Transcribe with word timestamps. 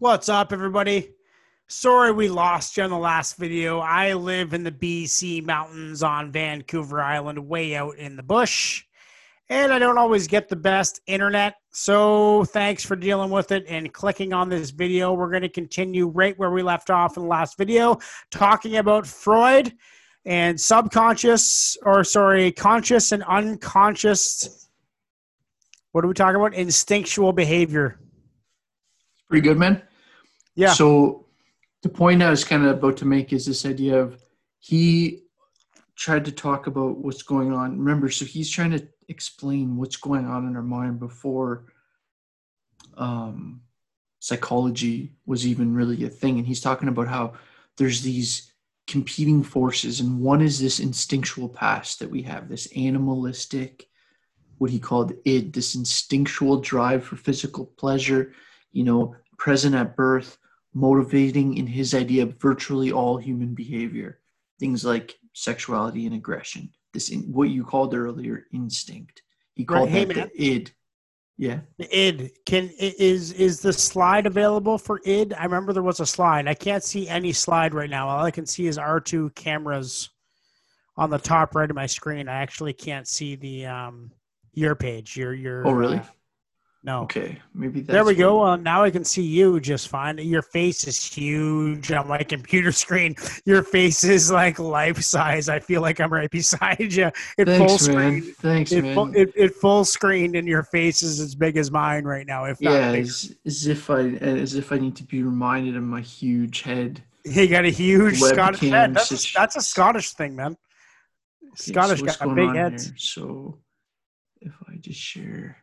What's 0.00 0.28
up, 0.28 0.52
everybody? 0.52 1.10
Sorry 1.66 2.12
we 2.12 2.28
lost 2.28 2.76
you 2.76 2.84
on 2.84 2.90
the 2.90 2.96
last 2.96 3.36
video. 3.36 3.80
I 3.80 4.12
live 4.12 4.54
in 4.54 4.62
the 4.62 4.70
BC 4.70 5.44
mountains 5.44 6.04
on 6.04 6.30
Vancouver 6.30 7.02
Island, 7.02 7.48
way 7.48 7.74
out 7.74 7.96
in 7.96 8.14
the 8.14 8.22
bush, 8.22 8.84
and 9.48 9.72
I 9.72 9.80
don't 9.80 9.98
always 9.98 10.28
get 10.28 10.48
the 10.48 10.54
best 10.54 11.00
internet. 11.06 11.56
So 11.72 12.44
thanks 12.44 12.84
for 12.84 12.94
dealing 12.94 13.30
with 13.30 13.50
it 13.50 13.64
and 13.68 13.92
clicking 13.92 14.32
on 14.32 14.48
this 14.48 14.70
video. 14.70 15.12
We're 15.14 15.30
going 15.30 15.42
to 15.42 15.48
continue 15.48 16.06
right 16.06 16.38
where 16.38 16.52
we 16.52 16.62
left 16.62 16.90
off 16.90 17.16
in 17.16 17.24
the 17.24 17.28
last 17.28 17.58
video, 17.58 17.98
talking 18.30 18.76
about 18.76 19.04
Freud 19.04 19.74
and 20.24 20.60
subconscious, 20.60 21.76
or 21.82 22.04
sorry, 22.04 22.52
conscious 22.52 23.10
and 23.10 23.24
unconscious. 23.24 24.70
What 25.90 26.04
are 26.04 26.08
we 26.08 26.14
talking 26.14 26.36
about? 26.36 26.54
Instinctual 26.54 27.32
behavior. 27.32 27.98
Pretty 29.28 29.46
good, 29.46 29.58
man. 29.58 29.82
Yeah. 30.54 30.72
So 30.72 31.26
the 31.82 31.88
point 31.88 32.22
I 32.22 32.30
was 32.30 32.44
kind 32.44 32.64
of 32.64 32.76
about 32.76 32.96
to 32.98 33.04
make 33.04 33.32
is 33.32 33.46
this 33.46 33.64
idea 33.66 34.00
of 34.00 34.22
he 34.58 35.22
tried 35.96 36.24
to 36.24 36.32
talk 36.32 36.66
about 36.66 36.98
what's 36.98 37.22
going 37.22 37.52
on. 37.52 37.78
Remember, 37.78 38.08
so 38.08 38.24
he's 38.24 38.50
trying 38.50 38.70
to 38.72 38.86
explain 39.08 39.76
what's 39.76 39.96
going 39.96 40.26
on 40.26 40.46
in 40.46 40.56
our 40.56 40.62
mind 40.62 40.98
before 40.98 41.66
um, 42.96 43.60
psychology 44.20 45.12
was 45.26 45.46
even 45.46 45.74
really 45.74 46.04
a 46.04 46.08
thing. 46.08 46.38
And 46.38 46.46
he's 46.46 46.60
talking 46.60 46.88
about 46.88 47.08
how 47.08 47.34
there's 47.76 48.02
these 48.02 48.52
competing 48.86 49.42
forces, 49.42 50.00
and 50.00 50.18
one 50.20 50.40
is 50.40 50.58
this 50.58 50.80
instinctual 50.80 51.48
past 51.48 51.98
that 51.98 52.10
we 52.10 52.22
have, 52.22 52.48
this 52.48 52.68
animalistic, 52.74 53.88
what 54.56 54.70
he 54.70 54.78
called 54.78 55.12
id, 55.24 55.52
this 55.52 55.74
instinctual 55.74 56.60
drive 56.60 57.04
for 57.04 57.16
physical 57.16 57.66
pleasure, 57.66 58.32
you 58.72 58.84
know, 58.84 59.14
present 59.38 59.74
at 59.74 59.96
birth 59.96 60.38
motivating 60.74 61.56
in 61.56 61.66
his 61.66 61.94
idea 61.94 62.22
of 62.22 62.40
virtually 62.40 62.92
all 62.92 63.16
human 63.16 63.54
behavior 63.54 64.20
things 64.60 64.84
like 64.84 65.18
sexuality 65.32 66.06
and 66.06 66.14
aggression 66.14 66.68
this 66.92 67.10
in, 67.10 67.20
what 67.32 67.48
you 67.48 67.64
called 67.64 67.94
earlier 67.94 68.46
instinct 68.52 69.22
he 69.54 69.64
called 69.64 69.90
Right. 69.92 70.08
Hey, 70.08 70.14
that 70.14 70.32
the 70.32 70.50
id 70.52 70.72
yeah 71.36 71.60
The 71.78 71.98
id 71.98 72.32
can 72.44 72.70
is 72.78 73.32
is 73.32 73.60
the 73.60 73.72
slide 73.72 74.26
available 74.26 74.78
for 74.78 75.00
id? 75.04 75.32
I 75.34 75.44
remember 75.44 75.72
there 75.72 75.82
was 75.82 76.00
a 76.00 76.06
slide. 76.06 76.46
I 76.46 76.54
can't 76.54 76.84
see 76.84 77.08
any 77.08 77.32
slide 77.32 77.74
right 77.74 77.90
now. 77.90 78.08
All 78.08 78.24
I 78.24 78.30
can 78.30 78.46
see 78.46 78.66
is 78.66 78.76
R 78.76 79.00
two 79.00 79.30
cameras 79.30 80.10
on 80.96 81.10
the 81.10 81.18
top 81.18 81.54
right 81.54 81.70
of 81.70 81.76
my 81.76 81.86
screen. 81.86 82.28
I 82.28 82.40
actually 82.40 82.72
can't 82.72 83.06
see 83.06 83.36
the 83.36 83.66
um 83.66 84.12
your 84.52 84.74
page. 84.74 85.16
Your 85.16 85.32
your. 85.32 85.66
oh 85.66 85.72
really 85.72 85.98
uh, 85.98 86.04
no. 86.84 87.02
okay 87.02 87.40
maybe 87.54 87.80
that's 87.80 87.92
There 87.92 88.04
we 88.04 88.14
go. 88.14 88.42
Uh, 88.42 88.56
now 88.56 88.84
I 88.84 88.90
can 88.90 89.04
see 89.04 89.22
you 89.22 89.58
just 89.58 89.88
fine. 89.88 90.18
Your 90.18 90.42
face 90.42 90.86
is 90.86 91.02
huge 91.02 91.90
on 91.90 92.06
my 92.06 92.22
computer 92.22 92.70
screen. 92.84 93.16
Your 93.44 93.62
face 93.62 94.04
is 94.04 94.30
like 94.30 94.58
life 94.58 95.00
size. 95.02 95.48
I 95.48 95.58
feel 95.58 95.82
like 95.82 96.00
I'm 96.00 96.12
right 96.12 96.30
beside 96.30 96.92
you. 96.92 97.10
It 97.36 97.46
full 97.46 97.68
thanks 97.68 97.88
man 97.88 98.22
screen. 98.22 98.34
thanks 98.34 98.72
It, 98.72 98.82
man 98.82 98.94
full, 98.94 99.16
it, 99.16 99.32
it 99.34 99.54
full 99.56 99.84
screened, 99.84 100.36
and 100.36 100.46
your 100.46 100.62
face 100.62 101.02
is 101.02 101.20
as 101.20 101.34
big 101.34 101.56
as 101.56 101.70
mine 101.70 102.04
right 102.04 102.26
now. 102.26 102.44
If 102.44 102.60
not 102.60 102.72
yeah 102.72 102.92
as, 102.92 103.34
as 103.44 103.66
if 103.66 103.90
i 103.90 104.00
as 104.00 104.54
if 104.54 104.72
i 104.72 104.78
need 104.78 104.96
to 104.96 105.04
be 105.04 105.22
reminded 105.22 105.76
of 105.76 105.82
my 105.82 106.00
huge 106.00 106.62
head 106.62 107.02
He 107.24 107.48
got 107.48 107.64
a 107.64 107.70
huge 107.70 108.20
Webcam 108.20 108.34
Scottish 108.34 108.60
head. 108.70 108.94
That's 108.94 109.10
a, 109.10 109.32
that's 109.34 109.56
a 109.56 109.60
Scottish 109.60 110.12
thing, 110.12 110.36
man. 110.36 110.56
Okay, 111.48 111.72
Scottish 111.72 112.00
so 112.00 112.06
got 112.06 112.34
big 112.34 112.54
heads. 112.54 112.84
here? 112.86 112.94
so 112.96 113.58
if 114.40 114.54
i 114.68 114.76
just 114.76 115.00
share 115.00 115.56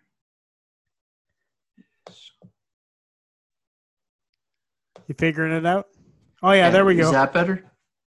You 5.08 5.16
figuring 5.18 5.54
it 5.54 5.66
out? 5.66 5.88
Oh 6.42 6.52
yeah, 6.52 6.70
there 6.70 6.86
we 6.86 6.96
go. 6.96 7.04
is 7.04 7.12
that 7.12 7.34
better 7.34 7.64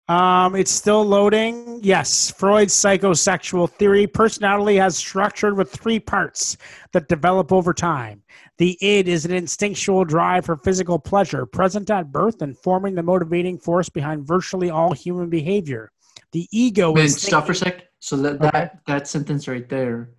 Um, 0.08 0.54
it's 0.54 0.70
still 0.70 1.04
loading. 1.04 1.80
Yes, 1.82 2.30
Freud's 2.30 2.74
psychosexual 2.74 3.70
theory 3.70 4.06
personality 4.06 4.76
has 4.76 4.96
structured 4.96 5.56
with 5.56 5.70
three 5.70 5.98
parts 6.00 6.56
that 6.92 7.08
develop 7.08 7.52
over 7.52 7.72
time. 7.72 8.22
The 8.58 8.76
id 8.80 9.08
is 9.08 9.24
an 9.24 9.32
instinctual 9.32 10.04
drive 10.04 10.44
for 10.44 10.56
physical 10.56 10.98
pleasure, 10.98 11.46
present 11.46 11.90
at 11.90 12.12
birth 12.12 12.42
and 12.42 12.56
forming 12.58 12.94
the 12.94 13.02
motivating 13.02 13.58
force 13.58 13.88
behind 13.88 14.26
virtually 14.26 14.70
all 14.70 14.92
human 14.92 15.30
behavior. 15.30 15.90
The 16.32 16.46
ego 16.52 16.94
Man, 16.94 17.04
is 17.04 17.20
stop 17.22 17.46
for 17.46 17.52
a 17.52 17.54
sec. 17.54 17.88
So 18.00 18.16
that 18.18 18.34
Okay. 18.36 18.50
that 18.52 18.80
that 18.86 19.08
sentence 19.08 19.48
right 19.48 19.68
there 19.68 20.10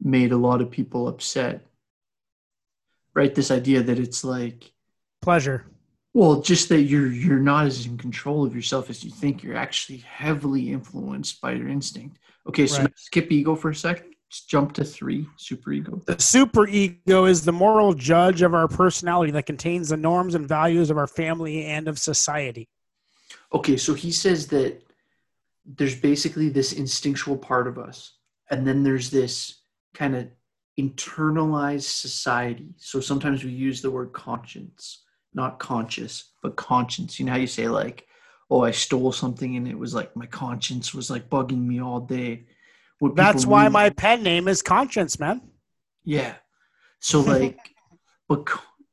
made 0.00 0.32
a 0.32 0.36
lot 0.36 0.60
of 0.60 0.70
people 0.70 1.08
upset. 1.08 1.64
Right, 3.14 3.34
this 3.34 3.50
idea 3.50 3.82
that 3.82 3.98
it's 3.98 4.22
like, 4.22 4.72
pleasure. 5.22 5.66
Well, 6.14 6.40
just 6.40 6.68
that 6.70 6.82
you're 6.82 7.12
you're 7.12 7.38
not 7.38 7.66
as 7.66 7.86
in 7.86 7.98
control 7.98 8.44
of 8.44 8.54
yourself 8.54 8.90
as 8.90 9.04
you 9.04 9.10
think. 9.10 9.42
You're 9.42 9.56
actually 9.56 9.98
heavily 9.98 10.72
influenced 10.72 11.40
by 11.40 11.52
your 11.52 11.68
instinct. 11.68 12.18
Okay, 12.48 12.66
so 12.66 12.82
Right. 12.82 12.92
skip 12.96 13.30
ego 13.30 13.54
for 13.54 13.70
a 13.70 13.74
second. 13.74 14.14
Just 14.30 14.48
jump 14.48 14.72
to 14.74 14.84
three, 14.84 15.26
super 15.36 15.72
ego. 15.72 16.02
The 16.06 16.16
superego 16.16 17.28
is 17.28 17.44
the 17.44 17.52
moral 17.52 17.94
judge 17.94 18.42
of 18.42 18.52
our 18.52 18.68
personality 18.68 19.32
that 19.32 19.46
contains 19.46 19.88
the 19.88 19.96
norms 19.96 20.34
and 20.34 20.46
values 20.46 20.90
of 20.90 20.98
our 20.98 21.06
family 21.06 21.64
and 21.64 21.88
of 21.88 21.98
society. 21.98 22.68
Okay, 23.54 23.76
so 23.78 23.94
he 23.94 24.12
says 24.12 24.46
that 24.48 24.82
there's 25.64 25.94
basically 25.94 26.48
this 26.48 26.72
instinctual 26.72 27.36
part 27.38 27.66
of 27.66 27.78
us, 27.78 28.18
and 28.50 28.66
then 28.66 28.82
there's 28.82 29.10
this 29.10 29.62
kind 29.94 30.14
of 30.14 30.28
internalized 30.78 31.82
society. 32.00 32.74
So 32.76 33.00
sometimes 33.00 33.44
we 33.44 33.50
use 33.50 33.80
the 33.82 33.90
word 33.90 34.12
conscience, 34.12 35.04
not 35.38 35.58
conscious, 35.60 36.32
but 36.42 36.56
conscience. 36.56 37.18
You 37.18 37.24
know 37.26 37.32
how 37.32 37.38
you 37.38 37.46
say, 37.46 37.68
like, 37.68 38.06
oh, 38.50 38.62
I 38.64 38.72
stole 38.72 39.12
something 39.12 39.56
and 39.56 39.66
it 39.68 39.78
was 39.78 39.94
like 39.94 40.14
my 40.16 40.26
conscience 40.26 40.92
was 40.92 41.10
like 41.10 41.30
bugging 41.30 41.64
me 41.64 41.80
all 41.80 42.00
day. 42.00 42.46
What 42.98 43.14
That's 43.14 43.46
why 43.46 43.64
mean- 43.64 43.72
my 43.72 43.90
pen 43.90 44.22
name 44.22 44.48
is 44.48 44.60
Conscience, 44.62 45.18
man. 45.20 45.40
yeah. 46.04 46.34
So 47.00 47.20
like, 47.20 47.58
but 48.28 48.40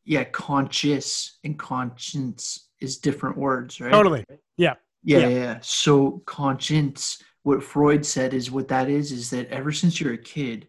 yeah, 0.06 0.26
conscious 0.26 1.40
and 1.44 1.58
conscience 1.58 2.70
is 2.80 2.98
different 3.00 3.36
words, 3.38 3.82
right? 3.82 3.92
Totally. 3.92 4.24
Yeah. 4.58 4.76
Yeah, 5.04 5.18
Yeah. 5.20 5.28
yeah, 5.28 5.36
yeah. 5.36 5.58
So 5.62 6.22
conscience, 6.28 7.22
what 7.44 7.64
Freud 7.64 8.06
said 8.06 8.34
is 8.36 8.52
what 8.52 8.68
that 8.68 8.88
is, 8.90 9.12
is 9.12 9.30
that 9.32 9.48
ever 9.50 9.72
since 9.72 10.00
you're 10.00 10.14
a 10.14 10.18
kid, 10.36 10.68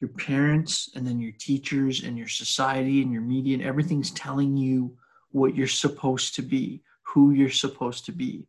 your 0.00 0.10
parents 0.10 0.90
and 0.94 1.06
then 1.06 1.18
your 1.18 1.32
teachers 1.38 2.02
and 2.04 2.18
your 2.18 2.28
society 2.28 3.00
and 3.00 3.10
your 3.10 3.22
media 3.22 3.54
and 3.56 3.64
everything's 3.64 4.10
telling 4.10 4.54
you 4.56 4.94
what 5.34 5.54
you're 5.54 5.66
supposed 5.66 6.34
to 6.36 6.42
be, 6.42 6.82
who 7.02 7.32
you're 7.32 7.50
supposed 7.50 8.06
to 8.06 8.12
be. 8.12 8.46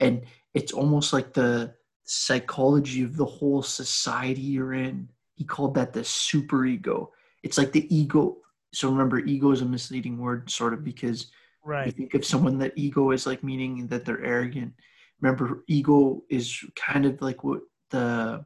And 0.00 0.22
it's 0.54 0.72
almost 0.72 1.12
like 1.12 1.32
the 1.32 1.74
psychology 2.04 3.02
of 3.02 3.16
the 3.16 3.24
whole 3.24 3.62
society 3.62 4.42
you're 4.42 4.74
in. 4.74 5.08
He 5.34 5.44
called 5.44 5.74
that 5.74 5.92
the 5.92 6.00
superego. 6.00 7.08
It's 7.42 7.58
like 7.58 7.72
the 7.72 7.86
ego. 7.94 8.38
So 8.72 8.88
remember, 8.88 9.18
ego 9.18 9.50
is 9.50 9.62
a 9.62 9.66
misleading 9.66 10.18
word, 10.18 10.50
sort 10.50 10.74
of, 10.74 10.82
because 10.84 11.30
right. 11.64 11.86
you 11.86 11.92
think 11.92 12.14
of 12.14 12.24
someone 12.24 12.58
that 12.58 12.72
ego 12.76 13.10
is 13.10 13.26
like 13.26 13.44
meaning 13.44 13.86
that 13.88 14.04
they're 14.04 14.24
arrogant 14.24 14.74
remember 15.22 15.64
ego 15.68 16.22
is 16.28 16.64
kind 16.76 17.06
of 17.06 17.22
like 17.22 17.42
what 17.44 17.62
the 17.90 18.44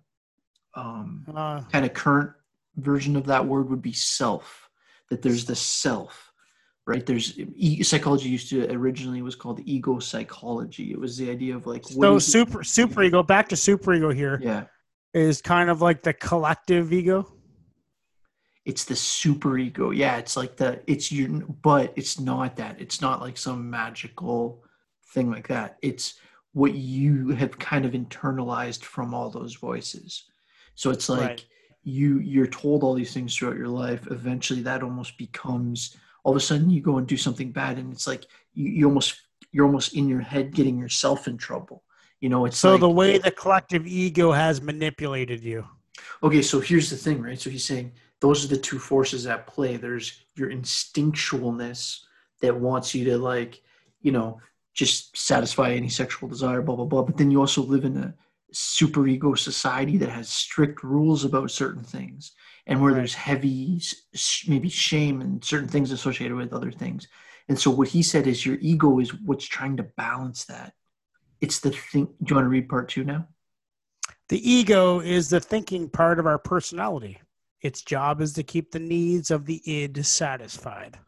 um, 0.75 1.25
Uh, 1.35 1.63
kind 1.73 1.85
of 1.85 1.95
current 1.95 2.31
version 2.77 3.17
of 3.17 3.27
that 3.27 3.47
word 3.47 3.71
would 3.71 3.83
be 3.83 3.95
self 3.95 4.69
that 5.09 5.23
there's 5.23 5.47
the 5.47 5.57
self 5.57 6.26
right. 6.87 7.05
There's 7.05 7.39
e- 7.39 7.83
psychology 7.83 8.29
used 8.29 8.49
to 8.51 8.71
originally 8.73 9.23
was 9.23 9.35
called 9.35 9.61
ego 9.65 9.99
psychology. 9.99 10.93
It 10.93 11.01
was 11.01 11.17
the 11.17 11.31
idea 11.31 11.55
of 11.57 11.67
like 11.67 11.85
so 11.85 12.19
super 12.19 12.63
super 12.65 13.03
ego 13.03 13.23
back 13.23 13.49
to 13.51 13.57
super 13.57 13.93
ego 13.95 14.11
here 14.11 14.39
yeah. 14.43 14.65
Is 15.15 15.41
kind 15.41 15.71
of 15.71 15.81
like 15.81 16.03
the 16.03 16.13
collective 16.13 16.93
ego. 16.93 17.27
it's 18.65 18.85
the 18.85 18.97
super 18.97 19.57
ego. 19.59 19.91
Yeah 19.91 20.17
it's 20.17 20.37
like 20.37 20.57
the 20.57 20.81
it's 20.87 21.11
your 21.13 21.29
but 21.63 21.93
it's 21.97 22.19
not 22.21 22.57
that. 22.57 22.81
It's 22.81 23.01
not 23.01 23.21
like 23.21 23.37
some 23.37 23.71
magical 23.71 24.65
thing 25.15 25.31
like 25.31 25.49
that. 25.49 25.78
It's 25.83 26.15
what 26.53 26.75
you 26.75 27.28
have 27.31 27.59
kind 27.59 27.84
of 27.84 27.93
internalized 27.93 28.83
from 28.83 29.13
all 29.15 29.31
those 29.31 29.55
voices. 29.55 30.25
So 30.75 30.91
it's 30.91 31.09
like 31.09 31.21
Right. 31.21 31.45
you 31.84 32.19
you're 32.21 32.47
told 32.47 32.83
all 32.83 32.95
these 32.95 33.13
things 33.15 33.34
throughout 33.37 33.57
your 33.57 33.69
life. 33.69 34.07
Eventually 34.10 34.63
that 34.63 34.83
almost 34.83 35.16
becomes 35.19 35.97
all 36.27 36.33
of 36.33 36.37
a 36.37 36.41
sudden 36.41 36.69
you 36.69 36.81
go 36.81 36.99
and 36.99 37.07
do 37.07 37.17
something 37.17 37.53
bad 37.53 37.78
and 37.78 37.93
it's 37.93 38.09
like 38.09 38.25
you, 38.53 38.69
you 38.69 38.87
almost 38.87 39.15
you're 39.53 39.65
almost 39.65 39.95
in 39.95 40.09
your 40.09 40.21
head 40.21 40.53
getting 40.53 40.77
yourself 40.77 41.28
in 41.28 41.37
trouble 41.37 41.84
you 42.21 42.28
know 42.28 42.45
it's 42.47 42.59
So 42.59 42.73
like 42.73 42.81
the 42.81 42.91
way 42.91 43.19
the 43.19 43.31
collective 43.31 43.87
ego 43.87 44.33
has 44.33 44.63
manipulated 44.63 45.43
you. 45.45 45.65
Okay, 46.23 46.43
so 46.43 46.61
here's 46.61 46.91
the 46.91 46.97
thing, 46.97 47.23
right? 47.23 47.39
So 47.39 47.51
he's 47.51 47.65
saying 47.65 47.93
those 48.21 48.45
are 48.45 48.49
the 48.49 48.57
two 48.57 48.78
forces 48.78 49.27
at 49.27 49.47
play. 49.47 49.77
There's 49.77 50.25
your 50.34 50.51
instinctualness 50.51 52.01
that 52.41 52.57
wants 52.57 52.95
you 52.95 53.05
to 53.07 53.19
like, 53.19 53.63
you 54.01 54.13
know, 54.13 54.41
just 54.75 55.17
satisfy 55.17 55.71
any 55.72 55.89
sexual 55.89 56.29
desire, 56.29 56.63
blah 56.63 56.77
blah 56.77 56.84
blah. 56.87 57.03
But 57.03 57.17
then 57.17 57.31
you 57.31 57.41
also 57.41 57.63
live 57.63 57.84
in 57.84 57.97
a 57.97 58.15
super 58.57 59.07
ego 59.07 59.35
society 59.35 59.97
that 59.99 60.09
has 60.09 60.29
strict 60.29 60.83
rules 60.83 61.25
about 61.25 61.51
certain 61.51 61.85
things, 61.85 62.33
and 62.67 62.81
where 62.81 62.95
there's 62.95 63.15
heavy, 63.15 63.83
maybe 64.49 64.69
shame 64.69 65.21
and 65.21 65.45
certain 65.45 65.69
things 65.69 65.93
associated 65.93 66.37
with 66.37 66.53
other 66.53 66.73
things. 66.73 67.07
And 67.49 67.59
so 67.59 67.71
what 67.71 67.89
he 67.89 68.03
said 68.03 68.27
is 68.27 68.45
your 68.45 68.59
ego 68.61 68.99
is 68.99 69.15
what's 69.15 69.45
trying 69.45 69.77
to 69.77 69.85
balance 69.85 70.45
that. 70.47 70.73
It's 71.41 71.61
the 71.61 71.71
thing. 71.71 72.07
Do 72.07 72.31
you 72.31 72.35
want 72.37 72.47
to 72.47 72.51
read 72.51 72.69
part 72.69 72.89
two 72.89 73.05
now? 73.05 73.29
The 74.29 74.51
ego 74.51 75.01
is 75.01 75.29
the 75.29 75.39
thinking 75.39 75.89
part 75.89 76.19
of 76.19 76.27
our 76.27 76.39
personality. 76.39 77.21
Its 77.61 77.83
job 77.83 78.21
is 78.21 78.33
to 78.35 78.43
keep 78.43 78.73
the 78.73 78.81
needs 78.81 79.31
of 79.31 79.45
the 79.45 79.63
id 79.65 80.03
satisfied. 80.03 80.99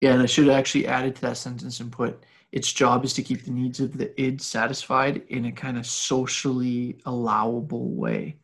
Yeah, 0.00 0.14
and 0.14 0.22
I 0.22 0.26
should 0.26 0.46
have 0.46 0.56
actually 0.56 0.86
added 0.86 1.16
to 1.16 1.22
that 1.22 1.36
sentence 1.36 1.80
and 1.80 1.92
put 1.92 2.24
its 2.52 2.72
job 2.72 3.04
is 3.04 3.12
to 3.14 3.22
keep 3.22 3.44
the 3.44 3.50
needs 3.50 3.80
of 3.80 3.96
the 3.96 4.20
id 4.20 4.40
satisfied 4.40 5.22
in 5.28 5.46
a 5.46 5.52
kind 5.52 5.78
of 5.78 5.86
socially 5.86 6.98
allowable 7.06 7.90
way. 7.90 8.36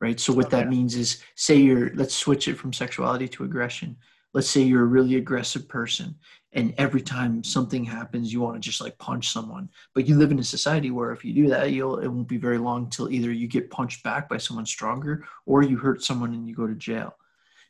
Right. 0.00 0.18
So 0.18 0.32
what 0.32 0.46
okay. 0.46 0.58
that 0.58 0.68
means 0.68 0.96
is 0.96 1.22
say 1.34 1.56
you're 1.56 1.94
let's 1.94 2.14
switch 2.14 2.48
it 2.48 2.58
from 2.58 2.72
sexuality 2.72 3.28
to 3.28 3.44
aggression. 3.44 3.96
Let's 4.34 4.50
say 4.50 4.62
you're 4.62 4.82
a 4.82 4.86
really 4.86 5.16
aggressive 5.16 5.68
person 5.68 6.16
and 6.54 6.72
every 6.78 7.02
time 7.02 7.42
something 7.42 7.84
happens 7.84 8.32
you 8.32 8.40
want 8.40 8.54
to 8.54 8.60
just 8.60 8.80
like 8.80 8.96
punch 8.98 9.30
someone 9.30 9.68
but 9.94 10.06
you 10.06 10.16
live 10.16 10.30
in 10.30 10.38
a 10.38 10.44
society 10.44 10.90
where 10.90 11.12
if 11.12 11.24
you 11.24 11.34
do 11.34 11.48
that 11.48 11.72
you'll 11.72 11.98
it 11.98 12.08
won't 12.08 12.28
be 12.28 12.36
very 12.36 12.58
long 12.58 12.88
till 12.88 13.10
either 13.10 13.30
you 13.30 13.46
get 13.46 13.70
punched 13.70 14.02
back 14.02 14.28
by 14.28 14.38
someone 14.38 14.64
stronger 14.64 15.24
or 15.46 15.62
you 15.62 15.76
hurt 15.76 16.02
someone 16.02 16.32
and 16.32 16.48
you 16.48 16.54
go 16.54 16.66
to 16.66 16.74
jail 16.74 17.16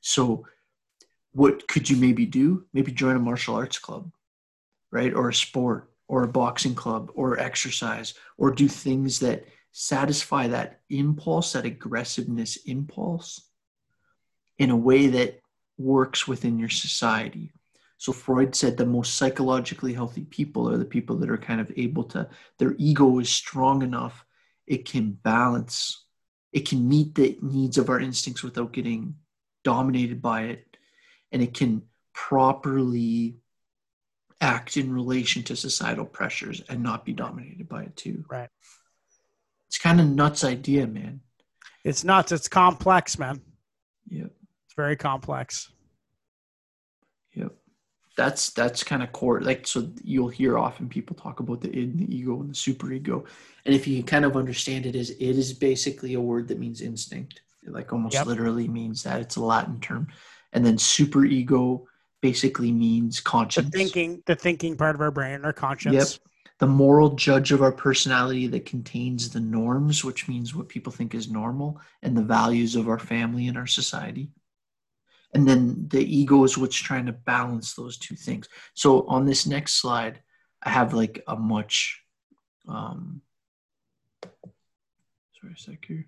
so 0.00 0.46
what 1.32 1.66
could 1.66 1.88
you 1.88 1.96
maybe 1.96 2.26
do 2.26 2.64
maybe 2.72 2.92
join 2.92 3.16
a 3.16 3.18
martial 3.18 3.54
arts 3.54 3.78
club 3.78 4.10
right? 4.94 5.12
Or 5.12 5.28
a 5.28 5.34
sport 5.34 5.90
or 6.06 6.22
a 6.22 6.28
boxing 6.28 6.74
club 6.74 7.10
or 7.14 7.40
exercise 7.40 8.14
or 8.38 8.52
do 8.52 8.68
things 8.68 9.18
that 9.20 9.44
satisfy 9.72 10.46
that 10.46 10.80
impulse 10.88 11.52
that 11.52 11.64
aggressiveness 11.64 12.56
impulse 12.66 13.48
in 14.58 14.70
a 14.70 14.76
way 14.76 15.08
that 15.08 15.40
works 15.76 16.28
within 16.28 16.60
your 16.60 16.68
society. 16.68 17.52
So 17.98 18.12
Freud 18.12 18.54
said 18.54 18.76
the 18.76 18.86
most 18.86 19.14
psychologically 19.14 19.92
healthy 19.92 20.24
people 20.24 20.70
are 20.70 20.76
the 20.76 20.84
people 20.84 21.16
that 21.16 21.30
are 21.30 21.38
kind 21.38 21.60
of 21.60 21.72
able 21.76 22.04
to, 22.04 22.28
their 22.58 22.76
ego 22.78 23.18
is 23.18 23.28
strong 23.28 23.82
enough, 23.82 24.24
it 24.66 24.84
can 24.84 25.10
balance, 25.10 26.04
it 26.52 26.68
can 26.68 26.88
meet 26.88 27.16
the 27.16 27.36
needs 27.42 27.78
of 27.78 27.88
our 27.88 27.98
instincts 27.98 28.44
without 28.44 28.72
getting 28.72 29.16
dominated 29.64 30.22
by 30.22 30.42
it, 30.42 30.76
and 31.32 31.42
it 31.42 31.54
can 31.54 31.82
properly 32.12 33.38
act 34.44 34.76
in 34.76 34.92
relation 34.92 35.42
to 35.44 35.56
societal 35.56 36.04
pressures 36.04 36.62
and 36.68 36.82
not 36.82 37.04
be 37.04 37.12
dominated 37.12 37.68
by 37.68 37.82
it 37.82 37.96
too. 37.96 38.24
Right. 38.28 38.50
It's 39.68 39.78
kind 39.78 40.00
of 40.00 40.06
nuts 40.06 40.44
idea, 40.44 40.86
man. 40.86 41.20
It's 41.82 42.04
nuts. 42.04 42.30
It's 42.30 42.48
complex, 42.48 43.18
man. 43.18 43.40
Yep. 44.08 44.30
It's 44.66 44.74
very 44.76 44.96
complex 44.96 45.70
Yep. 47.34 47.52
that's 48.16 48.50
that's 48.50 48.84
kind 48.84 49.02
of 49.02 49.12
core 49.12 49.40
like 49.40 49.66
so 49.66 49.90
you'll 50.02 50.28
hear 50.28 50.56
often 50.56 50.88
people 50.88 51.16
talk 51.16 51.40
about 51.40 51.60
the 51.60 51.68
id 51.68 51.82
and 51.82 51.98
the 51.98 52.16
ego 52.16 52.40
and 52.40 52.50
the 52.50 52.54
super 52.54 52.92
ego 52.92 53.24
and 53.66 53.74
if 53.74 53.86
you 53.88 54.02
kind 54.02 54.24
of 54.24 54.36
understand 54.36 54.86
it 54.86 54.94
is 54.94 55.10
it 55.10 55.18
is 55.20 55.52
basically 55.52 56.14
a 56.14 56.20
word 56.20 56.46
that 56.48 56.60
means 56.60 56.80
instinct 56.80 57.40
it 57.64 57.72
like 57.72 57.92
almost 57.92 58.14
yep. 58.14 58.26
literally 58.26 58.68
means 58.68 59.02
that 59.02 59.20
it's 59.20 59.36
a 59.36 59.42
latin 59.42 59.80
term 59.80 60.06
and 60.52 60.64
then 60.64 60.78
super 60.78 61.24
ego 61.24 61.84
basically 62.24 62.72
means 62.72 63.20
conscience. 63.20 63.68
the 63.70 63.78
thinking 63.78 64.22
the 64.24 64.34
thinking 64.34 64.78
part 64.78 64.94
of 64.94 65.02
our 65.02 65.10
brain 65.10 65.44
our 65.44 65.52
conscience. 65.52 65.94
Yep. 65.94 66.30
The 66.58 66.66
moral 66.66 67.10
judge 67.10 67.52
of 67.52 67.60
our 67.60 67.70
personality 67.70 68.46
that 68.46 68.64
contains 68.64 69.28
the 69.28 69.40
norms 69.40 70.02
which 70.02 70.26
means 70.26 70.54
what 70.54 70.70
people 70.70 70.90
think 70.90 71.14
is 71.14 71.30
normal 71.30 71.78
and 72.02 72.16
the 72.16 72.22
values 72.22 72.76
of 72.76 72.88
our 72.88 72.98
family 72.98 73.46
and 73.48 73.58
our 73.58 73.66
society. 73.66 74.30
And 75.34 75.46
then 75.46 75.86
the 75.88 76.00
ego 76.02 76.42
is 76.44 76.56
what's 76.56 76.76
trying 76.76 77.04
to 77.06 77.12
balance 77.12 77.74
those 77.74 77.98
two 77.98 78.16
things. 78.16 78.48
So 78.72 79.06
on 79.06 79.26
this 79.26 79.46
next 79.46 79.74
slide 79.74 80.22
i 80.62 80.70
have 80.70 80.94
like 80.94 81.22
a 81.28 81.36
much 81.36 82.00
um 82.66 83.20
sorry 85.38 85.52
a 85.54 85.58
sec 85.58 85.84
here. 85.86 86.06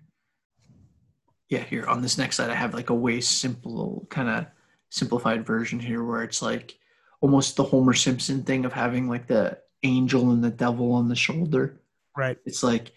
Yeah 1.47 1.63
here. 1.63 1.85
On 1.85 2.01
this 2.01 2.17
next 2.17 2.37
slide 2.37 2.49
i 2.49 2.55
have 2.55 2.73
like 2.73 2.89
a 2.89 3.01
way 3.05 3.21
simple 3.21 4.07
kind 4.09 4.29
of 4.29 4.47
simplified 4.89 5.45
version 5.45 5.79
here 5.79 6.03
where 6.03 6.23
it's 6.23 6.41
like 6.41 6.77
almost 7.21 7.55
the 7.55 7.63
homer 7.63 7.93
simpson 7.93 8.43
thing 8.43 8.65
of 8.65 8.73
having 8.73 9.09
like 9.09 9.27
the 9.27 9.57
angel 9.83 10.31
and 10.31 10.43
the 10.43 10.49
devil 10.49 10.93
on 10.93 11.07
the 11.07 11.15
shoulder. 11.15 11.79
Right. 12.15 12.37
It's 12.45 12.63
like 12.63 12.91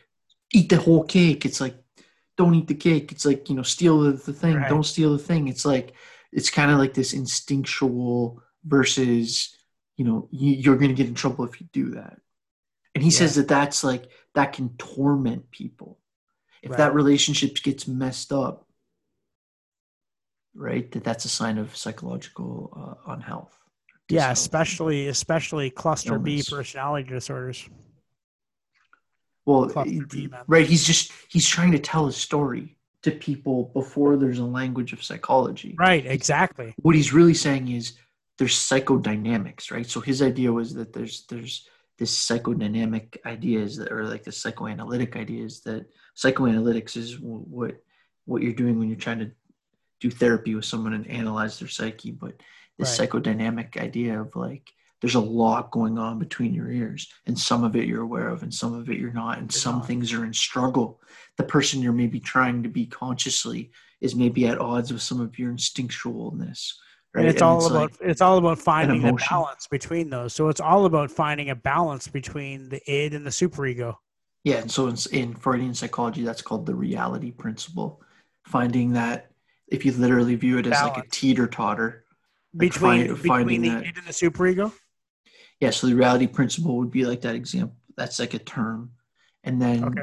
eat 0.53 0.69
the 0.69 0.77
whole 0.77 1.05
cake. 1.05 1.45
It's 1.45 1.61
like 1.61 1.77
don't 2.37 2.55
eat 2.55 2.69
the 2.69 2.75
cake. 2.75 3.13
It's 3.13 3.27
like 3.27 3.49
you 3.49 3.55
know 3.55 3.63
steal 3.63 4.01
the, 4.01 4.13
the 4.13 4.33
thing. 4.33 4.57
Right. 4.57 4.69
don't 4.69 4.87
steal 4.87 5.13
the 5.13 5.23
thing. 5.23 5.49
It's 5.49 5.65
like 5.65 5.95
it's 6.33 6.51
kind 6.51 6.71
of 6.71 6.79
like 6.79 6.95
this 6.95 7.13
instinctual 7.13 8.43
versus 8.65 9.57
you 9.97 10.05
know 10.05 10.29
you, 10.31 10.73
are 10.73 10.77
going 10.77 10.89
to 10.89 10.95
get 10.95 11.09
in 11.09 11.15
trouble 11.15 11.45
if 11.45 11.61
you 11.61 11.69
do 11.73 11.91
that. 11.91 12.19
And 12.95 13.05
he 13.05 13.11
yeah. 13.11 13.19
says 13.19 13.35
that 13.37 13.49
that's 13.49 13.85
like 13.85 14.09
that 14.35 14.53
can 14.53 14.71
torment 14.79 15.51
people. 15.51 15.99
If 16.63 16.71
right. 16.71 16.79
that 16.79 16.95
relationship 16.95 17.55
gets 17.57 17.89
messed 17.89 18.33
up 18.33 18.67
right 20.55 20.91
that 20.93 21.05
that's 21.05 21.25
a 21.25 21.29
sign 21.29 21.58
of 21.58 21.76
psychological 21.76 22.99
uh, 23.06 23.12
unhealth 23.12 23.56
yeah 24.08 24.31
especially 24.31 25.08
especially 25.08 25.70
cluster 25.70 26.14
illness. 26.14 26.47
b 26.49 26.56
personality 26.56 27.08
disorders 27.08 27.69
well 29.47 29.70
B, 30.08 30.29
right 30.47 30.67
he's 30.67 30.85
just 30.85 31.12
he's 31.29 31.49
trying 31.49 31.73
to 31.73 31.79
tell 31.79 32.06
a 32.06 32.12
story 32.12 32.76
to 33.02 33.11
people 33.11 33.70
before 33.73 34.17
there's 34.17 34.38
a 34.38 34.44
language 34.44 34.93
of 34.93 35.02
psychology. 35.02 35.75
Right, 35.79 36.05
exactly. 36.05 36.75
What 36.82 36.94
he's 36.94 37.12
really 37.12 37.35
saying 37.35 37.69
is 37.69 37.94
there's 38.38 38.55
psychodynamics, 38.55 39.70
right? 39.70 39.87
So 39.87 40.00
his 40.00 40.23
idea 40.23 40.52
was 40.52 40.75
that 40.75 40.93
there's 40.93 41.25
there's 41.29 41.67
this 41.99 42.17
psychodynamic 42.26 43.17
ideas 43.26 43.76
that 43.76 43.93
or 43.93 44.05
like 44.05 44.25
the 44.25 44.32
psychoanalytic 44.32 45.17
ideas 45.17 45.61
that 45.62 45.87
psychoanalytics 46.17 46.97
is 46.97 47.19
what 47.20 47.76
what 48.26 48.43
you're 48.43 48.52
doing 48.52 48.79
when 48.79 48.88
you're 48.88 48.99
trying 48.99 49.19
to 49.19 49.31
do 50.00 50.11
therapy 50.11 50.55
with 50.55 50.64
someone 50.64 50.94
and 50.94 51.06
analyze 51.08 51.58
their 51.58 51.69
psyche, 51.69 52.11
but 52.11 52.35
this 52.79 52.99
right. 52.99 53.08
psychodynamic 53.08 53.76
idea 53.76 54.20
of 54.20 54.35
like 54.35 54.70
there's 55.00 55.14
a 55.14 55.20
lot 55.20 55.70
going 55.70 55.99
on 55.99 56.19
between 56.19 56.52
your 56.55 56.70
ears 56.70 57.11
and 57.26 57.38
some 57.38 57.64
of 57.64 57.75
it 57.75 57.87
you're 57.87 58.02
aware 58.02 58.29
of 58.29 58.43
and 58.43 58.52
some 58.52 58.75
of 58.75 58.91
it 58.91 58.99
you're 58.99 59.12
not 59.12 59.38
and 59.38 59.52
some 59.52 59.82
things 59.82 60.12
are 60.12 60.25
in 60.25 60.32
struggle. 60.32 61.00
The 61.37 61.44
person 61.44 61.82
you're 61.82 61.93
maybe 61.93 62.20
trying 62.20 62.62
to 62.62 62.69
be 62.69 62.87
consciously 62.87 63.70
is 64.00 64.14
maybe 64.14 64.47
at 64.47 64.58
odds 64.58 64.93
with 64.93 65.02
some 65.02 65.20
of 65.20 65.38
your 65.38 65.52
instinctualness 65.52 66.73
right? 67.14 67.23
And 67.23 67.31
it's 67.31 67.43
and 67.43 67.50
all 67.50 67.58
it's 67.58 67.67
about 67.67 67.81
like 67.93 67.97
it's 68.00 68.20
all 68.20 68.38
about 68.38 68.58
finding 68.58 69.02
the 69.02 69.12
balance 69.31 69.67
between 69.67 70.11
those. 70.11 70.35
So 70.35 70.49
it's 70.49 70.61
all 70.61 70.87
about 70.87 71.11
finding 71.11 71.50
a 71.50 71.54
balance 71.54 72.09
between 72.09 72.69
the 72.69 72.80
id 72.90 73.14
and 73.14 73.26
the 73.26 73.30
superego. 73.30 73.97
Yeah 74.45 74.59
and 74.59 74.71
so 74.71 74.88
in, 74.88 74.97
in 75.12 75.35
freudian 75.35 75.75
psychology 75.75 76.23
that's 76.23 76.42
called 76.42 76.66
the 76.66 76.75
reality 76.75 77.30
principle. 77.30 78.02
Finding 78.47 78.95
that 78.95 79.30
if 79.71 79.85
you 79.85 79.93
literally 79.93 80.35
view 80.35 80.59
it 80.59 80.67
as 80.67 80.73
balance. 80.73 80.97
like 80.97 81.07
a 81.07 81.11
teeter 81.11 81.47
totter 81.47 82.05
like 82.55 82.73
between, 82.73 83.17
find, 83.17 83.23
between 83.23 83.62
the 83.62 83.69
that, 83.69 83.85
id 83.85 83.97
and 83.97 84.07
the 84.07 84.12
superego 84.12 84.73
yeah 85.61 85.71
so 85.71 85.87
the 85.87 85.95
reality 85.95 86.27
principle 86.27 86.77
would 86.77 86.91
be 86.91 87.05
like 87.05 87.21
that 87.21 87.35
example 87.35 87.77
that's 88.00 88.19
like 88.19 88.35
a 88.35 88.39
term. 88.39 88.93
And 89.45 89.61
then 89.61 89.85
okay. 89.85 90.03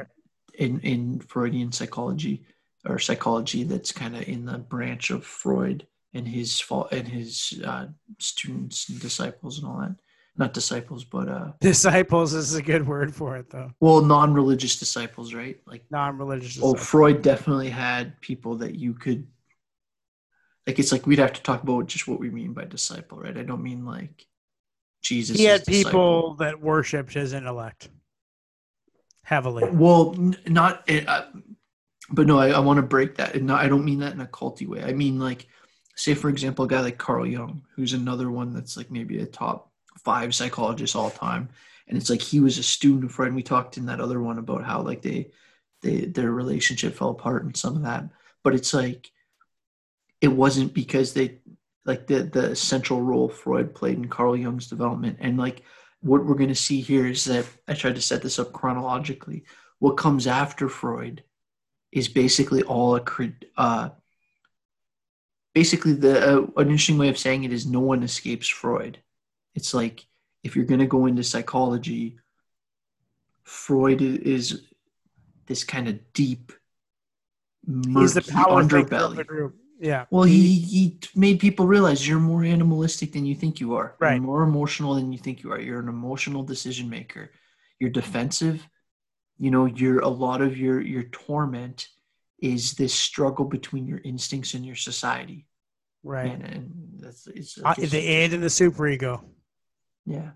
in 0.54 0.80
in 0.80 1.20
freudian 1.20 1.72
psychology 1.72 2.44
or 2.86 2.98
psychology 2.98 3.64
that's 3.64 3.92
kind 3.92 4.16
of 4.16 4.26
in 4.28 4.46
the 4.46 4.58
branch 4.58 5.10
of 5.10 5.24
freud 5.24 5.86
and 6.14 6.26
his 6.26 6.62
and 6.92 7.08
his 7.08 7.60
uh, 7.64 7.86
students 8.18 8.88
and 8.88 9.00
disciples 9.00 9.58
and 9.58 9.66
all 9.66 9.78
that. 9.80 9.96
Not 10.36 10.54
disciples 10.54 11.02
but 11.04 11.28
uh 11.28 11.52
disciples 11.60 12.32
is 12.32 12.54
a 12.54 12.62
good 12.62 12.86
word 12.86 13.12
for 13.12 13.36
it 13.36 13.50
though. 13.50 13.72
Well 13.80 14.00
non-religious 14.00 14.78
disciples 14.78 15.34
right? 15.34 15.60
Like 15.66 15.82
non-religious 15.90 16.60
oh 16.62 16.74
freud 16.74 17.22
definitely 17.22 17.70
had 17.70 18.20
people 18.20 18.54
that 18.58 18.76
you 18.76 18.94
could 18.94 19.26
like 20.68 20.78
it's 20.78 20.92
like 20.92 21.06
we'd 21.06 21.18
have 21.18 21.32
to 21.32 21.42
talk 21.42 21.64
about 21.64 21.88
just 21.88 22.06
what 22.06 22.20
we 22.20 22.30
mean 22.30 22.52
by 22.52 22.64
disciple 22.64 23.18
right 23.18 23.36
i 23.36 23.42
don't 23.42 23.62
mean 23.62 23.84
like 23.84 24.28
Jesus. 25.02 25.36
He 25.36 25.44
had 25.44 25.64
people 25.64 26.34
that 26.34 26.60
worshipped 26.60 27.14
his 27.14 27.32
intellect 27.32 27.88
heavily. 29.22 29.68
Well, 29.70 30.14
n- 30.16 30.36
not, 30.46 30.88
uh, 30.90 31.26
but 32.10 32.26
no, 32.26 32.38
I, 32.38 32.50
I 32.50 32.58
want 32.58 32.78
to 32.78 32.82
break 32.82 33.16
that. 33.16 33.34
And 33.34 33.46
not, 33.46 33.64
I 33.64 33.68
don't 33.68 33.84
mean 33.84 34.00
that 34.00 34.12
in 34.12 34.20
a 34.20 34.26
culty 34.26 34.66
way. 34.66 34.82
I 34.82 34.92
mean, 34.92 35.18
like, 35.18 35.46
say, 35.94 36.14
for 36.14 36.28
example, 36.28 36.64
a 36.64 36.68
guy 36.68 36.80
like 36.80 36.98
Carl 36.98 37.26
Jung, 37.26 37.62
who's 37.74 37.92
another 37.92 38.30
one 38.30 38.52
that's 38.52 38.76
like 38.76 38.90
maybe 38.90 39.18
a 39.20 39.26
top 39.26 39.70
five 40.04 40.34
psychologist 40.34 40.96
all 40.96 41.10
time. 41.10 41.48
And 41.88 41.96
it's 41.96 42.10
like 42.10 42.20
he 42.20 42.40
was 42.40 42.58
a 42.58 42.62
student 42.62 43.04
of 43.04 43.12
Freud. 43.12 43.28
And 43.28 43.36
we 43.36 43.42
talked 43.42 43.76
in 43.76 43.86
that 43.86 44.00
other 44.00 44.20
one 44.20 44.38
about 44.38 44.64
how 44.64 44.82
like 44.82 45.02
they, 45.02 45.30
they 45.80 46.00
their 46.00 46.32
relationship 46.32 46.94
fell 46.94 47.10
apart 47.10 47.44
and 47.44 47.56
some 47.56 47.76
of 47.76 47.82
that. 47.82 48.04
But 48.42 48.54
it's 48.54 48.74
like 48.74 49.10
it 50.20 50.28
wasn't 50.28 50.74
because 50.74 51.12
they 51.12 51.38
like 51.84 52.06
the 52.06 52.22
the 52.24 52.56
central 52.56 53.02
role 53.02 53.28
Freud 53.28 53.74
played 53.74 53.96
in 53.96 54.08
Carl 54.08 54.36
Jung's 54.36 54.68
development. 54.68 55.18
And 55.20 55.38
like 55.38 55.62
what 56.00 56.24
we're 56.24 56.34
going 56.34 56.48
to 56.48 56.54
see 56.54 56.80
here 56.80 57.06
is 57.06 57.24
that 57.24 57.46
I 57.66 57.74
tried 57.74 57.96
to 57.96 58.02
set 58.02 58.22
this 58.22 58.38
up 58.38 58.52
chronologically. 58.52 59.44
What 59.78 59.96
comes 59.96 60.26
after 60.26 60.68
Freud 60.68 61.24
is 61.92 62.08
basically 62.08 62.62
all 62.62 62.96
a 62.96 63.02
uh, 63.56 63.90
basically 65.54 65.94
the 65.94 66.38
uh, 66.38 66.46
an 66.56 66.66
interesting 66.66 66.98
way 66.98 67.08
of 67.08 67.18
saying 67.18 67.44
it 67.44 67.52
is 67.52 67.66
no 67.66 67.80
one 67.80 68.02
escapes 68.02 68.48
Freud 68.48 68.98
it's 69.58 69.74
like 69.74 70.06
if 70.44 70.54
you're 70.54 70.64
going 70.64 70.78
to 70.78 70.86
go 70.86 71.06
into 71.06 71.24
psychology, 71.24 72.20
Freud 73.42 74.00
is 74.00 74.62
this 75.46 75.64
kind 75.64 75.88
of 75.88 75.98
deep, 76.12 76.52
He's 77.66 78.14
the 78.14 78.20
murky 78.20 78.32
power 78.32 78.62
thinker 78.62 78.78
of 78.78 79.16
the 79.16 79.24
underbelly. 79.24 79.52
Yeah. 79.80 80.06
Well, 80.10 80.24
he, 80.24 80.58
he 80.58 80.98
made 81.14 81.38
people 81.38 81.66
realize 81.66 82.06
you're 82.06 82.18
more 82.18 82.42
animalistic 82.44 83.12
than 83.12 83.24
you 83.24 83.34
think 83.34 83.60
you 83.60 83.74
are. 83.74 83.94
Right. 84.00 84.14
You're 84.14 84.22
more 84.22 84.42
emotional 84.42 84.94
than 84.94 85.12
you 85.12 85.18
think 85.18 85.42
you 85.42 85.52
are. 85.52 85.60
You're 85.60 85.80
an 85.80 85.88
emotional 85.88 86.42
decision 86.42 86.90
maker. 86.90 87.30
You're 87.78 87.90
defensive. 87.90 88.66
You 89.38 89.50
know, 89.52 89.66
you're 89.66 90.00
a 90.00 90.08
lot 90.08 90.40
of 90.42 90.58
your 90.58 90.80
your 90.80 91.04
torment 91.04 91.88
is 92.40 92.72
this 92.74 92.92
struggle 92.94 93.44
between 93.44 93.86
your 93.86 94.00
instincts 94.04 94.54
and 94.54 94.66
your 94.66 94.74
society. 94.76 95.46
Right. 96.02 96.32
And, 96.32 96.42
and 96.44 96.72
that's 96.98 97.26
it's 97.28 97.58
Uh, 97.64 97.74
the 97.78 97.98
id 97.98 98.34
and 98.34 98.42
the 98.42 98.48
superego. 98.48 99.22
yeah. 100.06 100.30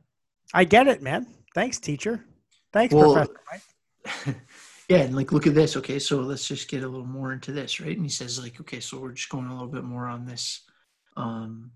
I 0.55 0.65
get 0.65 0.87
it, 0.87 1.01
man. 1.03 1.27
Thanks, 1.55 1.79
teacher. 1.81 2.25
Thanks, 2.73 2.95
Well- 2.95 3.15
Professor. 3.15 4.37
yeah, 4.93 4.99
and 4.99 5.17
like 5.17 5.33
look 5.33 5.47
at 5.47 5.55
this. 5.55 5.77
Okay, 5.77 5.99
so 5.99 6.21
let's 6.21 6.47
just 6.47 6.69
get 6.69 6.83
a 6.83 6.89
little 6.89 7.07
more 7.07 7.33
into 7.33 7.51
this, 7.51 7.81
right? 7.81 7.97
And 7.97 8.05
he 8.05 8.11
says, 8.11 8.39
like, 8.39 8.61
okay, 8.61 8.79
so 8.79 8.99
we're 8.99 9.13
just 9.13 9.31
going 9.31 9.47
a 9.47 9.53
little 9.53 9.69
bit 9.69 9.85
more 9.85 10.07
on 10.07 10.27
this 10.27 10.63
um 11.17 11.71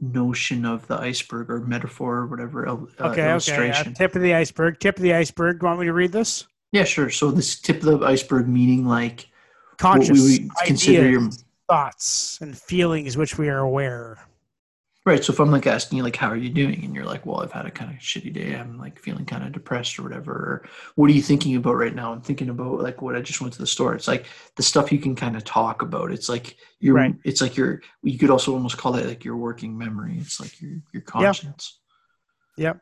notion 0.00 0.64
of 0.66 0.84
the 0.88 0.98
iceberg 0.98 1.48
or 1.50 1.60
metaphor 1.60 2.18
or 2.18 2.26
whatever 2.26 2.68
uh, 2.68 2.72
Okay, 3.00 3.30
okay. 3.32 3.70
Uh, 3.70 3.84
tip 3.94 4.16
of 4.16 4.22
the 4.22 4.34
iceberg. 4.34 4.80
Tip 4.80 4.96
of 4.96 5.02
the 5.02 5.14
iceberg. 5.14 5.62
you 5.62 5.66
Want 5.66 5.78
me 5.78 5.86
to 5.86 5.92
read 5.92 6.10
this? 6.10 6.48
Yeah, 6.72 6.82
sure. 6.82 7.10
So 7.10 7.30
this 7.30 7.60
tip 7.60 7.76
of 7.84 8.00
the 8.00 8.06
iceberg 8.06 8.48
meaning 8.48 8.86
like 8.86 9.28
Conscious 9.76 10.08
what 10.10 10.16
we 10.16 10.38
would 10.40 10.50
consider 10.66 11.08
your 11.08 11.20
ideas, 11.20 11.44
thoughts 11.68 12.38
and 12.40 12.58
feelings 12.58 13.16
which 13.16 13.38
we 13.38 13.48
are 13.48 13.60
aware. 13.60 14.18
Right. 15.04 15.22
So 15.24 15.32
if 15.32 15.40
I'm 15.40 15.50
like 15.50 15.66
asking 15.66 15.98
you 15.98 16.04
like 16.04 16.16
how 16.16 16.28
are 16.28 16.36
you 16.36 16.48
doing, 16.50 16.84
and 16.84 16.94
you're 16.94 17.04
like, 17.04 17.26
well, 17.26 17.40
I've 17.40 17.52
had 17.52 17.66
a 17.66 17.70
kind 17.70 17.90
of 17.90 17.98
shitty 17.98 18.32
day. 18.32 18.54
I'm 18.54 18.78
like 18.78 18.98
feeling 18.98 19.24
kind 19.24 19.44
of 19.44 19.52
depressed 19.52 19.98
or 19.98 20.02
whatever. 20.02 20.32
Or 20.32 20.68
what 20.94 21.10
are 21.10 21.12
you 21.14 21.22
thinking 21.22 21.56
about 21.56 21.74
right 21.76 21.94
now? 21.94 22.12
I'm 22.12 22.20
thinking 22.22 22.48
about 22.50 22.80
like 22.80 23.02
what 23.02 23.16
I 23.16 23.20
just 23.20 23.40
went 23.40 23.52
to 23.54 23.58
the 23.58 23.66
store. 23.66 23.94
It's 23.94 24.08
like 24.08 24.26
the 24.56 24.62
stuff 24.62 24.92
you 24.92 24.98
can 24.98 25.14
kind 25.16 25.36
of 25.36 25.44
talk 25.44 25.82
about. 25.82 26.12
It's 26.12 26.28
like 26.28 26.56
your 26.80 26.94
Right. 26.94 27.14
it's 27.24 27.40
like 27.40 27.56
your 27.56 27.80
you 28.02 28.18
could 28.18 28.30
also 28.30 28.52
almost 28.52 28.78
call 28.78 28.96
it 28.96 29.06
like 29.06 29.24
your 29.24 29.36
working 29.36 29.76
memory. 29.76 30.18
It's 30.18 30.40
like 30.40 30.60
your 30.60 30.78
your 30.92 31.02
conscience. 31.02 31.78
Yep. 32.56 32.80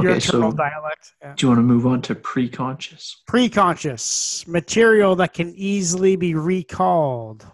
Your 0.00 0.10
Okay, 0.12 0.20
so 0.20 0.50
do 0.50 0.56
dialect. 0.56 1.12
Yeah. 1.20 1.34
you 1.38 1.48
want 1.48 1.58
to 1.58 1.62
move 1.62 1.86
on 1.86 2.00
to 2.02 2.14
pre-conscious? 2.14 3.22
Preconscious 3.28 4.46
material 4.48 5.16
that 5.16 5.34
can 5.34 5.52
easily 5.54 6.16
be 6.16 6.34
recalled. 6.34 7.46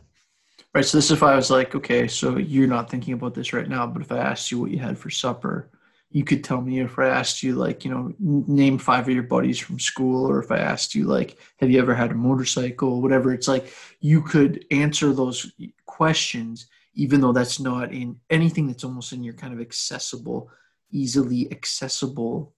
Right. 0.78 0.84
So 0.84 0.96
this 0.96 1.10
is 1.10 1.20
why 1.20 1.32
I 1.32 1.34
was 1.34 1.50
like, 1.50 1.74
okay, 1.74 2.06
so 2.06 2.36
you're 2.36 2.68
not 2.68 2.88
thinking 2.88 3.12
about 3.12 3.34
this 3.34 3.52
right 3.52 3.68
now, 3.68 3.84
but 3.84 4.00
if 4.00 4.12
I 4.12 4.18
asked 4.18 4.52
you 4.52 4.60
what 4.60 4.70
you 4.70 4.78
had 4.78 4.96
for 4.96 5.10
supper, 5.10 5.70
you 6.12 6.22
could 6.22 6.44
tell 6.44 6.60
me 6.60 6.78
if 6.78 6.96
I 7.00 7.08
asked 7.08 7.42
you 7.42 7.56
like, 7.56 7.84
you 7.84 7.90
know, 7.90 8.14
name 8.20 8.78
five 8.78 9.08
of 9.08 9.12
your 9.12 9.24
buddies 9.24 9.58
from 9.58 9.80
school, 9.80 10.30
or 10.30 10.40
if 10.40 10.52
I 10.52 10.58
asked 10.58 10.94
you 10.94 11.06
like, 11.06 11.36
have 11.58 11.68
you 11.68 11.80
ever 11.80 11.96
had 11.96 12.12
a 12.12 12.14
motorcycle, 12.14 13.02
whatever. 13.02 13.34
It's 13.34 13.48
like 13.48 13.74
you 13.98 14.22
could 14.22 14.66
answer 14.70 15.12
those 15.12 15.50
questions, 15.86 16.68
even 16.94 17.20
though 17.20 17.32
that's 17.32 17.58
not 17.58 17.92
in 17.92 18.20
anything 18.30 18.68
that's 18.68 18.84
almost 18.84 19.12
in 19.12 19.24
your 19.24 19.34
kind 19.34 19.52
of 19.52 19.60
accessible, 19.60 20.48
easily 20.92 21.50
accessible 21.50 22.54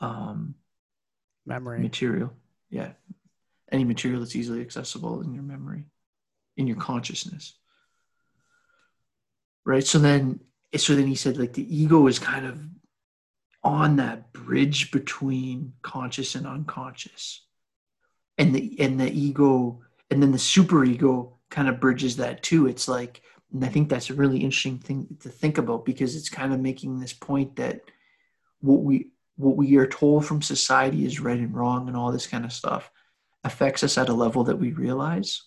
um, 0.00 0.54
Memory. 1.44 1.80
material. 1.80 2.32
Yeah. 2.70 2.92
Any 3.70 3.84
material 3.84 4.20
that's 4.20 4.36
easily 4.36 4.62
accessible 4.62 5.20
in 5.20 5.34
your 5.34 5.42
memory, 5.42 5.84
in 6.56 6.66
your 6.66 6.76
consciousness. 6.76 7.54
Right. 9.64 9.84
So 9.86 9.98
then, 9.98 10.40
so 10.76 10.94
then 10.94 11.06
he 11.06 11.14
said, 11.14 11.38
like, 11.38 11.54
the 11.54 11.74
ego 11.74 12.06
is 12.06 12.18
kind 12.18 12.46
of 12.46 12.60
on 13.62 13.96
that 13.96 14.32
bridge 14.32 14.90
between 14.90 15.72
conscious 15.82 16.34
and 16.34 16.46
unconscious. 16.46 17.44
And 18.36 18.54
the, 18.54 18.76
and 18.80 19.00
the 19.00 19.10
ego, 19.10 19.80
and 20.10 20.22
then 20.22 20.32
the 20.32 20.38
superego 20.38 21.32
kind 21.50 21.68
of 21.68 21.80
bridges 21.80 22.16
that 22.16 22.42
too. 22.42 22.66
It's 22.66 22.88
like, 22.88 23.22
and 23.52 23.64
I 23.64 23.68
think 23.68 23.88
that's 23.88 24.10
a 24.10 24.14
really 24.14 24.38
interesting 24.38 24.78
thing 24.78 25.06
to 25.20 25.28
think 25.28 25.56
about 25.58 25.84
because 25.84 26.16
it's 26.16 26.28
kind 26.28 26.52
of 26.52 26.60
making 26.60 26.98
this 26.98 27.12
point 27.12 27.56
that 27.56 27.82
what 28.60 28.82
we, 28.82 29.12
what 29.36 29.56
we 29.56 29.76
are 29.76 29.86
told 29.86 30.26
from 30.26 30.42
society 30.42 31.06
is 31.06 31.20
right 31.20 31.38
and 31.38 31.54
wrong 31.54 31.88
and 31.88 31.96
all 31.96 32.12
this 32.12 32.26
kind 32.26 32.44
of 32.44 32.52
stuff 32.52 32.90
affects 33.44 33.84
us 33.84 33.96
at 33.96 34.08
a 34.08 34.14
level 34.14 34.44
that 34.44 34.58
we 34.58 34.72
realize 34.72 35.42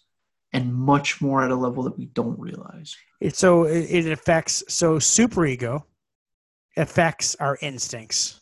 and 0.53 0.73
much 0.73 1.21
more 1.21 1.43
at 1.43 1.51
a 1.51 1.55
level 1.55 1.83
that 1.83 1.97
we 1.97 2.05
don't 2.05 2.39
realize. 2.39 2.95
It, 3.19 3.35
so 3.35 3.63
it, 3.63 3.85
it 3.89 4.11
affects, 4.11 4.63
so 4.67 4.97
superego 4.97 5.83
affects 6.77 7.35
our 7.35 7.57
instincts. 7.61 8.39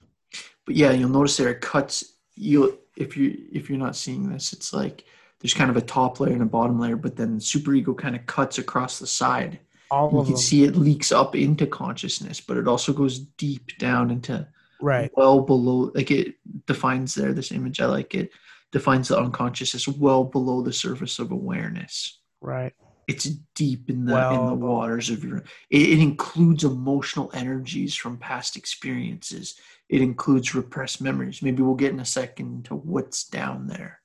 But 0.65 0.75
yeah, 0.75 0.91
you'll 0.91 1.09
notice 1.09 1.37
there 1.37 1.49
it 1.49 1.61
cuts 1.61 2.15
you 2.35 2.79
if 2.97 3.15
you 3.15 3.37
if 3.51 3.69
you're 3.69 3.79
not 3.79 3.95
seeing 3.95 4.29
this, 4.29 4.53
it's 4.53 4.73
like 4.73 5.05
there's 5.39 5.53
kind 5.53 5.69
of 5.69 5.77
a 5.77 5.81
top 5.81 6.19
layer 6.19 6.33
and 6.33 6.41
a 6.41 6.45
bottom 6.45 6.79
layer, 6.79 6.95
but 6.95 7.15
then 7.15 7.39
superego 7.39 7.95
kind 7.97 8.15
of 8.15 8.25
cuts 8.25 8.57
across 8.57 8.99
the 8.99 9.07
side. 9.07 9.59
All 9.91 10.09
You 10.11 10.23
can 10.23 10.31
them. 10.31 10.37
see 10.37 10.63
it 10.63 10.75
leaks 10.75 11.11
up 11.11 11.35
into 11.35 11.67
consciousness, 11.67 12.41
but 12.41 12.57
it 12.57 12.67
also 12.67 12.93
goes 12.93 13.19
deep 13.19 13.77
down 13.77 14.09
into 14.09 14.47
right. 14.81 15.11
well 15.15 15.41
below 15.41 15.91
like 15.93 16.11
it 16.11 16.35
defines 16.65 17.13
there 17.15 17.33
this 17.33 17.51
image 17.51 17.79
i 17.79 17.85
like 17.85 18.13
it 18.15 18.31
defines 18.75 19.07
the 19.07 19.17
unconscious 19.17 19.73
as 19.73 19.87
well 19.87 20.25
below 20.25 20.61
the 20.61 20.73
surface 20.73 21.17
of 21.17 21.31
awareness. 21.31 22.19
Right. 22.41 22.73
it's 23.07 23.23
deep 23.55 23.89
in 23.89 24.03
the 24.03 24.31
in 24.33 24.47
the 24.47 24.53
waters 24.53 25.09
of 25.09 25.23
your 25.23 25.37
it, 25.69 25.89
it 25.93 25.99
includes 25.99 26.65
emotional 26.65 27.31
energies 27.33 27.95
from 27.95 28.17
past 28.17 28.57
experiences. 28.57 29.57
It 29.87 30.01
includes 30.01 30.53
repressed 30.53 31.01
memories. 31.01 31.41
Maybe 31.41 31.63
we'll 31.63 31.75
get 31.75 31.93
in 31.93 32.01
a 32.01 32.05
second 32.05 32.65
to 32.65 32.75
what's 32.75 33.23
down 33.23 33.67
there. 33.67 34.01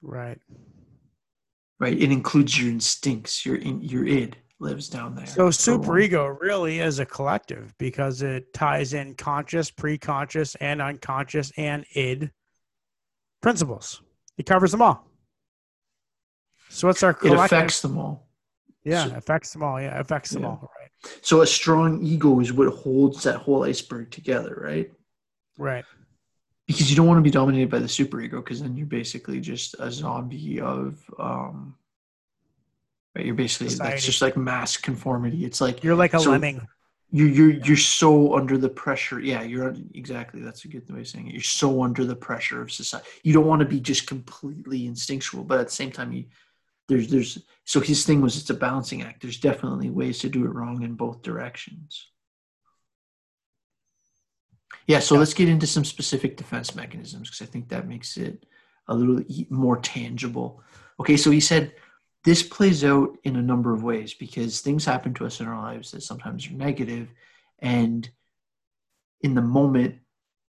Right. 0.00 0.40
right? 1.78 2.00
It 2.00 2.10
includes 2.10 2.58
your 2.58 2.70
instincts. 2.70 3.44
Your 3.44 3.56
in 3.56 3.82
your 3.82 4.06
id 4.06 4.38
lives 4.58 4.88
down 4.88 5.14
there 5.14 5.26
So 5.26 5.48
superego 5.48 6.34
really 6.40 6.80
is 6.80 6.98
a 6.98 7.04
collective 7.04 7.74
because 7.76 8.22
it 8.22 8.54
ties 8.54 8.94
in 8.94 9.14
conscious, 9.16 9.70
pre-conscious, 9.70 10.54
and 10.54 10.80
unconscious 10.80 11.52
and 11.58 11.84
id 11.94 12.30
principles. 13.50 14.02
It 14.38 14.44
covers 14.46 14.72
them 14.72 14.82
all. 14.82 15.06
So 16.68 16.88
what's 16.88 17.02
our 17.04 17.16
it 17.22 17.32
affects 17.32 17.80
them 17.80 17.96
all 17.96 18.26
yeah, 18.84 19.06
so- 19.06 19.14
affects 19.16 19.52
them 19.52 19.62
all. 19.62 19.80
Yeah, 19.80 19.98
affects 20.00 20.30
them 20.30 20.42
Yeah. 20.42 20.48
all. 20.48 20.70
Right. 20.80 21.12
so 21.22 21.42
a 21.42 21.46
strong 21.46 22.02
ego 22.04 22.40
is 22.40 22.52
what 22.52 22.68
holds 22.74 23.22
that 23.22 23.36
whole 23.36 23.62
iceberg 23.64 24.10
together 24.10 24.54
right 24.70 24.90
Right. 25.58 25.84
because 26.66 26.90
you 26.90 26.96
don't 26.96 27.06
want 27.06 27.18
to 27.18 27.22
be 27.22 27.30
dominated 27.30 27.70
by 27.70 27.78
the 27.78 27.86
superego 27.86 28.36
because 28.42 28.60
then 28.60 28.76
you're 28.76 28.86
basically 29.00 29.40
just 29.40 29.76
a 29.78 29.90
zombie 29.92 30.60
of 30.60 30.98
um 31.18 31.76
right 33.14 33.24
you're 33.26 33.34
basically 33.36 33.68
Society. 33.68 33.90
that's 33.92 34.04
just 34.04 34.22
like 34.22 34.36
mass 34.36 34.76
conformity 34.76 35.44
it's 35.44 35.60
like 35.60 35.84
You're 35.84 35.94
like 36.04 36.14
a 36.14 36.20
So- 36.20 36.30
lemming. 36.32 36.66
You're 37.12 37.28
you're 37.28 37.50
you're 37.64 37.76
so 37.76 38.34
under 38.36 38.58
the 38.58 38.68
pressure. 38.68 39.20
Yeah 39.20 39.42
you're 39.42 39.74
exactly 39.94 40.40
that's 40.42 40.64
a 40.64 40.68
good 40.68 40.88
way 40.90 41.00
of 41.00 41.08
saying 41.08 41.28
it. 41.28 41.32
You're 41.34 41.42
so 41.42 41.82
under 41.82 42.04
the 42.04 42.16
pressure 42.16 42.60
of 42.62 42.72
society 42.72 43.06
you 43.22 43.32
don't 43.32 43.46
want 43.46 43.60
to 43.60 43.66
be 43.66 43.80
just 43.80 44.06
completely 44.06 44.86
instinctual 44.86 45.44
but 45.44 45.60
at 45.60 45.68
the 45.68 45.72
same 45.72 45.92
time 45.92 46.12
you 46.12 46.24
there's 46.88 47.08
there's 47.08 47.38
so 47.64 47.80
his 47.80 48.04
thing 48.06 48.20
was 48.20 48.36
it's 48.36 48.50
a 48.50 48.54
balancing 48.54 49.02
act. 49.02 49.22
There's 49.22 49.38
definitely 49.40 49.90
ways 49.90 50.18
to 50.20 50.28
do 50.28 50.44
it 50.44 50.54
wrong 50.54 50.82
in 50.82 50.94
both 50.94 51.22
directions. 51.22 52.08
Yeah 54.86 55.00
so 55.00 55.14
Yeah. 55.14 55.20
let's 55.20 55.34
get 55.34 55.48
into 55.48 55.66
some 55.66 55.84
specific 55.84 56.36
defense 56.36 56.74
mechanisms 56.74 57.28
because 57.30 57.42
i 57.46 57.50
think 57.50 57.68
that 57.68 57.88
makes 57.88 58.16
it 58.16 58.46
a 58.88 58.94
little 58.94 59.22
more 59.50 59.78
tangible. 59.78 60.62
Okay 61.00 61.16
so 61.16 61.30
he 61.30 61.40
said 61.40 61.72
this 62.26 62.42
plays 62.42 62.82
out 62.82 63.16
in 63.22 63.36
a 63.36 63.42
number 63.42 63.72
of 63.72 63.84
ways 63.84 64.12
because 64.12 64.60
things 64.60 64.84
happen 64.84 65.14
to 65.14 65.24
us 65.24 65.38
in 65.38 65.46
our 65.46 65.62
lives 65.62 65.92
that 65.92 66.02
sometimes 66.02 66.48
are 66.48 66.54
negative 66.54 67.08
and 67.60 68.10
in 69.20 69.32
the 69.32 69.40
moment 69.40 69.94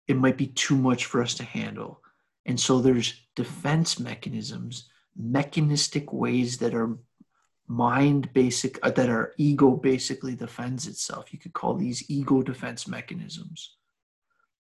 it 0.09 0.17
might 0.17 0.37
be 0.37 0.49
too 0.49 0.75
much 0.75 1.05
for 1.05 1.23
us 1.23 1.35
to 1.35 1.45
handle. 1.45 2.03
And 2.45 2.59
so 2.59 2.81
there's 2.81 3.15
defense 3.37 4.00
mechanisms 4.00 4.91
mechanistic 5.17 6.12
ways 6.12 6.59
that 6.59 6.75
are 6.75 6.99
mind 7.69 8.33
basic 8.33 8.79
uh, 8.83 8.91
that 8.91 9.09
our 9.09 9.33
ego 9.39 9.71
basically 9.71 10.35
defends 10.35 10.89
itself. 10.89 11.33
You 11.33 11.39
could 11.39 11.53
call 11.53 11.75
these 11.75 12.11
ego 12.11 12.43
defense 12.43 12.89
mechanisms. 12.89 13.77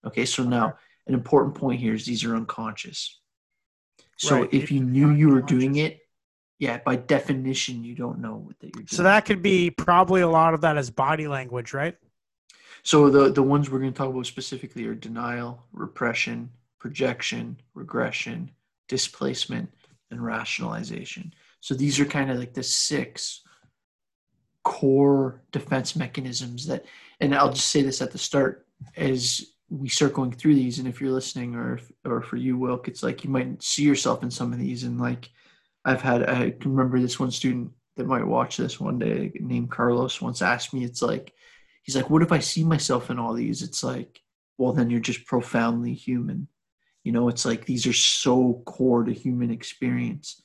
Okay 0.06 0.24
so 0.24 0.44
now 0.44 0.74
an 1.08 1.14
important 1.14 1.56
point 1.56 1.80
here 1.80 1.94
is 1.94 2.06
these 2.06 2.24
are 2.24 2.36
unconscious. 2.36 3.20
So 4.16 4.42
Right. 4.42 4.54
if 4.54 4.70
you 4.70 4.84
knew 4.84 5.10
you 5.10 5.30
were 5.30 5.42
doing 5.42 5.76
it 5.76 5.99
yeah 6.60 6.78
by 6.84 6.94
definition 6.94 7.82
you 7.82 7.96
don't 7.96 8.20
know 8.20 8.36
what 8.36 8.56
that 8.60 8.66
you're 8.66 8.84
doing 8.84 8.86
So 8.86 9.02
that 9.02 9.24
could 9.24 9.42
be 9.42 9.70
probably 9.70 10.20
a 10.20 10.28
lot 10.28 10.54
of 10.54 10.60
that 10.60 10.76
is 10.76 10.90
body 10.90 11.26
language, 11.26 11.74
right? 11.74 11.96
So 12.84 13.10
the 13.10 13.32
the 13.32 13.42
ones 13.42 13.68
we're 13.68 13.80
going 13.80 13.92
to 13.92 13.98
talk 13.98 14.10
about 14.10 14.26
specifically 14.26 14.86
are 14.86 14.94
denial, 14.94 15.64
repression, 15.72 16.50
projection, 16.78 17.56
regression, 17.74 18.52
displacement, 18.86 19.70
and 20.12 20.24
rationalization. 20.24 21.34
So 21.60 21.74
these 21.74 21.98
are 21.98 22.04
kind 22.04 22.30
of 22.30 22.38
like 22.38 22.54
the 22.54 22.62
six 22.62 23.42
core 24.62 25.42
defense 25.52 25.96
mechanisms 25.96 26.66
that 26.66 26.84
and 27.20 27.34
i'll 27.34 27.52
just 27.52 27.68
say 27.68 27.80
this 27.80 28.02
at 28.02 28.12
the 28.12 28.18
start 28.18 28.66
as 28.96 29.52
we 29.70 29.88
start 29.88 30.12
going 30.12 30.30
through 30.30 30.54
these 30.54 30.78
and 30.78 30.86
if 30.86 31.00
you're 31.00 31.10
listening 31.10 31.54
or 31.54 31.76
if, 31.76 31.90
or 32.04 32.20
for 32.20 32.36
you 32.36 32.58
wilk 32.58 32.86
it's 32.86 33.02
like 33.02 33.24
you 33.24 33.30
might 33.30 33.62
see 33.62 33.82
yourself 33.82 34.22
in 34.22 34.30
some 34.30 34.52
of 34.52 34.58
these 34.58 34.84
and 34.84 35.00
like 35.00 35.30
i've 35.84 36.02
had 36.02 36.28
i 36.28 36.50
can 36.50 36.72
remember 36.72 37.00
this 37.00 37.18
one 37.18 37.30
student 37.30 37.70
that 37.96 38.06
might 38.06 38.26
watch 38.26 38.56
this 38.56 38.80
one 38.80 38.98
day 38.98 39.32
named 39.40 39.70
carlos 39.70 40.20
once 40.20 40.42
asked 40.42 40.72
me 40.72 40.84
it's 40.84 41.02
like 41.02 41.32
he's 41.82 41.96
like 41.96 42.10
what 42.10 42.22
if 42.22 42.32
i 42.32 42.38
see 42.38 42.64
myself 42.64 43.10
in 43.10 43.18
all 43.18 43.32
these 43.32 43.62
it's 43.62 43.82
like 43.82 44.20
well 44.58 44.72
then 44.72 44.90
you're 44.90 45.00
just 45.00 45.26
profoundly 45.26 45.94
human 45.94 46.48
you 47.04 47.12
know 47.12 47.28
it's 47.28 47.44
like 47.44 47.66
these 47.66 47.86
are 47.86 47.92
so 47.92 48.62
core 48.66 49.04
to 49.04 49.12
human 49.12 49.50
experience 49.50 50.42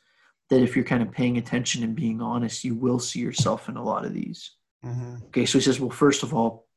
that 0.50 0.62
if 0.62 0.76
you're 0.76 0.86
kind 0.86 1.02
of 1.02 1.12
paying 1.12 1.38
attention 1.38 1.84
and 1.84 1.96
being 1.96 2.22
honest, 2.22 2.64
you 2.64 2.76
will 2.76 3.00
see 3.00 3.20
yourself 3.20 3.68
in 3.68 3.78
a 3.78 3.84
lot 3.84 4.06
of 4.06 4.14
these. 4.14 4.52
Mm-hmm. 4.86 5.16
Okay, 5.28 5.46
so 5.46 5.58
he 5.58 5.64
says, 5.64 5.80
well, 5.80 5.90
first 5.90 6.24
of 6.24 6.34
all, 6.34 6.68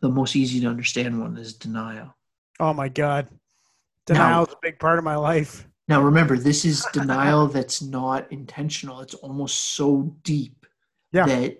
the 0.00 0.08
most 0.08 0.34
easy 0.34 0.60
to 0.60 0.66
understand 0.66 1.20
one 1.20 1.36
is 1.36 1.54
denial. 1.54 2.16
Oh 2.58 2.72
my 2.72 2.88
God. 2.88 3.28
Denial 4.06 4.46
is 4.46 4.52
a 4.52 4.56
big 4.62 4.78
part 4.78 4.98
of 4.98 5.04
my 5.04 5.16
life. 5.16 5.68
Now, 5.88 6.02
remember, 6.02 6.36
this 6.36 6.64
is 6.64 6.86
denial 6.92 7.48
that's 7.48 7.82
not 7.82 8.30
intentional. 8.32 9.00
It's 9.00 9.14
almost 9.14 9.74
so 9.74 10.14
deep 10.22 10.66
yeah. 11.12 11.26
that 11.26 11.58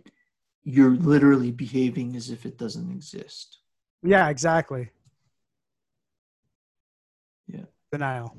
you're 0.64 0.91
literally 0.91 1.50
behaving 1.50 2.17
as 2.17 2.31
if 2.31 2.47
it 2.47 2.57
doesn't 2.57 2.91
exist. 2.91 3.59
Yeah, 4.02 4.29
exactly. 4.29 4.91
Yeah. 7.47 7.64
Denial. 7.91 8.37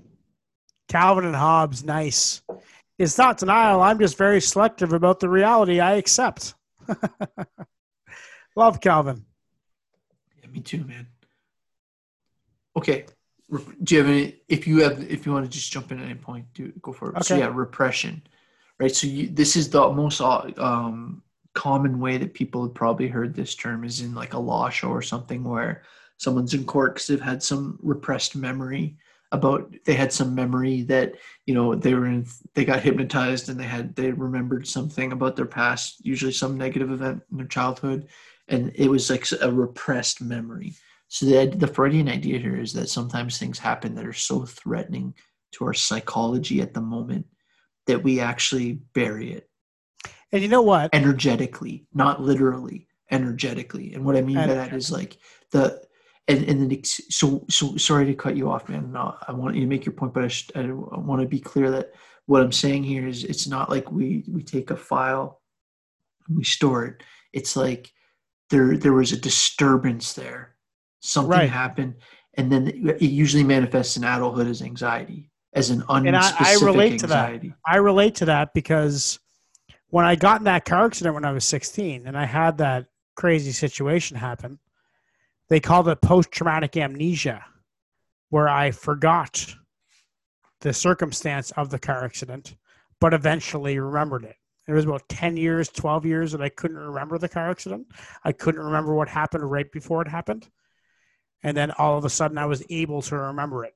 Calvin 0.89 1.25
and 1.25 1.35
Hobbes, 1.35 1.83
nice. 1.83 2.41
It's 2.99 3.17
not 3.17 3.37
denial. 3.37 3.81
I'm 3.81 3.99
just 3.99 4.17
very 4.17 4.39
selective 4.39 4.93
about 4.93 5.19
the 5.19 5.29
reality 5.29 5.79
I 5.79 5.93
accept. 5.93 6.53
Love 8.55 8.79
Calvin. 8.79 9.25
Yeah, 10.41 10.49
me 10.49 10.59
too, 10.59 10.83
man. 10.83 11.07
Okay. 12.77 13.05
Do 13.83 13.95
you 13.95 14.01
have 14.01 14.09
any? 14.09 14.35
If 14.47 14.67
you 14.67 14.81
have, 14.81 15.01
if 15.03 15.25
you 15.25 15.31
want 15.31 15.45
to 15.45 15.51
just 15.51 15.71
jump 15.71 15.91
in 15.91 15.99
at 15.99 16.05
any 16.05 16.15
point, 16.15 16.45
do 16.53 16.71
go 16.81 16.93
for 16.93 17.09
it. 17.09 17.15
Okay. 17.17 17.23
So 17.23 17.37
yeah, 17.37 17.51
repression, 17.53 18.21
right? 18.79 18.93
So 18.93 19.07
you, 19.07 19.27
this 19.27 19.55
is 19.55 19.69
the 19.69 19.89
most 19.91 20.21
um, 20.21 21.21
common 21.53 21.99
way 21.99 22.17
that 22.17 22.33
people 22.33 22.63
have 22.63 22.73
probably 22.73 23.07
heard 23.07 23.33
this 23.33 23.55
term 23.55 23.83
is 23.83 24.01
in 24.01 24.13
like 24.15 24.33
a 24.33 24.39
law 24.39 24.69
show 24.69 24.89
or 24.89 25.01
something 25.01 25.43
where 25.43 25.83
someone's 26.17 26.53
in 26.53 26.65
court 26.65 26.95
because 26.95 27.07
they've 27.07 27.21
had 27.21 27.43
some 27.43 27.77
repressed 27.81 28.35
memory 28.35 28.97
about 29.31 29.73
they 29.85 29.95
had 29.95 30.13
some 30.13 30.33
memory 30.35 30.83
that 30.83 31.13
you 31.45 31.53
know 31.53 31.73
they 31.73 31.93
were 31.95 32.05
in 32.05 32.25
they 32.53 32.63
got 32.63 32.81
hypnotized 32.81 33.49
and 33.49 33.59
they 33.59 33.65
had 33.65 33.95
they 33.95 34.11
remembered 34.11 34.67
something 34.67 35.11
about 35.11 35.35
their 35.35 35.45
past 35.45 36.05
usually 36.05 36.31
some 36.31 36.57
negative 36.57 36.91
event 36.91 37.21
in 37.31 37.37
their 37.37 37.47
childhood 37.47 38.07
and 38.47 38.71
it 38.75 38.87
was 38.87 39.09
like 39.09 39.25
a 39.41 39.51
repressed 39.51 40.21
memory 40.21 40.73
so 41.13 41.27
the, 41.27 41.45
the 41.55 41.67
freudian 41.67 42.09
idea 42.09 42.39
here 42.39 42.59
is 42.59 42.73
that 42.73 42.89
sometimes 42.89 43.37
things 43.37 43.59
happen 43.59 43.93
that 43.93 44.05
are 44.07 44.13
so 44.13 44.45
threatening 44.45 45.13
to 45.51 45.65
our 45.65 45.73
psychology 45.75 46.59
at 46.59 46.73
the 46.73 46.81
moment 46.81 47.27
that 47.85 48.01
we 48.01 48.19
actually 48.19 48.79
bury 48.95 49.33
it. 49.33 49.47
And 50.31 50.41
you 50.41 50.47
know 50.47 50.63
what? 50.63 50.89
Energetically 50.91 51.85
not 51.93 52.19
literally 52.19 52.87
energetically. 53.11 53.93
And 53.93 54.03
what 54.03 54.15
i 54.15 54.21
mean 54.21 54.37
by 54.37 54.47
that 54.47 54.73
is 54.73 54.91
like 54.91 55.19
the 55.51 55.79
and 56.27 56.43
and 56.45 56.71
then 56.71 56.83
so 56.83 57.45
so 57.47 57.77
sorry 57.77 58.07
to 58.07 58.15
cut 58.15 58.35
you 58.35 58.49
off, 58.49 58.67
man. 58.67 58.95
I 58.95 59.33
want 59.33 59.53
you 59.53 59.61
to 59.61 59.67
make 59.67 59.85
your 59.85 59.93
point, 59.93 60.15
but 60.15 60.23
I, 60.23 60.29
sh- 60.29 60.49
I 60.55 60.63
want 60.63 61.21
to 61.21 61.27
be 61.27 61.39
clear 61.39 61.69
that 61.69 61.93
what 62.25 62.41
I'm 62.41 62.51
saying 62.51 62.85
here 62.85 63.07
is 63.07 63.23
it's 63.23 63.45
not 63.45 63.69
like 63.69 63.91
we 63.91 64.23
we 64.27 64.41
take 64.41 64.71
a 64.71 64.75
file 64.75 65.41
and 66.27 66.37
we 66.37 66.43
store 66.43 66.85
it. 66.85 67.03
It's 67.33 67.55
like 67.55 67.91
there 68.49 68.77
there 68.77 68.93
was 68.93 69.11
a 69.11 69.19
disturbance 69.19 70.13
there, 70.13 70.52
something 71.03 71.31
right. 71.31 71.49
happened, 71.49 71.95
and 72.35 72.51
then 72.51 72.67
it 72.67 73.01
usually 73.01 73.43
manifests 73.43 73.97
in 73.97 74.03
adulthood 74.03 74.47
as 74.47 74.61
anxiety, 74.61 75.29
as 75.53 75.69
an 75.69 75.81
unspecific 75.83 76.07
and 76.07 76.15
I, 76.17 76.33
I 76.39 76.55
relate 76.63 76.91
anxiety. 76.93 77.49
To 77.49 77.53
that. 77.53 77.57
I 77.65 77.75
relate 77.77 78.15
to 78.15 78.25
that 78.25 78.53
because 78.53 79.19
when 79.89 80.05
I 80.05 80.15
got 80.15 80.41
in 80.41 80.45
that 80.45 80.65
car 80.65 80.85
accident 80.85 81.13
when 81.13 81.25
I 81.25 81.31
was 81.31 81.45
16, 81.45 82.07
and 82.07 82.17
I 82.17 82.25
had 82.25 82.57
that 82.57 82.87
crazy 83.15 83.51
situation 83.51 84.17
happen 84.17 84.59
they 85.49 85.59
called 85.59 85.87
it 85.87 86.01
post 86.01 86.31
traumatic 86.31 86.77
amnesia, 86.77 87.45
where 88.29 88.49
I 88.49 88.71
forgot 88.71 89.53
the 90.61 90.73
circumstance 90.73 91.51
of 91.51 91.69
the 91.69 91.79
car 91.79 92.03
accident, 92.03 92.55
but 92.99 93.13
eventually 93.13 93.77
remembered 93.77 94.23
it. 94.23 94.35
It 94.67 94.73
was 94.73 94.85
about 94.85 95.07
10 95.09 95.35
years, 95.35 95.69
12 95.69 96.05
years 96.05 96.31
that 96.31 96.41
I 96.41 96.49
couldn't 96.49 96.77
remember 96.77 97.17
the 97.17 97.27
car 97.27 97.49
accident. 97.49 97.85
I 98.23 98.31
couldn't 98.31 98.63
remember 98.63 98.95
what 98.95 99.09
happened 99.09 99.51
right 99.51 99.69
before 99.71 100.01
it 100.01 100.07
happened. 100.07 100.49
And 101.43 101.55
then 101.55 101.71
all 101.71 101.97
of 101.97 102.05
a 102.05 102.09
sudden 102.09 102.37
I 102.37 102.45
was 102.45 102.63
able 102.69 103.01
to 103.03 103.17
remember 103.17 103.65
it. 103.65 103.75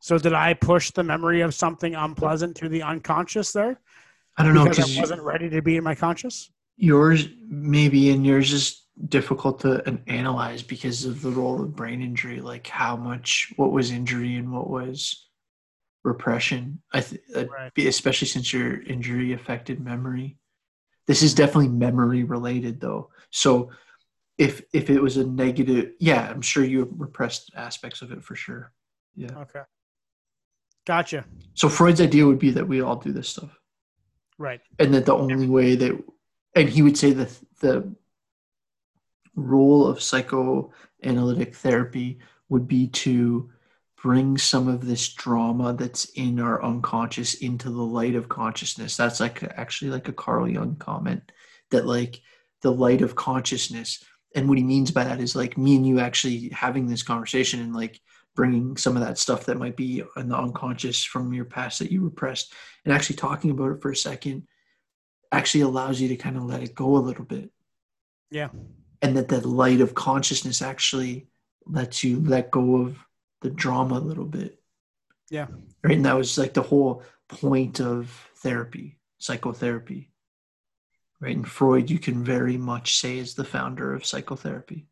So 0.00 0.18
did 0.18 0.32
I 0.32 0.54
push 0.54 0.90
the 0.90 1.04
memory 1.04 1.42
of 1.42 1.54
something 1.54 1.94
unpleasant 1.94 2.56
to 2.56 2.68
the 2.68 2.82
unconscious 2.82 3.52
there? 3.52 3.80
I 4.36 4.42
don't 4.42 4.54
know 4.54 4.64
because 4.64 4.96
I 4.96 5.00
wasn't 5.00 5.22
ready 5.22 5.48
to 5.50 5.62
be 5.62 5.76
in 5.76 5.84
my 5.84 5.94
conscious. 5.94 6.50
Yours 6.76 7.28
maybe, 7.48 8.10
and 8.10 8.26
yours 8.26 8.52
is 8.52 8.82
difficult 9.08 9.60
to 9.60 10.00
analyze 10.06 10.62
because 10.62 11.04
of 11.04 11.22
the 11.22 11.30
role 11.30 11.62
of 11.62 11.74
brain 11.74 12.02
injury 12.02 12.40
like 12.40 12.66
how 12.66 12.94
much 12.94 13.52
what 13.56 13.72
was 13.72 13.90
injury 13.90 14.36
and 14.36 14.52
what 14.52 14.68
was 14.68 15.28
repression 16.04 16.80
i 16.92 17.00
th- 17.00 17.20
uh, 17.34 17.46
right. 17.46 17.72
especially 17.78 18.28
since 18.28 18.52
your 18.52 18.82
injury 18.82 19.32
affected 19.32 19.80
memory 19.80 20.36
this 21.06 21.22
is 21.22 21.34
definitely 21.34 21.68
memory 21.68 22.22
related 22.22 22.80
though 22.80 23.08
so 23.30 23.70
if 24.42 24.62
if 24.72 24.90
it 24.90 25.00
was 25.00 25.16
a 25.16 25.24
negative 25.24 25.92
yeah 26.00 26.28
i'm 26.28 26.42
sure 26.42 26.64
you 26.64 26.92
repressed 26.96 27.52
aspects 27.54 28.02
of 28.02 28.10
it 28.12 28.22
for 28.24 28.34
sure. 28.34 28.72
Yeah. 29.14 29.38
Okay. 29.38 29.62
Gotcha. 30.86 31.24
So 31.54 31.68
freud's 31.68 32.00
idea 32.00 32.26
would 32.26 32.38
be 32.38 32.50
that 32.50 32.66
we 32.66 32.80
all 32.80 32.96
do 32.96 33.12
this 33.12 33.28
stuff. 33.28 33.56
Right. 34.38 34.60
And 34.78 34.92
that 34.94 35.06
the 35.06 35.14
only 35.14 35.46
way 35.48 35.76
that 35.76 36.02
and 36.56 36.68
he 36.68 36.82
would 36.82 36.98
say 36.98 37.12
that 37.12 37.30
the 37.60 37.94
role 39.34 39.86
of 39.86 40.02
psychoanalytic 40.02 41.54
therapy 41.54 42.18
would 42.48 42.66
be 42.66 42.88
to 42.88 43.50
bring 44.02 44.36
some 44.36 44.66
of 44.66 44.84
this 44.84 45.12
drama 45.14 45.72
that's 45.72 46.06
in 46.16 46.40
our 46.40 46.62
unconscious 46.64 47.34
into 47.34 47.70
the 47.70 47.82
light 47.82 48.16
of 48.16 48.28
consciousness. 48.28 48.96
That's 48.96 49.20
like 49.20 49.42
actually 49.56 49.92
like 49.92 50.08
a 50.08 50.12
Carl 50.12 50.48
Jung 50.48 50.76
comment 50.76 51.30
that 51.70 51.86
like 51.86 52.20
the 52.62 52.72
light 52.72 53.02
of 53.02 53.14
consciousness. 53.14 54.04
And 54.34 54.48
what 54.48 54.58
he 54.58 54.64
means 54.64 54.90
by 54.90 55.04
that 55.04 55.20
is 55.20 55.36
like 55.36 55.58
me 55.58 55.76
and 55.76 55.86
you 55.86 56.00
actually 56.00 56.48
having 56.48 56.86
this 56.86 57.02
conversation 57.02 57.60
and 57.60 57.74
like 57.74 58.00
bringing 58.34 58.76
some 58.76 58.96
of 58.96 59.02
that 59.02 59.18
stuff 59.18 59.44
that 59.44 59.58
might 59.58 59.76
be 59.76 60.02
in 60.16 60.28
the 60.28 60.36
unconscious 60.36 61.04
from 61.04 61.34
your 61.34 61.44
past 61.44 61.78
that 61.80 61.92
you 61.92 62.02
repressed 62.02 62.52
and 62.84 62.94
actually 62.94 63.16
talking 63.16 63.50
about 63.50 63.72
it 63.72 63.82
for 63.82 63.90
a 63.90 63.96
second 63.96 64.46
actually 65.30 65.60
allows 65.60 66.00
you 66.00 66.08
to 66.08 66.16
kind 66.16 66.36
of 66.36 66.44
let 66.44 66.62
it 66.62 66.74
go 66.74 66.96
a 66.96 66.98
little 66.98 67.24
bit. 67.24 67.50
Yeah 68.30 68.48
and 69.02 69.16
that 69.16 69.28
the 69.28 69.46
light 69.46 69.80
of 69.80 69.94
consciousness 69.94 70.62
actually 70.62 71.26
lets 71.66 72.02
you 72.02 72.20
let 72.20 72.50
go 72.50 72.76
of 72.76 72.96
the 73.42 73.50
drama 73.50 73.96
a 73.96 74.00
little 74.00 74.24
bit. 74.24 74.60
Yeah. 75.28 75.48
Right. 75.82 75.96
And 75.96 76.06
that 76.06 76.16
was 76.16 76.38
like 76.38 76.54
the 76.54 76.62
whole 76.62 77.02
point 77.28 77.80
of 77.80 78.08
therapy, 78.36 78.98
psychotherapy. 79.18 80.11
Right. 81.22 81.36
And 81.36 81.46
Freud, 81.46 81.88
you 81.88 82.00
can 82.00 82.24
very 82.24 82.56
much 82.56 82.96
say, 82.96 83.18
is 83.18 83.34
the 83.34 83.44
founder 83.44 83.94
of 83.94 84.04
psychotherapy. 84.04 84.86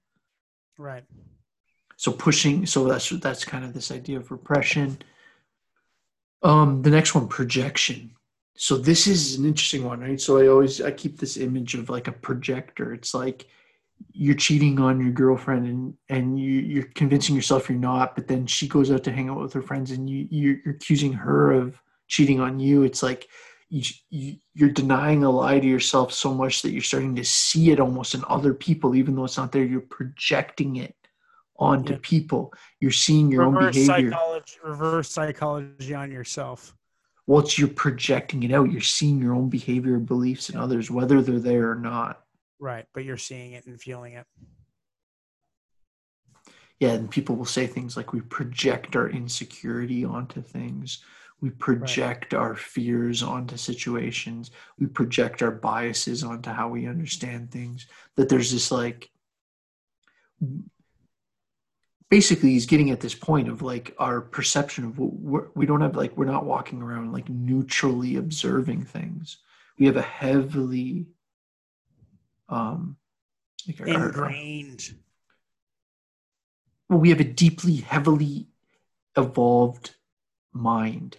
Right. 0.78 1.02
So 1.96 2.12
pushing, 2.12 2.66
so 2.66 2.86
that's 2.86 3.10
that's 3.10 3.44
kind 3.44 3.64
of 3.64 3.74
this 3.74 3.90
idea 3.90 4.18
of 4.18 4.30
repression. 4.30 4.98
Um, 6.44 6.82
the 6.82 6.90
next 6.90 7.16
one, 7.16 7.26
projection. 7.26 8.12
So 8.56 8.76
this 8.76 9.08
is 9.08 9.38
an 9.38 9.44
interesting 9.44 9.84
one, 9.84 10.00
right? 10.00 10.20
So 10.20 10.38
I 10.38 10.46
always 10.46 10.80
I 10.80 10.92
keep 10.92 11.18
this 11.18 11.36
image 11.36 11.74
of 11.74 11.90
like 11.90 12.06
a 12.06 12.12
projector. 12.12 12.94
It's 12.94 13.12
like 13.12 13.48
you're 14.12 14.36
cheating 14.36 14.78
on 14.78 15.00
your 15.00 15.12
girlfriend 15.12 15.66
and 15.66 15.94
and 16.08 16.38
you 16.38 16.52
you're 16.60 16.88
convincing 16.94 17.34
yourself 17.34 17.68
you're 17.68 17.78
not 17.78 18.14
but 18.14 18.26
then 18.26 18.46
she 18.46 18.66
goes 18.66 18.90
out 18.90 19.04
to 19.04 19.12
hang 19.12 19.28
out 19.28 19.38
with 19.38 19.52
her 19.52 19.60
friends 19.60 19.90
and 19.90 20.08
you 20.08 20.26
you're, 20.30 20.56
you're 20.64 20.74
accusing 20.74 21.12
her 21.12 21.52
of 21.52 21.82
cheating 22.08 22.40
on 22.40 22.58
you 22.58 22.82
it's 22.82 23.02
like 23.02 23.28
you, 23.70 23.82
you 24.10 24.36
you're 24.52 24.68
denying 24.68 25.22
a 25.22 25.30
lie 25.30 25.60
to 25.60 25.66
yourself 25.66 26.12
so 26.12 26.34
much 26.34 26.60
that 26.62 26.72
you're 26.72 26.82
starting 26.82 27.14
to 27.14 27.24
see 27.24 27.70
it 27.70 27.80
almost 27.80 28.14
in 28.14 28.24
other 28.28 28.52
people 28.52 28.94
even 28.94 29.14
though 29.14 29.24
it's 29.24 29.36
not 29.36 29.52
there. 29.52 29.64
You're 29.64 29.80
projecting 29.80 30.76
it 30.76 30.94
onto 31.56 31.94
yeah. 31.94 31.98
people. 32.02 32.52
You're 32.80 32.90
seeing 32.90 33.30
your 33.30 33.46
reverse 33.46 33.76
own 33.76 33.86
behavior. 33.86 34.10
psychology, 34.10 34.56
reverse 34.64 35.10
psychology 35.10 35.94
on 35.94 36.10
yourself. 36.10 36.74
Well 37.26 37.40
it's 37.40 37.58
you're 37.58 37.68
projecting 37.68 38.42
it 38.42 38.52
out. 38.52 38.72
You're 38.72 38.80
seeing 38.80 39.20
your 39.22 39.34
own 39.34 39.48
behavior 39.48 39.98
beliefs 39.98 40.50
in 40.50 40.58
others 40.58 40.90
whether 40.90 41.22
they're 41.22 41.38
there 41.38 41.70
or 41.70 41.76
not. 41.76 42.24
Right, 42.58 42.86
but 42.92 43.04
you're 43.04 43.16
seeing 43.16 43.52
it 43.52 43.66
and 43.66 43.80
feeling 43.80 44.14
it. 44.14 44.26
Yeah, 46.80 46.92
and 46.92 47.10
people 47.10 47.36
will 47.36 47.44
say 47.44 47.66
things 47.66 47.96
like 47.96 48.12
we 48.12 48.22
project 48.22 48.96
our 48.96 49.08
insecurity 49.08 50.04
onto 50.04 50.42
things. 50.42 51.04
We 51.40 51.50
project 51.50 52.34
our 52.34 52.54
fears 52.54 53.22
onto 53.22 53.56
situations. 53.56 54.50
We 54.78 54.86
project 54.86 55.42
our 55.42 55.50
biases 55.50 56.22
onto 56.22 56.50
how 56.50 56.68
we 56.68 56.86
understand 56.86 57.50
things. 57.50 57.86
That 58.16 58.28
there's 58.28 58.52
this 58.52 58.70
like 58.70 59.10
basically 62.10 62.50
he's 62.50 62.66
getting 62.66 62.90
at 62.90 63.00
this 63.00 63.14
point 63.14 63.48
of 63.48 63.62
like 63.62 63.94
our 63.98 64.20
perception 64.20 64.84
of 64.84 64.98
we're, 64.98 65.46
we 65.54 65.64
don't 65.64 65.80
have 65.80 65.96
like 65.96 66.16
we're 66.16 66.24
not 66.24 66.44
walking 66.44 66.82
around 66.82 67.12
like 67.12 67.28
neutrally 67.28 68.16
observing 68.16 68.84
things 68.84 69.38
we 69.78 69.86
have 69.86 69.96
a 69.96 70.02
heavily 70.02 71.06
um 72.48 72.96
like 73.66 73.80
ingrained 73.80 74.94
well 76.88 76.98
we 76.98 77.10
have 77.10 77.20
a 77.20 77.24
deeply 77.24 77.76
heavily 77.76 78.48
evolved 79.16 79.94
mind 80.52 81.16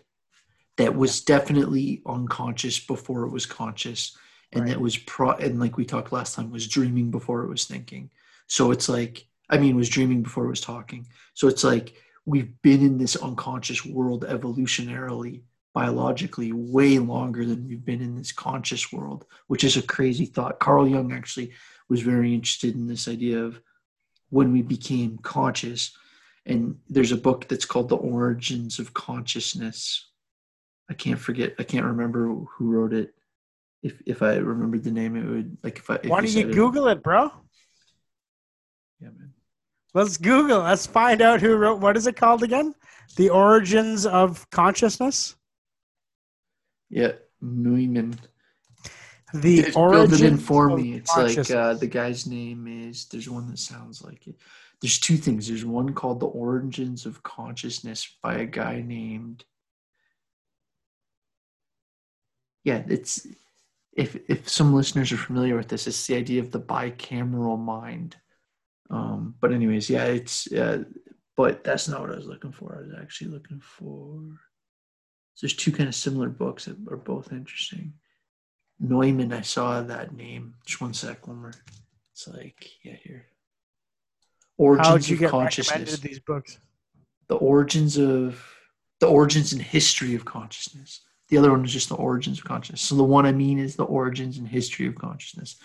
that 0.77 0.95
was 0.95 1.21
definitely 1.21 2.01
unconscious 2.05 2.79
before 2.79 3.23
it 3.23 3.31
was 3.31 3.45
conscious 3.45 4.17
and 4.53 4.63
right. 4.63 4.71
that 4.71 4.81
was 4.81 4.97
pro 4.97 5.31
and 5.33 5.59
like 5.59 5.77
we 5.77 5.85
talked 5.85 6.11
last 6.11 6.35
time 6.35 6.51
was 6.51 6.67
dreaming 6.67 7.11
before 7.11 7.43
it 7.43 7.49
was 7.49 7.65
thinking 7.65 8.09
so 8.47 8.71
it's 8.71 8.89
like 8.89 9.27
I 9.51 9.57
mean, 9.57 9.75
was 9.75 9.89
dreaming 9.89 10.23
before 10.23 10.45
it 10.45 10.49
was 10.49 10.61
talking. 10.61 11.05
So 11.33 11.49
it's 11.49 11.63
like 11.63 11.93
we've 12.25 12.59
been 12.61 12.81
in 12.81 12.97
this 12.97 13.17
unconscious 13.17 13.85
world 13.85 14.25
evolutionarily, 14.25 15.41
biologically, 15.73 16.53
way 16.53 16.97
longer 16.97 17.45
than 17.45 17.67
we've 17.67 17.83
been 17.83 18.01
in 18.01 18.15
this 18.15 18.31
conscious 18.31 18.93
world, 18.93 19.25
which 19.47 19.65
is 19.65 19.75
a 19.75 19.81
crazy 19.81 20.25
thought. 20.25 20.59
Carl 20.59 20.87
Jung 20.87 21.11
actually 21.11 21.51
was 21.89 22.01
very 22.01 22.33
interested 22.33 22.75
in 22.75 22.87
this 22.87 23.09
idea 23.09 23.43
of 23.43 23.61
when 24.29 24.53
we 24.53 24.61
became 24.61 25.17
conscious. 25.17 25.95
And 26.45 26.77
there's 26.87 27.11
a 27.11 27.17
book 27.17 27.49
that's 27.49 27.65
called 27.65 27.89
The 27.89 27.97
Origins 27.97 28.79
of 28.79 28.93
Consciousness. 28.93 30.10
I 30.91 30.93
can't 30.93 31.19
forget, 31.19 31.55
I 31.57 31.63
can't 31.63 31.85
remember 31.85 32.27
who 32.27 32.69
wrote 32.69 32.93
it. 32.93 33.13
If 33.81 34.01
if 34.05 34.21
I 34.21 34.35
remembered 34.35 34.83
the 34.83 34.91
name, 34.91 35.15
it 35.15 35.25
would 35.25 35.57
like 35.63 35.77
if 35.77 35.89
I. 35.89 35.95
If 35.95 36.09
Why 36.09 36.19
don't 36.19 36.29
you 36.29 36.53
Google 36.53 36.89
it, 36.89 36.97
it, 36.97 37.03
bro? 37.03 37.31
Yeah, 38.99 39.07
man. 39.07 39.31
Let's 39.93 40.17
Google. 40.17 40.59
Let's 40.59 40.85
find 40.85 41.21
out 41.21 41.39
who 41.39 41.55
wrote. 41.55 41.79
What 41.79 41.95
is 41.95 42.07
it 42.07 42.17
called 42.17 42.43
again? 42.43 42.75
The 43.15 43.29
Origins 43.29 44.05
of 44.05 44.47
Consciousness. 44.49 45.35
Yeah, 46.89 47.13
Neumann. 47.39 48.19
The 49.33 49.61
it's 49.61 49.77
origins 49.77 50.21
in 50.21 50.37
for 50.37 50.75
me. 50.75 50.95
It's 50.95 51.15
like 51.15 51.49
uh, 51.51 51.75
the 51.75 51.87
guy's 51.87 52.27
name 52.27 52.67
is. 52.67 53.05
There's 53.05 53.29
one 53.29 53.49
that 53.49 53.59
sounds 53.59 54.03
like 54.03 54.27
it. 54.27 54.35
There's 54.81 54.99
two 54.99 55.15
things. 55.15 55.47
There's 55.47 55.63
one 55.63 55.93
called 55.93 56.19
The 56.19 56.27
Origins 56.27 57.05
of 57.05 57.23
Consciousness 57.23 58.17
by 58.21 58.35
a 58.35 58.45
guy 58.45 58.83
named. 58.85 59.45
Yeah, 62.63 62.83
it's 62.87 63.27
if 63.93 64.17
if 64.29 64.47
some 64.47 64.73
listeners 64.73 65.11
are 65.11 65.17
familiar 65.17 65.57
with 65.57 65.67
this, 65.67 65.87
it's 65.87 66.07
the 66.07 66.15
idea 66.15 66.41
of 66.41 66.51
the 66.51 66.59
bicameral 66.59 67.59
mind 67.59 68.15
um, 68.91 69.35
but 69.39 69.53
anyways, 69.53 69.89
yeah, 69.89 70.03
it's 70.03 70.51
uh, 70.51 70.83
but 71.37 71.63
that's 71.63 71.87
not 71.87 72.01
what 72.01 72.11
I 72.11 72.15
was 72.15 72.27
looking 72.27 72.51
for. 72.51 72.75
I 72.75 72.81
was 72.81 72.93
actually 73.01 73.31
looking 73.31 73.61
for. 73.61 74.19
So 75.33 75.47
there's 75.47 75.55
two 75.55 75.71
kind 75.71 75.87
of 75.87 75.95
similar 75.95 76.29
books 76.29 76.65
that 76.65 76.75
are 76.91 76.97
both 76.97 77.31
interesting. 77.31 77.93
Neumann, 78.79 79.31
I 79.31 79.41
saw 79.41 79.81
that 79.81 80.13
name. 80.13 80.55
Just 80.65 80.81
one 80.81 80.93
sec, 80.93 81.25
Wilmer. 81.25 81.53
It's 82.13 82.27
like 82.27 82.69
yeah, 82.83 82.97
here. 83.01 83.27
Origins 84.57 84.87
How 84.87 84.97
did 84.97 85.09
you 85.09 85.17
get 85.17 85.31
consciousness. 85.31 85.99
these 85.99 86.19
books? 86.19 86.59
The 87.29 87.35
origins 87.35 87.97
of 87.97 88.43
the 88.99 89.07
origins 89.07 89.53
and 89.53 89.61
history 89.61 90.15
of 90.15 90.25
consciousness. 90.25 91.01
The 91.31 91.37
other 91.37 91.51
one 91.51 91.63
is 91.63 91.71
just 91.71 91.87
the 91.87 91.95
origins 91.95 92.39
of 92.39 92.43
consciousness. 92.43 92.81
So 92.81 92.95
the 92.95 93.05
one 93.05 93.25
I 93.25 93.31
mean 93.31 93.57
is 93.57 93.77
the 93.77 93.85
origins 93.85 94.37
and 94.37 94.45
history 94.45 94.85
of 94.85 94.95
consciousness. 94.95 95.55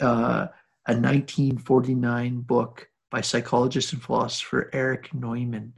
Uh, 0.00 0.48
a 0.86 0.92
1949 0.92 2.40
book 2.40 2.88
by 3.10 3.20
psychologist 3.20 3.92
and 3.92 4.02
philosopher 4.02 4.70
Erich 4.72 5.12
Neumann, 5.12 5.74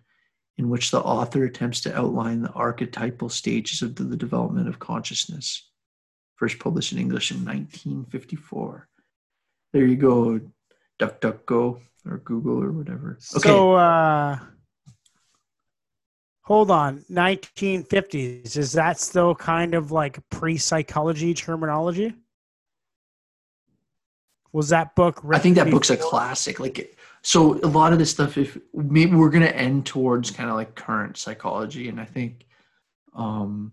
in 0.57 0.69
which 0.69 0.93
the 0.93 1.01
author 1.01 1.45
attempts 1.45 1.81
to 1.81 1.99
outline 1.99 2.43
the 2.43 2.53
archetypal 2.53 3.29
stages 3.29 3.83
of 3.83 3.97
the, 3.97 4.17
development 4.17 4.69
of 4.69 4.79
consciousness. 4.79 5.69
First 6.37 6.61
published 6.61 6.93
in 6.93 6.99
English 6.99 7.33
in 7.33 7.39
1954. 7.45 8.89
There 9.73 9.85
you 9.85 9.97
go, 9.97 10.41
DuckDuckGo 11.01 11.81
or 12.09 12.19
Google 12.19 12.63
or 12.63 12.71
whatever. 12.71 13.19
Okay. 13.35 13.49
So, 13.49 13.73
uh, 13.73 14.39
hold 16.47 16.71
on, 16.71 17.05
1950s. 17.11 18.57
Is 18.57 18.73
that 18.73 19.01
still 19.01 19.35
kind 19.35 19.75
of 19.75 19.91
like 19.91 20.19
pre 20.31 20.57
psychology 20.57 21.35
terminology? 21.35 22.15
Was 24.53 24.69
that 24.71 24.95
book? 24.95 25.23
I 25.31 25.39
think 25.39 25.57
that 25.57 25.71
book's 25.71 25.91
a 25.91 25.97
classic. 25.97 26.61
Like, 26.61 26.97
so 27.23 27.59
a 27.61 27.67
lot 27.67 27.93
of 27.93 27.99
this 27.99 28.13
stuff, 28.13 28.39
if 28.39 28.57
maybe 28.73 29.15
we're 29.15 29.31
gonna 29.31 29.47
end 29.47 29.87
towards 29.87 30.31
kind 30.31 30.49
of 30.49 30.55
like 30.55 30.75
current 30.77 31.17
psychology, 31.17 31.89
and 31.89 32.01
I 32.01 32.05
think 32.05 32.47
um, 33.13 33.73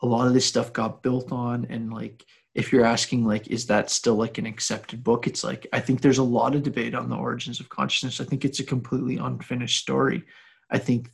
a 0.00 0.06
lot 0.06 0.26
of 0.26 0.34
this 0.34 0.46
stuff 0.46 0.72
got 0.72 1.02
built 1.02 1.30
on, 1.30 1.66
and 1.68 1.92
like 1.92 2.24
if 2.54 2.72
you're 2.72 2.84
asking 2.84 3.26
like 3.26 3.48
is 3.48 3.66
that 3.66 3.90
still 3.90 4.14
like 4.14 4.36
an 4.36 4.44
accepted 4.44 5.02
book 5.02 5.26
it's 5.26 5.42
like 5.42 5.66
i 5.72 5.80
think 5.80 6.02
there's 6.02 6.18
a 6.18 6.22
lot 6.22 6.54
of 6.54 6.62
debate 6.62 6.94
on 6.94 7.08
the 7.08 7.16
origins 7.16 7.60
of 7.60 7.70
consciousness 7.70 8.20
i 8.20 8.24
think 8.24 8.44
it's 8.44 8.60
a 8.60 8.64
completely 8.64 9.16
unfinished 9.16 9.80
story 9.80 10.22
i 10.68 10.76
think 10.76 11.08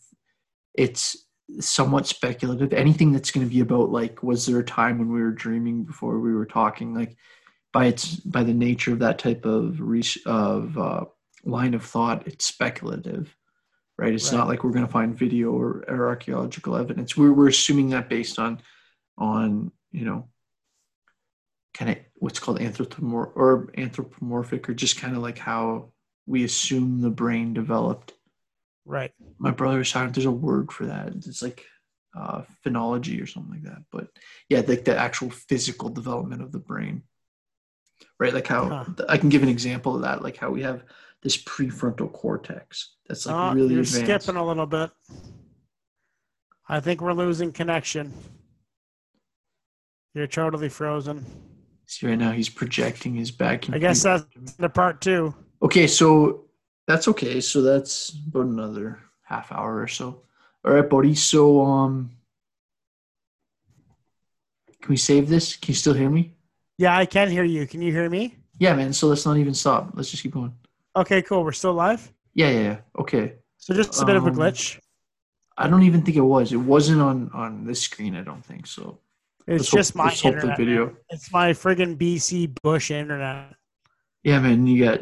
it's 0.79 1.27
somewhat 1.61 2.07
speculative 2.07 2.73
anything 2.73 3.11
that's 3.11 3.31
going 3.31 3.47
to 3.47 3.53
be 3.53 3.61
about 3.61 3.91
like 3.91 4.23
was 4.23 4.45
there 4.45 4.59
a 4.59 4.65
time 4.65 4.99
when 4.99 5.11
we 5.11 5.21
were 5.21 5.31
dreaming 5.31 5.83
before 5.83 6.19
we 6.19 6.35
were 6.35 6.47
talking 6.47 6.95
like 6.95 7.17
by 7.73 7.87
its 7.87 8.17
by 8.17 8.43
the 8.43 8.55
nature 8.55 8.93
of 8.93 8.99
that 9.01 9.19
type 9.19 9.45
of 9.45 9.81
of 10.27 10.79
uh, 10.79 11.05
line 11.45 11.75
of 11.75 11.85
thought, 11.85 12.27
it's 12.27 12.47
speculative, 12.47 13.35
right? 13.97 14.13
It's 14.13 14.33
right. 14.33 14.39
not 14.39 14.49
like 14.49 14.65
we're 14.65 14.73
going 14.73 14.87
to 14.87 14.93
find 14.93 15.19
video 15.19 15.53
or, 15.53 15.85
or 15.89 16.09
archaeological 16.09 16.77
evidence. 16.77 17.17
We're 17.17 17.33
we're 17.33 17.49
assuming 17.49 17.91
that 17.91 18.09
based 18.09 18.39
on 18.39 18.61
on 19.17 19.73
you 19.93 20.05
know 20.05 20.29
kind 21.75 21.91
of 21.91 21.99
what's 22.17 22.39
called 22.39 22.61
anthropomorphic 22.61 23.37
or 23.37 23.71
anthropomorphic 23.77 24.69
or 24.69 24.75
just 24.75 24.99
kind 24.99 25.15
of 25.15 25.23
like 25.23 25.39
how 25.39 25.93
we 26.27 26.45
assume 26.45 27.01
the 27.01 27.11
brain 27.11 27.55
developed. 27.55 28.13
Right. 28.89 29.13
My 29.39 29.51
brother 29.51 29.79
was 29.79 29.91
talking. 29.91 30.13
There's 30.13 30.25
a 30.25 30.31
word 30.31 30.73
for 30.73 30.87
that. 30.87 31.09
It's 31.09 31.43
like 31.43 31.65
uh, 32.19 32.43
phenology 32.65 33.23
or 33.23 33.27
something 33.27 33.53
like 33.53 33.63
that. 33.63 33.83
But 33.93 34.09
yeah, 34.49 34.63
like 34.67 34.85
the 34.85 34.97
actual 34.97 35.31
physical 35.31 35.91
development 35.91 36.43
of 36.43 36.53
the 36.53 36.59
brain 36.59 37.03
right? 38.19 38.35
Like 38.35 38.47
how 38.47 38.69
huh. 38.69 39.05
I 39.09 39.17
can 39.17 39.29
give 39.29 39.43
an 39.43 39.49
example 39.49 39.95
of 39.95 40.03
that, 40.03 40.23
like 40.23 40.37
how 40.37 40.51
we 40.51 40.63
have 40.63 40.83
this 41.23 41.37
prefrontal 41.37 42.13
cortex 42.13 42.95
that's 43.07 43.27
like 43.27 43.35
oh, 43.35 43.55
really 43.55 43.75
you're 43.75 43.83
advanced. 43.83 44.25
skipping 44.25 44.41
a 44.41 44.47
little 44.47 44.67
bit. 44.67 44.91
I 46.69 46.81
think 46.81 47.01
we're 47.01 47.13
losing 47.13 47.53
connection. 47.53 48.13
You're 50.15 50.27
totally 50.27 50.69
frozen. 50.69 51.25
See 51.87 52.07
right 52.07 52.19
now 52.19 52.33
he's 52.33 52.49
projecting 52.49 53.15
his 53.15 53.31
back. 53.31 53.69
I 53.71 53.79
guess 53.79 54.03
that's 54.03 54.27
the 54.59 54.69
part 54.69 55.01
two. 55.01 55.35
Okay, 55.63 55.87
so 55.87 56.45
that's 56.89 57.07
okay. 57.07 57.41
So 57.41 57.61
that's 57.61 58.09
about 58.09 58.47
another 58.47 58.99
half 59.23 59.53
hour 59.53 59.81
or 59.81 59.87
so. 59.87 60.23
All 60.65 60.73
right, 60.73 60.89
buddy. 60.89 61.15
So 61.15 61.61
um, 61.61 62.11
can 64.81 64.89
we 64.89 64.97
save 64.97 65.29
this? 65.29 65.55
Can 65.55 65.73
you 65.73 65.77
still 65.77 65.93
hear 65.93 66.09
me? 66.09 66.33
Yeah, 66.79 66.97
I 66.97 67.05
can 67.05 67.31
hear 67.31 67.45
you. 67.45 67.67
Can 67.67 67.83
you 67.83 67.93
hear 67.93 68.09
me? 68.09 68.37
Yeah, 68.59 68.75
man. 68.75 68.95
So 68.95 69.07
let's 69.07 69.27
not 69.27 69.37
even 69.37 69.53
stop. 69.53 69.91
Let's 69.95 70.11
just 70.11 70.23
keep 70.23 70.33
going. 70.33 70.55
Okay, 70.97 71.21
cool. 71.21 71.45
We're 71.45 71.53
still 71.53 71.75
live? 71.75 72.11
Yeah, 72.33 72.51
yeah, 72.51 72.61
yeah. 72.61 72.79
Okay. 72.99 73.35
So 73.59 73.75
just 73.75 74.01
a 74.01 74.07
bit 74.07 74.17
um, 74.17 74.27
of 74.27 74.29
a 74.29 74.31
um, 74.31 74.37
glitch. 74.37 74.81
I 75.59 75.69
don't 75.69 75.83
even 75.83 76.03
think 76.03 76.17
it 76.17 76.23
was. 76.23 76.53
It 76.53 76.57
wasn't 76.57 77.03
on 77.03 77.31
on 77.35 77.65
this 77.65 77.83
screen. 77.83 78.17
I 78.17 78.23
don't 78.23 78.45
think 78.45 78.67
so. 78.67 78.99
It's 79.47 79.73
let's 79.73 79.93
just 79.93 79.95
hope, 79.95 80.07
my 80.07 80.13
internet. 80.25 80.57
video. 80.57 80.87
Man. 80.87 80.97
It's 81.11 81.31
my 81.33 81.53
friggin' 81.53 81.99
BC 81.99 82.63
Bush 82.63 82.91
internet. 82.91 83.55
Yeah, 84.23 84.41
man. 84.41 84.67
You 84.67 84.85
got. 84.85 85.01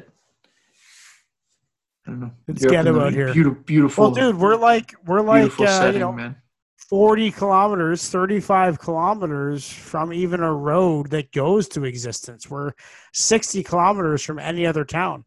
I 2.06 2.10
don't 2.10 2.20
know. 2.20 2.30
It's 2.46 2.64
ghetto 2.64 3.00
out 3.00 3.12
here. 3.12 3.32
Beautiful, 3.32 3.62
beautiful. 3.64 4.04
Well, 4.04 4.10
dude, 4.12 4.40
we're 4.40 4.56
like 4.56 4.94
we're 5.06 5.22
like 5.22 5.58
uh, 5.58 5.66
setting, 5.66 5.94
you 5.94 6.00
know, 6.00 6.12
man. 6.12 6.36
40 6.88 7.32
kilometers, 7.32 8.08
35 8.08 8.78
kilometers 8.78 9.68
from 9.68 10.12
even 10.12 10.40
a 10.40 10.52
road 10.52 11.10
that 11.10 11.32
goes 11.32 11.66
to 11.68 11.84
existence. 11.84 12.48
We're 12.48 12.72
60 13.12 13.64
kilometers 13.64 14.22
from 14.22 14.38
any 14.38 14.66
other 14.66 14.84
town. 14.84 15.24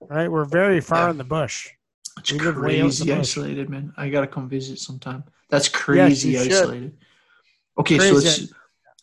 Right? 0.00 0.28
We're 0.28 0.44
very 0.44 0.80
far 0.80 1.06
yeah. 1.06 1.10
in 1.10 1.18
the 1.18 1.24
bush. 1.24 1.70
It's 2.18 2.32
we 2.32 2.38
crazy 2.38 3.12
isolated, 3.12 3.70
man. 3.70 3.92
I 3.96 4.08
gotta 4.08 4.26
come 4.26 4.48
visit 4.48 4.80
sometime. 4.80 5.22
That's 5.48 5.68
crazy 5.68 6.30
yes, 6.30 6.46
isolated. 6.46 6.96
Okay, 7.78 7.98
crazy. 7.98 8.08
so 8.08 8.14
let's 8.14 8.52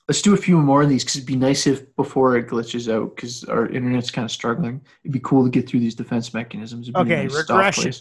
let's 0.08 0.22
do 0.22 0.34
a 0.34 0.38
few 0.38 0.58
more 0.58 0.84
of 0.84 0.90
these 0.90 1.04
because 1.04 1.18
it'd 1.18 1.28
be 1.28 1.36
nice 1.36 1.66
if 1.66 1.96
before 1.96 2.38
it 2.38 2.48
glitches 2.48 2.94
out 2.94 3.16
because 3.16 3.44
our 3.46 3.68
internet's 3.68 4.12
kind 4.12 4.26
of 4.26 4.32
struggling. 4.32 4.82
It'd 5.04 5.14
be 5.14 5.20
cool 5.20 5.44
to 5.44 5.50
get 5.50 5.68
through 5.68 5.80
these 5.80 5.96
defense 5.96 6.34
mechanisms. 6.34 6.90
okay, 6.96 7.24
nice 7.24 7.36
regression. 7.36 7.94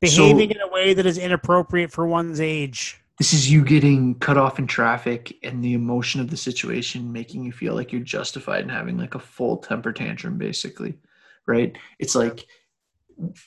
Behaving 0.00 0.50
in 0.50 0.60
a 0.60 0.68
way 0.68 0.94
that 0.94 1.06
is 1.06 1.18
inappropriate 1.18 1.90
for 1.90 2.06
one's 2.06 2.40
age. 2.40 3.00
this 3.18 3.32
is 3.32 3.50
you 3.50 3.64
getting 3.64 4.14
cut 4.16 4.36
off 4.36 4.58
in 4.58 4.66
traffic 4.66 5.36
and 5.42 5.64
the 5.64 5.72
emotion 5.72 6.20
of 6.20 6.30
the 6.30 6.36
situation 6.36 7.12
making 7.12 7.44
you 7.44 7.52
feel 7.52 7.74
like 7.74 7.92
you're 7.92 8.00
justified 8.02 8.62
in 8.62 8.68
having 8.68 8.98
like 8.98 9.14
a 9.14 9.18
full 9.18 9.56
temper 9.56 9.92
tantrum 9.92 10.36
basically 10.36 10.98
right 11.46 11.78
it's 11.98 12.14
like 12.14 12.46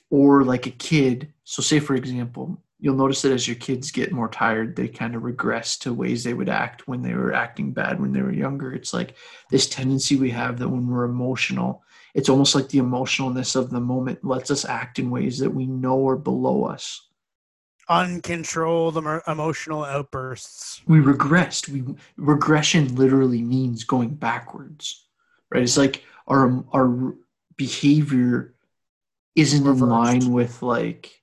or 0.10 0.44
like 0.44 0.66
a 0.66 0.72
kid 0.72 1.32
so 1.44 1.62
say 1.62 1.80
for 1.80 1.96
example 1.96 2.60
you'll 2.80 2.96
notice 2.96 3.22
that 3.22 3.32
as 3.32 3.48
your 3.48 3.56
kids 3.58 3.92
get 3.92 4.12
more 4.12 4.30
tired 4.30 4.76
they 4.76 4.88
kind 4.88 5.16
of 5.16 5.24
regress 5.24 5.78
to 5.78 5.94
ways 5.94 6.24
they 6.24 6.34
would 6.34 6.50
act 6.50 6.88
when 6.88 7.02
they 7.02 7.14
were 7.14 7.34
acting 7.34 7.72
bad 7.72 8.00
when 8.00 8.14
they 8.14 8.22
were 8.22 8.32
younger. 8.32 8.74
It's 8.74 8.94
like 8.94 9.16
this 9.50 9.68
tendency 9.68 10.16
we 10.16 10.32
have 10.32 10.60
that 10.60 10.70
when 10.70 10.88
we're 10.88 11.06
emotional 11.06 11.84
it's 12.16 12.30
almost 12.30 12.56
like 12.56 12.70
the 12.70 12.80
emotionalness 12.80 13.56
of 13.56 13.70
the 13.70 13.80
moment 13.80 14.26
lets 14.26 14.50
us 14.50 14.66
act 14.66 14.98
in 14.98 15.12
ways 15.12 15.38
that 15.38 15.52
we 15.52 15.68
know 15.68 16.08
are 16.08 16.18
below 16.18 16.66
us. 16.66 17.08
Uncontrolled 17.88 18.98
emotional 19.28 19.86
outbursts. 19.86 20.82
we 20.88 20.98
regressed. 20.98 21.70
We 21.70 21.84
regression 22.18 22.96
literally 22.96 23.44
means 23.44 23.84
going 23.84 24.16
backwards 24.16 25.06
right? 25.52 25.64
It's 25.64 25.78
like 25.78 26.04
our 26.28 26.64
our 26.74 27.16
behavior 27.58 28.56
isn't 29.36 29.66
in 29.66 29.80
line 29.80 30.32
with 30.32 30.62
like 30.62 31.19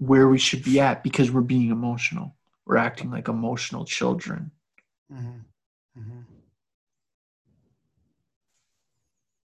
where 0.00 0.28
we 0.28 0.38
should 0.38 0.64
be 0.64 0.80
at 0.80 1.02
because 1.04 1.30
we're 1.30 1.40
being 1.42 1.70
emotional 1.70 2.34
we're 2.66 2.76
acting 2.78 3.10
like 3.10 3.28
emotional 3.28 3.84
children 3.84 4.50
Mhm. 5.12 5.44
Mhm. 5.98 6.24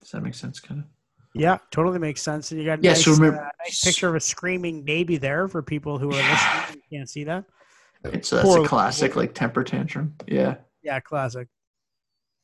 does 0.01 0.11
that 0.13 0.23
make 0.23 0.35
sense 0.35 0.61
kind 0.61 0.81
of 0.81 0.87
Yeah, 1.37 1.59
totally 1.73 1.99
makes 1.99 2.23
sense. 2.23 2.53
And 2.53 2.61
you 2.61 2.67
got 2.67 2.79
a 2.79 2.83
Yeah, 2.83 2.93
nice, 2.93 3.05
so 3.05 3.13
remember- 3.15 3.43
uh, 3.45 3.51
nice 3.65 3.83
picture 3.83 4.09
of 4.09 4.15
a 4.15 4.21
screaming 4.21 4.85
baby 4.85 5.17
there 5.17 5.49
for 5.49 5.63
people 5.63 5.99
who 5.99 6.07
are 6.09 6.13
listening 6.13 6.63
and 6.69 6.83
can't 6.93 7.11
see 7.11 7.25
that. 7.25 7.45
it's 8.05 8.31
that's 8.31 8.55
a 8.55 8.63
classic 8.63 9.17
like 9.17 9.35
temper 9.35 9.65
tantrum 9.65 10.15
yeah 10.29 10.57
Yeah, 10.83 11.01
classic. 11.01 11.49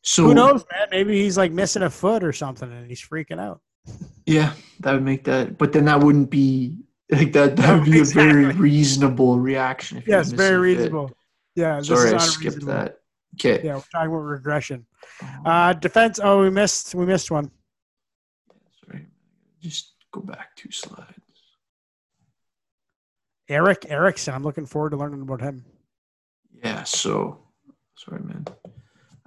so 0.02 0.24
Who 0.24 0.34
knows, 0.34 0.64
man? 0.72 0.88
Maybe 0.90 1.22
he's 1.22 1.36
like 1.36 1.52
missing 1.52 1.82
a 1.82 1.90
foot 1.90 2.24
or 2.24 2.32
something 2.32 2.72
and 2.72 2.88
he's 2.88 3.02
freaking 3.02 3.38
out. 3.38 3.60
yeah 4.26 4.54
that 4.80 4.92
would 4.94 5.02
make 5.04 5.22
that 5.24 5.56
but 5.58 5.72
then 5.72 5.84
that 5.84 6.00
wouldn't 6.00 6.30
be 6.30 6.78
like 7.12 7.32
that 7.32 7.56
that 7.56 7.74
would 7.80 7.90
be 7.90 8.00
a 8.00 8.04
very 8.04 8.46
reasonable 8.52 9.38
reaction 9.38 9.98
if 9.98 10.06
Yes, 10.06 10.30
very 10.30 10.58
reasonable. 10.58 11.10
Yeah, 11.54 11.78
this 11.78 11.88
sorry 11.88 12.08
is 12.08 12.14
i 12.14 12.18
skipped 12.18 12.66
that 12.66 13.00
okay 13.34 13.60
Yeah, 13.64 13.74
we're 13.76 13.82
talking 13.92 14.08
about 14.10 14.18
regression. 14.18 14.86
Uh, 15.44 15.72
defense. 15.72 16.20
Oh, 16.22 16.42
we 16.42 16.50
missed. 16.50 16.94
We 16.94 17.06
missed 17.06 17.30
one. 17.30 17.50
Sorry, 18.84 19.06
just 19.60 19.94
go 20.12 20.20
back 20.20 20.54
two 20.56 20.70
slides. 20.70 21.14
Erik 23.48 23.86
Erikson. 23.88 24.34
I'm 24.34 24.44
looking 24.44 24.66
forward 24.66 24.90
to 24.90 24.96
learning 24.96 25.22
about 25.22 25.40
him. 25.40 25.64
Yeah, 26.62 26.84
so 26.84 27.42
sorry, 27.96 28.22
man. 28.22 28.44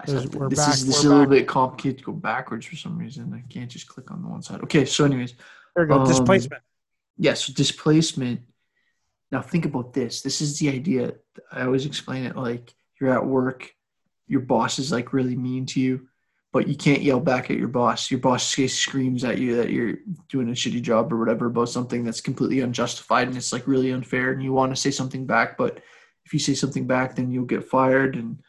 We're 0.07 0.49
this 0.49 0.59
back- 0.59 0.73
is 0.73 0.85
this 0.85 0.97
is 0.99 1.05
a 1.05 1.09
little 1.09 1.25
bit 1.25 1.47
complicated 1.47 1.99
to 1.99 2.03
go 2.05 2.11
backwards 2.13 2.65
for 2.65 2.75
some 2.75 2.97
reason. 2.97 3.33
I 3.33 3.41
can't 3.51 3.69
just 3.69 3.87
click 3.87 4.11
on 4.11 4.21
the 4.21 4.27
one 4.27 4.41
side. 4.41 4.61
Okay, 4.63 4.85
so 4.85 5.05
anyways, 5.05 5.35
There 5.75 5.85
we 5.85 5.89
go. 5.89 5.99
Um, 6.01 6.07
Displacement. 6.07 6.61
Yeah, 7.17 7.34
so 7.34 7.54
displacement. 7.54 8.41
Now 9.32 9.41
think 9.41 9.65
about 9.65 9.93
this. 9.93 10.21
This 10.21 10.41
is 10.41 10.60
the 10.60 10.69
idea. 10.69 11.13
I 11.52 11.63
always 11.63 11.86
explain 11.86 12.26
it 12.26 12.36
like 12.36 12.73
you're 12.99 13.13
at 13.13 13.26
work, 13.26 13.71
your 14.28 14.41
boss 14.41 14.80
is 14.80 14.91
like 14.91 15.13
really 15.13 15.36
mean 15.36 15.65
to 15.67 15.80
you, 15.80 16.08
but 16.52 16.67
you 16.67 16.76
can't 16.76 17.02
yell 17.02 17.19
back 17.19 17.49
at 17.49 17.58
your 17.58 17.67
boss. 17.67 18.12
Your 18.12 18.19
boss 18.19 18.45
screams 18.45 19.23
at 19.23 19.39
you 19.39 19.56
that 19.58 19.71
you're 19.71 19.97
doing 20.30 20.49
a 20.49 20.54
shitty 20.54 20.82
job 20.82 21.12
or 21.12 21.17
whatever 21.17 21.47
about 21.47 21.69
something 21.69 22.04
that's 22.04 22.21
completely 22.21 22.60
unjustified 22.60 23.28
and 23.28 23.36
it's 23.36 23.52
like 23.52 23.67
really 23.67 23.91
unfair 23.91 24.32
and 24.32 24.43
you 24.43 24.54
want 24.54 24.71
to 24.71 24.82
say 24.82 24.91
something 24.91 25.26
back, 25.26 25.58
but 25.58 25.82
if 26.26 26.34
you 26.34 26.39
say 26.39 26.54
something 26.54 26.88
back 26.88 27.15
then 27.15 27.32
you'll 27.32 27.45
get 27.45 27.67
fired 27.67 28.15
and 28.15 28.39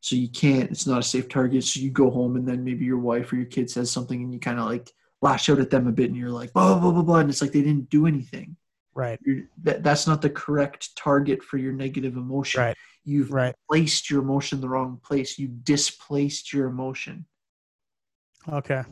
so 0.00 0.16
you 0.16 0.28
can't 0.28 0.70
it's 0.70 0.86
not 0.86 0.98
a 0.98 1.02
safe 1.02 1.28
target 1.28 1.64
so 1.64 1.80
you 1.80 1.90
go 1.90 2.10
home 2.10 2.36
and 2.36 2.46
then 2.46 2.64
maybe 2.64 2.84
your 2.84 2.98
wife 2.98 3.32
or 3.32 3.36
your 3.36 3.46
kid 3.46 3.70
says 3.70 3.90
something 3.90 4.22
and 4.22 4.32
you 4.32 4.40
kind 4.40 4.58
of 4.58 4.66
like 4.66 4.92
lash 5.22 5.48
out 5.48 5.58
at 5.60 5.70
them 5.70 5.86
a 5.86 5.92
bit 5.92 6.08
and 6.10 6.16
you're 6.16 6.30
like 6.30 6.52
blah 6.52 6.78
blah 6.78 6.90
blah 6.90 7.02
blah 7.02 7.18
and 7.20 7.30
it's 7.30 7.40
like 7.40 7.52
they 7.52 7.62
didn't 7.62 7.88
do 7.88 8.06
anything 8.06 8.56
Right. 8.94 9.18
you're, 9.24 9.44
that, 9.62 9.82
that's 9.82 10.06
not 10.06 10.20
the 10.20 10.28
correct 10.28 10.94
target 10.96 11.42
for 11.42 11.56
your 11.56 11.72
negative 11.72 12.16
emotion. 12.16 12.60
Right. 12.60 12.76
You've 13.06 13.32
Right. 13.32 13.54
placed 13.70 14.10
your 14.10 14.20
emotion 14.20 14.58
in 14.58 14.60
the 14.60 14.68
wrong 14.68 15.00
place. 15.02 15.38
You 15.38 15.48
displaced 15.48 16.52
your 16.52 16.66
emotion. 16.68 17.24
Okay. 18.46 18.82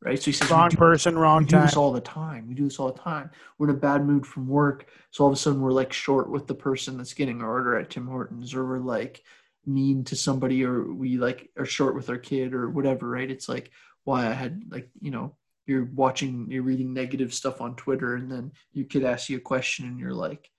Right. 0.00 0.18
So 0.18 0.26
he 0.26 0.32
says, 0.32 0.48
we 0.50 0.54
Wrong 0.56 0.68
do, 0.70 0.76
person, 0.76 1.14
we 1.14 1.20
wrong 1.20 1.44
do 1.44 1.56
time. 1.56 1.66
this 1.66 1.76
all 1.76 1.92
the 1.92 2.00
time. 2.00 2.46
We 2.48 2.54
do 2.54 2.64
this 2.64 2.78
all 2.78 2.90
the 2.92 2.98
time. 2.98 3.30
We're 3.58 3.68
in 3.70 3.74
a 3.76 3.78
bad 3.78 4.06
mood 4.06 4.26
from 4.26 4.46
work. 4.48 4.86
So 5.10 5.24
all 5.24 5.30
of 5.30 5.34
a 5.34 5.38
sudden 5.38 5.60
we're 5.60 5.72
like 5.72 5.92
short 5.92 6.30
with 6.30 6.46
the 6.46 6.54
person 6.54 6.96
that's 6.96 7.14
getting 7.14 7.42
our 7.42 7.50
order 7.50 7.78
at 7.78 7.90
Tim 7.90 8.06
Hortons, 8.06 8.54
or 8.54 8.64
we're 8.66 8.78
like 8.78 9.22
mean 9.66 10.04
to 10.04 10.16
somebody, 10.16 10.64
or 10.64 10.90
we 10.92 11.16
like 11.16 11.50
are 11.58 11.64
short 11.66 11.94
with 11.94 12.08
our 12.10 12.18
kid, 12.18 12.54
or 12.54 12.68
whatever. 12.70 13.08
Right. 13.10 13.30
It's 13.30 13.48
like 13.48 13.70
why 14.04 14.26
I 14.26 14.32
had 14.32 14.62
like, 14.70 14.90
you 15.00 15.10
know, 15.10 15.36
you're 15.66 15.84
watching, 15.94 16.46
you're 16.50 16.62
reading 16.62 16.92
negative 16.92 17.32
stuff 17.32 17.60
on 17.60 17.74
Twitter, 17.76 18.16
and 18.16 18.30
then 18.30 18.52
your 18.72 18.86
kid 18.86 19.04
asks 19.04 19.30
you 19.30 19.38
a 19.38 19.40
question, 19.40 19.86
and 19.86 19.98
you're 19.98 20.14
like 20.14 20.50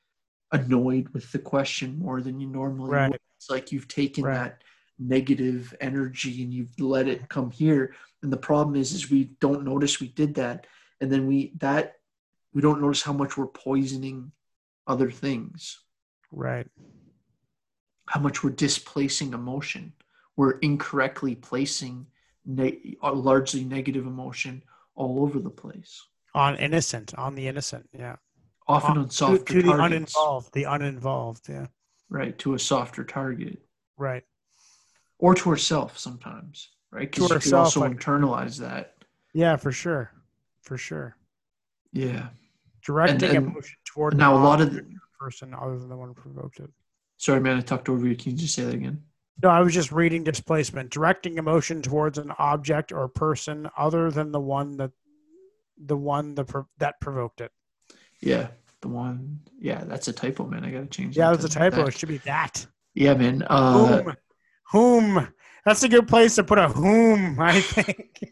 annoyed 0.51 1.09
with 1.09 1.31
the 1.31 1.39
question 1.39 1.99
more 1.99 2.21
than 2.21 2.39
you 2.39 2.47
normally 2.47 2.91
Right. 2.91 3.09
would. 3.11 3.19
It's 3.37 3.49
like 3.49 3.71
you've 3.71 3.87
taken 3.87 4.23
Right. 4.23 4.35
that 4.35 4.63
negative 4.97 5.75
energy 5.81 6.41
and 6.41 6.53
you've 6.53 6.79
let 6.79 7.07
it 7.07 7.27
come 7.27 7.51
here. 7.51 7.93
And 8.23 8.31
the 8.31 8.37
problem 8.37 8.75
is, 8.75 8.93
is 8.93 9.11
we 9.11 9.25
don't 9.41 9.65
notice 9.65 9.99
we 9.99 10.07
did 10.07 10.35
that, 10.35 10.67
and 11.01 11.11
then 11.11 11.27
we 11.27 11.53
that 11.57 11.99
we 12.53 12.61
don't 12.61 12.81
notice 12.81 13.01
how 13.01 13.11
much 13.13 13.37
we're 13.37 13.47
poisoning 13.47 14.31
other 14.87 15.11
things, 15.11 15.81
Right. 16.31 16.67
how 18.07 18.21
much 18.21 18.43
we're 18.43 18.51
displacing 18.51 19.33
emotion. 19.33 19.93
We're 20.37 20.57
incorrectly 20.59 21.35
placing 21.35 22.07
ne- 22.45 22.95
largely 23.03 23.65
negative 23.65 24.05
emotion 24.07 24.63
all 24.95 25.21
over 25.23 25.39
the 25.39 25.49
place, 25.49 26.01
On 26.33 26.55
innocent. 26.55 27.13
On 27.15 27.35
the 27.35 27.47
innocent. 27.47 27.87
Yeah. 27.93 28.15
often 28.67 28.91
On- 28.91 28.97
on 28.99 29.09
softer 29.09 29.37
to, 29.37 29.53
to 29.53 29.61
the 29.61 29.69
targets, 29.77 30.15
uninvolved. 30.15 30.53
The 30.53 30.63
uninvolved. 30.63 31.49
Yeah. 31.49 31.67
right? 32.09 32.37
To 32.39 32.53
a 32.55 32.59
softer 32.59 33.03
target. 33.03 33.59
Right. 33.97 34.23
or 35.19 35.33
to 35.35 35.49
herself 35.49 35.97
sometimes, 35.97 36.69
right? 36.91 37.09
Because 37.09 37.29
you 37.29 37.35
herself, 37.35 37.65
also 37.65 37.79
like- 37.81 37.93
internalize 37.97 38.57
that. 38.59 38.95
Yeah, 39.33 39.55
for 39.57 39.71
sure. 39.71 40.11
For 40.61 40.77
sure. 40.77 41.15
Yeah. 41.93 42.27
Directing 42.85 43.35
and 43.35 43.47
emotion 43.47 43.77
toward 43.85 44.17
now 44.17 44.35
a 44.35 44.41
lot 44.43 44.61
of 44.61 44.75
or 44.75 44.83
person 45.19 45.53
other 45.53 45.77
than 45.79 45.89
the 45.89 45.95
one 45.97 46.09
who 46.09 46.13
provoked 46.13 46.59
it. 46.59 46.69
Sorry, 47.17 47.39
man, 47.39 47.57
I 47.57 47.61
talked 47.61 47.87
over 47.89 48.05
you. 48.05 48.15
Can 48.15 48.31
you 48.33 48.37
just 48.37 48.53
say 48.55 48.63
that 48.65 48.73
again? 48.75 49.01
No, 49.43 49.49
I 49.49 49.59
was 49.59 49.73
just 49.73 49.91
reading 49.91 50.23
displacement. 50.23 50.91
Directing 50.91 51.37
emotion 51.37 51.81
towards 51.81 52.17
an 52.17 52.31
object 52.37 52.91
or 52.91 53.07
person 53.07 53.69
other 53.77 54.09
than 54.11 54.31
the 54.31 54.39
one 54.39 54.77
that 54.77 54.91
the 55.77 55.97
one 55.97 56.35
that 56.35 56.49
that 56.77 57.01
provoked 57.01 57.41
it. 57.41 57.51
Yeah, 58.21 58.47
the 58.81 58.87
one. 58.87 59.41
Yeah, 59.59 59.83
that's 59.83 60.07
a 60.07 60.13
typo, 60.13 60.45
man. 60.45 60.63
I 60.63 60.71
gotta 60.71 60.85
change. 60.85 61.17
Yeah, 61.17 61.31
that 61.31 61.41
that's 61.41 61.55
a 61.55 61.59
typo. 61.59 61.77
that. 61.77 61.87
It 61.89 61.97
should 61.97 62.09
be 62.09 62.17
that. 62.19 62.65
Yeah, 62.93 63.13
man. 63.13 63.43
Uh, 63.49 64.01
Whom? 64.01 64.15
Whom? 64.71 65.27
That's 65.65 65.83
a 65.83 65.89
good 65.89 66.07
place 66.07 66.35
to 66.35 66.43
put 66.43 66.59
a 66.59 66.69
whom. 66.69 67.39
I 67.39 67.59
think. 67.59 68.19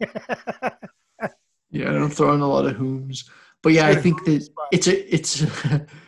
yeah, 1.70 1.90
I 1.90 1.92
don't 1.92 2.10
throw 2.10 2.32
in 2.32 2.40
a 2.40 2.48
lot 2.48 2.64
of 2.66 2.76
whom's, 2.76 3.28
but 3.62 3.72
yeah, 3.72 3.88
I 3.88 3.94
think 3.96 4.24
that 4.24 4.48
it's 4.72 4.86
a 4.86 5.14
it's 5.14 5.44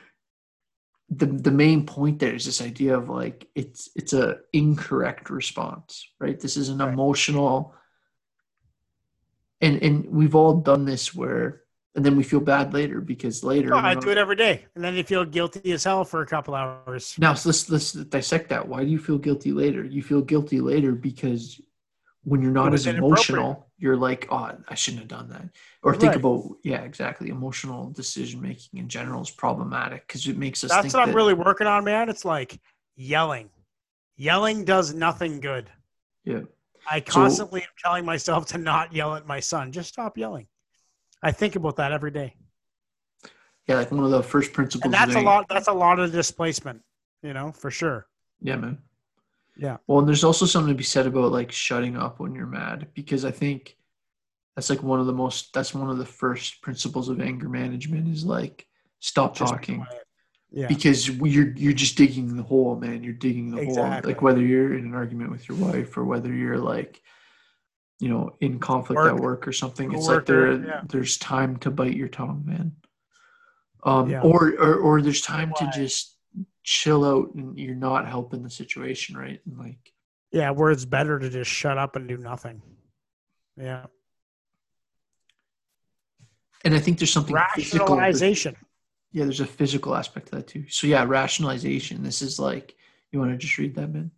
the 1.09 1.27
the 1.27 1.53
main 1.53 1.87
point 1.87 2.19
there 2.19 2.35
is 2.35 2.45
this 2.45 2.61
idea 2.61 2.99
of 2.99 3.09
like 3.09 3.49
it's 3.55 3.89
it's 3.95 4.13
a 4.13 4.39
incorrect 4.53 5.31
response, 5.31 6.09
right? 6.19 6.39
This 6.39 6.57
is 6.57 6.69
an 6.69 6.79
Right. 6.79 6.93
emotional, 6.93 7.75
and 9.61 9.83
and 9.83 10.07
we've 10.11 10.35
all 10.35 10.55
done 10.61 10.85
this 10.85 11.15
where, 11.15 11.63
and 11.95 12.05
then 12.05 12.17
we 12.17 12.25
feel 12.25 12.41
bad 12.41 12.75
later 12.75 13.01
because 13.01 13.45
later. 13.45 13.73
Oh, 13.75 13.79
I 13.79 13.95
do 13.95 14.11
it 14.11 14.19
every 14.19 14.37
day, 14.37 14.67
and 14.75 14.83
then 14.85 14.95
you 14.95 15.05
feel 15.05 15.25
guilty 15.25 15.73
as 15.73 15.85
hell 15.85 16.05
for 16.05 16.23
a 16.23 16.27
couple 16.27 16.55
hours. 16.55 17.17
Now, 17.19 17.35
so 17.35 17.51
let's 17.51 17.71
let's 17.71 17.93
dissect 17.93 18.49
that. 18.51 18.67
Why 18.67 18.85
do 18.85 18.91
you 18.91 18.99
feel 18.99 19.19
guilty 19.19 19.53
later? 19.53 19.85
You 19.85 20.03
feel 20.03 20.23
guilty 20.23 20.61
later 20.61 20.93
because 20.93 21.61
when 22.25 22.43
you're 22.43 22.51
not 22.51 22.75
as 22.75 22.87
emotional, 22.87 23.66
you're 23.79 23.97
like, 23.97 24.27
oh, 24.31 24.53
I 24.69 24.75
shouldn't 24.75 25.01
have 25.01 25.09
done 25.09 25.29
that. 25.29 25.49
Or 25.83 25.93
think 25.95 26.13
Right. 26.13 26.17
about, 26.17 26.57
yeah, 26.65 26.81
exactly. 26.83 27.29
Emotional 27.29 27.91
decision 27.91 28.41
making 28.41 28.81
in 28.81 28.89
general 28.89 29.21
is 29.23 29.31
problematic 29.31 30.07
because 30.07 30.27
it 30.27 30.37
makes 30.39 30.65
us 30.65 30.71
That's 30.71 30.83
think 30.83 30.95
what 30.95 31.09
I'm 31.09 31.15
really 31.15 31.35
working 31.35 31.67
on, 31.67 31.85
man. 31.85 32.09
It's 32.09 32.25
like 32.25 32.59
yelling. 32.95 33.51
Yelling 34.17 34.65
does 34.65 34.95
nothing 34.95 35.41
good. 35.41 35.71
yeah, 36.25 36.41
I 36.91 37.01
constantly 37.01 37.63
am 37.63 37.69
telling 37.83 38.05
myself 38.05 38.47
to 38.47 38.59
not 38.59 38.95
yell 38.95 39.15
at 39.15 39.27
my 39.27 39.41
son. 39.41 39.73
Just 39.73 39.91
stop 39.91 40.17
yelling. 40.17 40.47
I 41.23 41.33
think 41.33 41.57
about 41.57 41.77
that 41.77 41.93
every 41.93 42.11
day, 42.11 42.35
yeah, 43.67 43.77
like 43.77 43.91
one 43.91 44.05
of 44.05 44.11
the 44.11 44.23
first 44.23 44.53
principles. 44.53 44.85
and 44.85 44.95
that's 44.95 45.15
a 45.17 45.21
lot. 45.21 45.47
That's 45.49 45.69
a 45.69 45.73
lot 45.73 45.99
of 45.99 46.13
displacement. 46.13 46.81
You 47.23 47.35
know, 47.35 47.53
for 47.53 47.71
sure. 47.71 48.07
Yeah, 48.41 48.57
man. 48.57 48.79
Yeah. 49.57 49.79
Well, 49.87 50.01
and 50.01 50.09
there's 50.09 50.25
also 50.25 50.47
something 50.47 50.73
to 50.73 50.77
be 50.77 50.85
said 50.85 51.07
about 51.07 51.33
like 51.33 51.51
shutting 51.53 51.97
up 51.97 52.21
when 52.21 52.35
you're 52.35 52.47
mad 52.47 52.89
because 52.95 53.25
I 53.25 53.31
think 53.31 53.77
that's 54.55 54.71
like 54.71 54.83
one 54.83 55.01
of 55.01 55.07
the 55.07 55.13
most 55.13 55.53
that's 55.53 55.75
one 55.75 55.91
of 55.91 55.99
the 55.99 56.05
first 56.07 56.63
principles 56.63 57.09
of 57.09 57.21
anger 57.21 57.49
management 57.49 58.09
is 58.09 58.25
like 58.25 58.67
stop 59.01 59.37
Just 59.37 59.53
talking 59.53 59.85
quiet. 59.85 60.03
Yeah. 60.51 60.67
because 60.69 61.09
you're 61.09 61.53
you're 61.57 61.73
just 61.73 61.97
digging 61.97 62.37
the 62.37 62.43
hole, 62.43 62.77
man. 62.77 63.03
You're 63.03 63.13
digging 63.15 63.51
the 63.51 63.65
hole. 63.65 64.01
Like 64.05 64.23
whether 64.23 64.41
you're 64.41 64.77
in 64.77 64.85
an 64.85 64.95
argument 64.95 65.31
with 65.31 65.49
your 65.49 65.59
wife 65.59 65.97
or 65.97 66.05
whether 66.05 66.33
you're 66.33 66.59
like, 66.59 67.01
you 67.99 68.09
know, 68.09 68.37
in 68.41 68.59
conflict 68.59 69.01
at 69.01 69.15
Work. 69.15 69.23
work 69.23 69.49
or 69.49 69.53
something. 69.53 69.93
It's 69.93 70.07
like 70.07 70.27
there 70.27 70.53
yeah. 70.53 70.83
there's 70.89 71.17
time 71.19 71.57
to 71.59 71.71
bite 71.71 71.95
your 71.97 72.09
tongue, 72.09 72.43
man. 72.47 72.73
Um, 73.85 74.11
Yeah. 74.11 74.23
or, 74.23 74.51
or 74.59 74.75
or 74.77 75.03
there's 75.03 75.21
time 75.23 75.53
to 75.57 75.71
just 75.75 76.16
chill 76.67 77.05
out 77.05 77.33
and 77.35 77.57
you're 77.59 77.77
not 77.77 78.09
helping 78.09 78.43
the 78.43 78.51
situation, 78.51 79.17
right? 79.17 79.41
And 79.47 79.57
like, 79.57 79.93
yeah, 80.33 80.51
where 80.51 80.73
it's 80.73 80.85
better 80.85 81.17
to 81.19 81.31
just 81.31 81.51
shut 81.51 81.79
up 81.79 81.95
and 81.95 82.09
do 82.09 82.17
nothing. 82.19 82.61
Yeah. 83.57 83.87
and 86.65 86.75
I 86.75 86.81
think 86.81 86.99
there's 86.99 87.13
something 87.13 87.37
physical. 87.55 87.87
Rationalization. 87.97 88.57
Yeah, 89.13 89.25
there's 89.25 89.41
a 89.41 89.47
physical 89.47 89.95
aspect 89.95 90.27
to 90.27 90.37
that 90.37 90.49
too. 90.49 90.65
So 90.69 90.89
yeah, 90.89 91.05
rationalization. 91.05 92.03
This 92.03 92.21
is 92.21 92.41
like, 92.41 92.75
you 93.13 93.21
want 93.21 93.31
to 93.31 93.39
just 93.39 93.57
read 93.57 93.77
that, 93.77 93.93
man? 93.93 94.11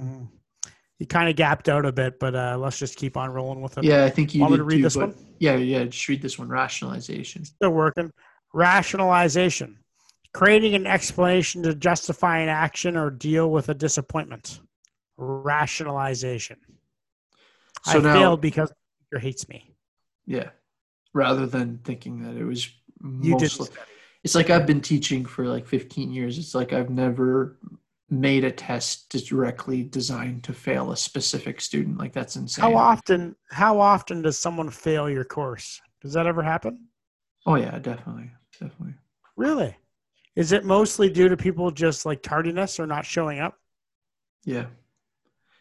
Mhm. 0.00 0.28
You 0.98 1.06
kind 1.06 1.28
of 1.28 1.36
gapped 1.36 1.68
out 1.68 1.84
a 1.84 1.92
bit, 1.92 2.18
but 2.18 2.34
uh, 2.34 2.56
let's 2.58 2.78
just 2.78 2.96
keep 2.96 3.16
on 3.18 3.30
rolling 3.30 3.60
with 3.60 3.76
it. 3.76 3.84
Yeah, 3.84 4.04
I 4.04 4.10
think 4.10 4.34
you 4.34 4.40
Want 4.40 4.52
me 4.52 4.56
to 4.58 4.64
read 4.64 4.76
too, 4.78 4.82
this 4.82 4.96
one? 4.96 5.14
Yeah, 5.38 5.56
yeah, 5.56 5.84
just 5.84 6.08
read 6.08 6.22
this 6.22 6.38
one. 6.38 6.48
Rationalization. 6.48 7.44
Still 7.44 7.70
working. 7.70 8.10
Rationalization. 8.54 9.78
Creating 10.32 10.74
an 10.74 10.86
explanation 10.86 11.62
to 11.64 11.74
justify 11.74 12.38
an 12.38 12.48
action 12.48 12.96
or 12.96 13.10
deal 13.10 13.50
with 13.50 13.68
a 13.68 13.74
disappointment. 13.74 14.60
Rationalization. 15.18 16.56
So 17.84 17.98
I 17.98 18.02
now, 18.02 18.14
failed 18.14 18.40
because 18.40 18.72
your 19.12 19.20
hates 19.20 19.48
me. 19.48 19.70
yeah, 20.26 20.50
rather 21.12 21.46
than 21.46 21.78
thinking 21.84 22.22
that 22.22 22.34
it 22.40 22.44
was 22.44 22.68
You 23.02 23.38
did. 23.38 23.42
mostly, 23.42 23.68
it's 24.24 24.34
like 24.34 24.50
I've 24.50 24.66
been 24.66 24.80
teaching 24.80 25.24
for 25.24 25.46
like 25.46 25.66
15 25.66 26.10
years. 26.10 26.38
It's 26.38 26.54
like 26.54 26.72
I've 26.72 26.90
never 26.90 27.58
made 28.08 28.44
a 28.44 28.50
test 28.50 29.10
directly 29.26 29.82
designed 29.82 30.44
to 30.44 30.52
fail 30.52 30.92
a 30.92 30.96
specific 30.96 31.60
student. 31.60 31.98
Like 31.98 32.12
that's 32.12 32.36
insane. 32.36 32.62
How 32.62 32.76
often? 32.76 33.34
How 33.50 33.80
often 33.80 34.22
does 34.22 34.38
someone 34.38 34.70
fail 34.70 35.10
your 35.10 35.24
course? 35.24 35.80
Does 36.02 36.12
that 36.12 36.26
ever 36.26 36.42
happen? 36.42 36.86
Oh 37.46 37.56
yeah, 37.56 37.78
definitely, 37.78 38.30
definitely. 38.60 38.94
Really? 39.36 39.76
Is 40.36 40.52
it 40.52 40.64
mostly 40.64 41.08
due 41.10 41.28
to 41.28 41.36
people 41.36 41.70
just 41.70 42.06
like 42.06 42.22
tardiness 42.22 42.78
or 42.78 42.86
not 42.86 43.04
showing 43.04 43.40
up? 43.40 43.54
Yeah. 44.44 44.66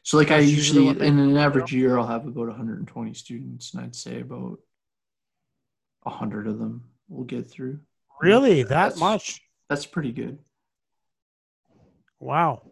So 0.03 0.17
like 0.17 0.31
I 0.31 0.39
usually 0.39 0.86
usually 0.86 1.08
in 1.08 1.17
an 1.17 1.38
average 1.38 1.73
year 1.73 1.97
I'll 1.97 2.05
have 2.05 2.27
about 2.27 2.47
120 2.47 3.13
students 3.15 3.73
and 3.73 3.84
I'd 3.84 3.95
say 3.95 4.19
about 4.21 4.60
100 6.03 6.47
of 6.47 6.60
them 6.60 6.84
will 7.10 7.23
get 7.23 7.49
through. 7.49 7.79
Really? 8.21 8.62
That 8.63 8.69
That's- 8.69 8.99
much? 8.99 9.41
That's 9.69 9.86
pretty 9.88 10.12
good. 10.12 10.38
Wow. 12.25 12.63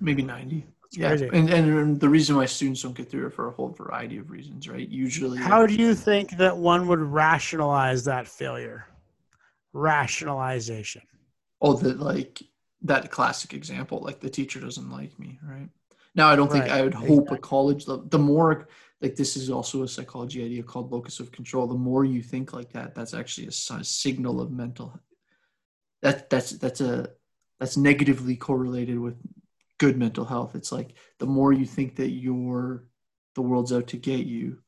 Maybe 0.00 0.22
90. 0.22 0.66
That's 0.82 0.96
Yeah. 0.96 1.08
crazy. 1.08 1.30
And 1.32 1.48
and 1.48 2.00
the 2.00 2.08
reason 2.08 2.34
why 2.36 2.46
students 2.46 2.82
don't 2.82 2.96
get 2.96 3.08
through 3.08 3.26
it 3.28 3.32
for 3.32 3.46
a 3.46 3.52
whole 3.52 3.68
variety 3.68 4.18
of 4.18 4.30
reasons, 4.30 4.68
right? 4.68 4.88
Usually 4.88 5.38
How 5.38 5.64
do 5.66 5.74
you 5.74 5.94
think 5.94 6.36
that 6.38 6.56
one 6.56 6.88
would 6.88 6.98
rationalize 6.98 8.04
that 8.04 8.26
failure? 8.26 8.86
Rationalization. 9.72 11.02
oh 11.60 11.74
that 11.74 12.00
like 12.00 12.42
that 12.82 13.12
classic 13.12 13.54
example, 13.54 14.00
like 14.00 14.18
the 14.18 14.28
teacher 14.28 14.58
doesn't 14.58 14.90
like 14.90 15.16
me, 15.20 15.38
right? 15.44 15.68
Now 16.16 16.28
I 16.28 16.34
don't 16.34 16.50
think 16.50 16.64
Right, 16.64 16.78
I 16.78 16.82
would 16.82 16.94
hope 16.94 17.10
exactly. 17.10 17.38
a 17.38 17.40
college 17.40 17.86
level 17.86 18.04
the 18.08 18.18
more 18.18 18.66
like 19.00 19.14
this 19.14 19.36
is 19.36 19.48
also 19.48 19.84
a 19.84 19.88
psychology 19.88 20.44
idea 20.44 20.64
called 20.64 20.90
locus 20.90 21.20
of 21.20 21.30
control. 21.30 21.68
The 21.68 21.74
more 21.90 22.04
you 22.04 22.20
think 22.20 22.52
like 22.52 22.72
that, 22.72 22.96
that's 22.96 23.14
actually 23.14 23.46
a, 23.46 23.52
si- 23.52 23.84
signal 23.84 24.40
of 24.40 24.50
mental 24.50 24.98
that 26.02 26.28
that's 26.30 26.50
that's 26.52 26.80
a 26.80 27.10
that's 27.60 27.76
negatively 27.76 28.36
correlated 28.36 28.98
with 28.98 29.16
good 29.78 29.96
mental 29.96 30.24
health. 30.24 30.54
It's 30.54 30.72
like 30.72 30.94
the 31.18 31.26
more 31.26 31.52
you 31.52 31.64
think 31.66 31.96
that 31.96 32.10
you're 32.10 32.84
the 33.34 33.42
world's 33.42 33.72
out 33.72 33.86
to 33.88 33.96
get 33.96 34.26
you 34.26 34.58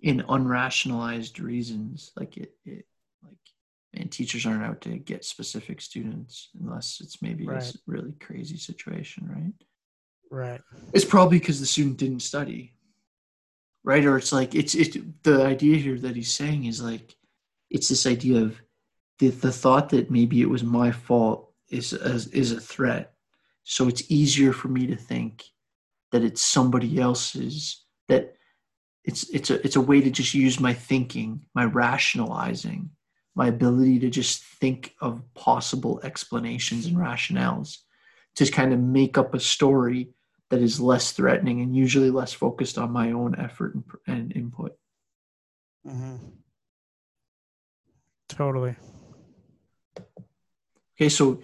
in 0.00 0.20
unrationalized 0.28 1.40
reasons, 1.40 2.12
like 2.16 2.36
it, 2.36 2.54
it 2.64 2.86
like 3.24 3.36
and 3.94 4.12
teachers 4.12 4.46
aren't 4.46 4.62
out 4.64 4.80
to 4.82 4.90
get 4.98 5.24
specific 5.24 5.80
students 5.80 6.50
unless 6.60 7.00
it's 7.00 7.20
maybe 7.22 7.44
a 7.46 7.50
Right. 7.50 7.62
s- 7.62 7.76
really 7.86 8.12
crazy 8.20 8.56
situation, 8.58 9.26
right? 9.28 9.54
Right. 10.30 10.60
It's 10.92 11.04
probably 11.06 11.38
because 11.38 11.58
the 11.60 11.66
student 11.66 11.96
didn't 11.96 12.20
study, 12.20 12.74
right? 13.82 14.04
Or 14.04 14.18
it's 14.18 14.32
like 14.32 14.54
it's 14.54 14.74
it. 14.74 15.22
The 15.24 15.44
idea 15.44 15.76
here 15.78 15.98
that 15.98 16.14
he's 16.14 16.32
saying 16.32 16.66
is 16.66 16.82
like 16.82 17.16
it's 17.70 17.88
this 17.88 18.06
idea 18.06 18.42
of 18.42 18.60
the 19.18 19.28
the 19.28 19.52
thought 19.52 19.90
that 19.90 20.10
maybe 20.10 20.40
it 20.40 20.50
was 20.50 20.62
my 20.62 20.90
fault 20.90 21.52
is 21.70 21.92
is, 21.92 22.28
is 22.28 22.52
a 22.52 22.60
threat. 22.60 23.12
So 23.64 23.88
it's 23.88 24.10
easier 24.10 24.52
for 24.52 24.68
me 24.68 24.86
to 24.86 24.96
think 24.96 25.44
that 26.12 26.24
it's 26.24 26.40
somebody 26.42 26.98
else's 26.98 27.84
that 28.08 28.34
it's 29.04 29.28
it's 29.30 29.50
a 29.50 29.64
it's 29.64 29.76
a 29.76 29.80
way 29.80 30.00
to 30.00 30.10
just 30.10 30.34
use 30.34 30.60
my 30.60 30.72
thinking, 30.72 31.42
my 31.54 31.64
rationalizing, 31.64 32.90
my 33.34 33.48
ability 33.48 33.98
to 34.00 34.10
just 34.10 34.42
think 34.42 34.94
of 35.00 35.22
possible 35.34 36.00
explanations 36.02 36.86
and 36.86 36.96
rationales 36.96 37.78
to 38.36 38.50
kind 38.50 38.72
of 38.72 38.80
make 38.80 39.18
up 39.18 39.34
a 39.34 39.40
story 39.40 40.10
that 40.50 40.62
is 40.62 40.80
less 40.80 41.12
threatening 41.12 41.60
and 41.60 41.76
usually 41.76 42.10
less 42.10 42.32
focused 42.32 42.78
on 42.78 42.90
my 42.90 43.12
own 43.12 43.34
effort 43.38 43.74
and, 43.74 43.84
and 44.06 44.36
input. 44.36 44.76
hmm 45.84 46.16
Totally. 48.28 48.76
Okay, 50.98 51.08
so 51.08 51.40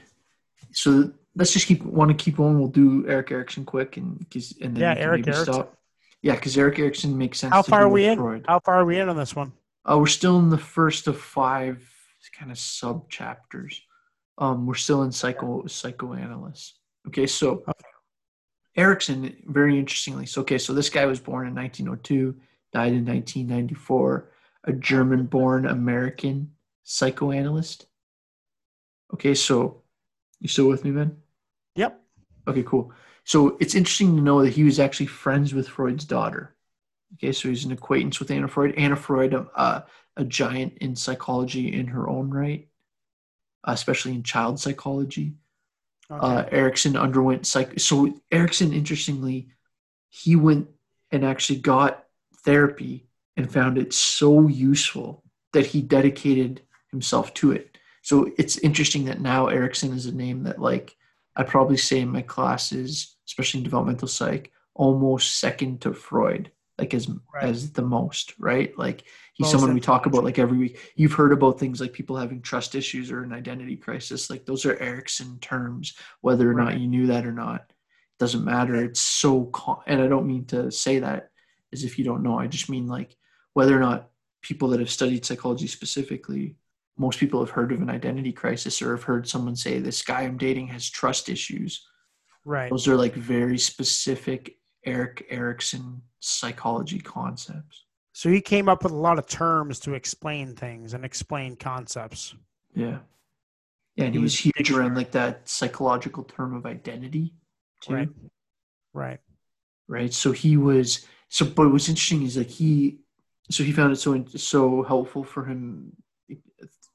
so 0.72 1.12
let's 1.36 1.52
just 1.52 1.66
keep 1.66 1.82
want 1.84 2.10
to 2.10 2.14
keep 2.24 2.36
going. 2.36 2.58
We'll 2.58 2.68
do 2.68 3.06
Erik 3.08 3.30
Erikson 3.30 3.64
quick 3.64 3.96
and 3.96 4.26
'cause- 4.30 4.54
and 4.60 4.76
then 4.76 4.80
Yeah, 4.82 4.94
Erik 5.02 5.20
maybe 5.26 5.36
Erikson. 5.36 5.54
stop. 5.54 5.78
Yeah, 6.22 6.34
because 6.34 6.56
Erik 6.58 6.78
Erikson 6.78 7.16
makes 7.16 7.38
sense. 7.38 7.52
How 7.52 7.62
far 7.62 7.82
are 7.82 7.88
we 7.88 8.06
in? 8.06 8.16
Freud. 8.18 8.44
How 8.48 8.58
far 8.60 8.76
are 8.76 8.84
we 8.84 8.98
in 8.98 9.08
on 9.08 9.16
this 9.16 9.36
one? 9.36 9.52
Uh, 9.88 9.98
we're 9.98 10.06
still 10.06 10.38
in 10.38 10.48
the 10.48 10.58
first 10.58 11.06
of 11.06 11.20
five 11.20 11.88
kind 12.36 12.50
of 12.50 12.58
sub 12.58 13.08
chapters. 13.10 13.82
Um, 14.38 14.66
we're 14.66 14.74
still 14.74 15.02
in 15.02 15.12
psycho 15.12 15.66
psychoanalyst. 15.66 16.80
Okay, 17.06 17.26
so 17.26 17.62
Okay. 17.68 17.88
Erikson, 18.76 19.36
very 19.46 19.78
interestingly, 19.78 20.26
so 20.26 20.40
okay, 20.40 20.58
so 20.58 20.72
this 20.74 20.88
guy 20.90 21.06
was 21.06 21.20
born 21.20 21.46
in 21.46 21.54
1902, 21.54 22.34
died 22.72 22.92
in 22.92 23.04
1994, 23.04 24.32
a 24.64 24.72
German-born 24.72 25.66
American 25.66 26.50
psychoanalyst. 26.82 27.86
Okay, 29.14 29.34
so 29.34 29.82
you 30.40 30.48
still 30.48 30.68
with 30.68 30.84
me, 30.84 30.90
man? 30.90 31.16
Yep. 31.76 32.00
Okay, 32.48 32.64
cool. 32.64 32.92
So 33.24 33.56
it's 33.60 33.74
interesting 33.74 34.16
to 34.16 34.22
know 34.22 34.44
that 34.44 34.52
he 34.52 34.64
was 34.64 34.80
actually 34.80 35.06
friends 35.06 35.54
with 35.54 35.68
Freud's 35.68 36.04
daughter. 36.04 36.54
Okay, 37.14 37.32
so 37.32 37.48
he's 37.48 37.64
an 37.64 37.72
acquaintance 37.72 38.18
with 38.18 38.30
Anna 38.30 38.48
Freud. 38.48 38.74
Anna 38.76 38.96
Freud, 38.96 39.34
uh, 39.54 39.82
a 40.16 40.24
giant 40.24 40.78
in 40.78 40.96
psychology 40.96 41.72
in 41.72 41.86
her 41.86 42.08
own 42.08 42.28
right, 42.30 42.68
especially 43.62 44.14
in 44.14 44.24
child 44.24 44.58
psychology. 44.58 45.34
Okay. 46.10 46.20
Uh, 46.20 46.44
Erikson 46.50 46.96
underwent 46.96 47.46
psych. 47.46 47.78
So 47.78 48.20
Erikson, 48.32 48.72
interestingly, 48.72 49.48
he 50.10 50.36
went 50.36 50.68
and 51.12 51.24
actually 51.24 51.60
got 51.60 52.04
therapy 52.44 53.06
and 53.36 53.50
found 53.50 53.78
it 53.78 53.94
so 53.94 54.48
useful 54.48 55.22
that 55.52 55.66
he 55.66 55.80
dedicated 55.82 56.62
himself 56.90 57.32
to 57.34 57.52
it. 57.52 57.73
So 58.04 58.30
it's 58.36 58.58
interesting 58.58 59.06
that 59.06 59.22
now 59.22 59.46
Erikson 59.46 59.94
is 59.94 60.04
a 60.04 60.14
name 60.14 60.42
that, 60.42 60.60
like, 60.60 60.94
I 61.36 61.42
probably 61.42 61.78
say 61.78 62.00
in 62.00 62.10
my 62.10 62.20
classes, 62.20 63.16
especially 63.26 63.58
in 63.60 63.64
developmental 63.64 64.06
psych, 64.08 64.52
almost 64.74 65.38
second 65.38 65.80
to 65.80 65.94
Freud, 65.94 66.52
like 66.78 66.92
as 66.92 67.08
Right. 67.08 67.44
as 67.44 67.72
the 67.72 67.82
most, 67.82 68.34
right? 68.38 68.76
Like 68.78 69.04
he's 69.32 69.46
Most 69.46 69.52
someone 69.52 69.72
we 69.74 69.80
talk 69.80 70.06
about 70.06 70.22
like 70.22 70.38
every 70.38 70.58
week. 70.58 70.92
You've 70.96 71.14
heard 71.14 71.32
about 71.32 71.58
things 71.58 71.80
like 71.80 71.92
people 71.94 72.16
having 72.16 72.42
trust 72.42 72.74
issues 72.74 73.10
or 73.10 73.22
an 73.22 73.32
identity 73.32 73.76
crisis. 73.76 74.28
Like 74.30 74.44
those 74.44 74.66
are 74.66 74.76
Erikson 74.76 75.38
terms, 75.40 75.94
whether 76.20 76.48
or 76.50 76.54
not 76.54 76.78
you 76.78 76.86
knew 76.86 77.06
that 77.06 77.24
or 77.26 77.32
not. 77.32 77.62
It 77.62 78.18
Doesn't 78.18 78.44
matter. 78.44 78.74
It's 78.76 79.00
so, 79.00 79.46
co- 79.46 79.82
and 79.86 80.02
I 80.02 80.08
don't 80.08 80.26
mean 80.26 80.44
to 80.46 80.70
say 80.70 80.98
that 81.00 81.30
as 81.72 81.84
if 81.84 81.98
you 81.98 82.04
don't 82.04 82.22
know. 82.22 82.38
I 82.38 82.46
just 82.48 82.68
mean 82.68 82.86
like 82.86 83.16
whether 83.54 83.76
or 83.76 83.80
not 83.80 84.10
people 84.42 84.68
that 84.68 84.80
have 84.80 84.90
studied 84.90 85.24
psychology 85.24 85.66
specifically, 85.68 86.56
most 86.96 87.18
people 87.18 87.40
have 87.40 87.50
heard 87.50 87.72
of 87.72 87.80
an 87.82 87.90
identity 87.90 88.32
crisis 88.32 88.80
or 88.80 88.92
have 88.96 89.04
heard 89.04 89.28
someone 89.28 89.56
say, 89.56 89.78
This 89.80 90.02
guy 90.02 90.22
I'm 90.22 90.36
dating 90.38 90.68
has 90.68 90.88
trust 90.88 91.28
issues. 91.28 91.86
right. 92.44 92.70
Those 92.70 92.86
are 92.88 92.96
like 92.96 93.14
very 93.14 93.58
specific 93.58 94.56
Erik 94.84 95.26
Erikson 95.30 96.02
psychology 96.20 96.98
concepts. 97.00 97.84
So 98.12 98.30
he 98.30 98.40
came 98.40 98.68
up 98.68 98.82
with 98.84 98.92
a 98.92 98.96
lot 98.96 99.18
of 99.18 99.26
terms 99.26 99.80
to 99.80 99.94
explain 99.94 100.54
things 100.54 100.94
and 100.94 101.04
explain 101.04 101.56
concepts. 101.56 102.34
Yeah. 102.74 102.98
Yeah, 103.96 104.04
and 104.06 104.14
he, 104.14 104.20
He 104.20 104.22
was 104.22 104.38
huge 104.38 104.54
dictionary. 104.56 104.86
around 104.86 104.96
like 104.96 105.10
that 105.12 105.48
psychological 105.48 106.24
term 106.24 106.54
of 106.54 106.66
identity 106.66 107.34
too. 107.80 107.94
Right. 107.94 108.08
Right. 108.92 109.20
right? 109.88 110.12
So 110.12 110.30
he 110.32 110.56
was 110.56 111.06
so, 111.28 111.44
but 111.44 111.72
what's 111.72 111.88
interesting 111.88 112.22
is 112.22 112.36
like 112.36 112.48
he 112.50 112.98
so 113.50 113.64
he 113.64 113.72
found 113.72 113.92
it 113.92 113.96
so 113.96 114.24
so 114.36 114.82
helpful 114.84 115.24
for 115.24 115.44
him 115.44 115.92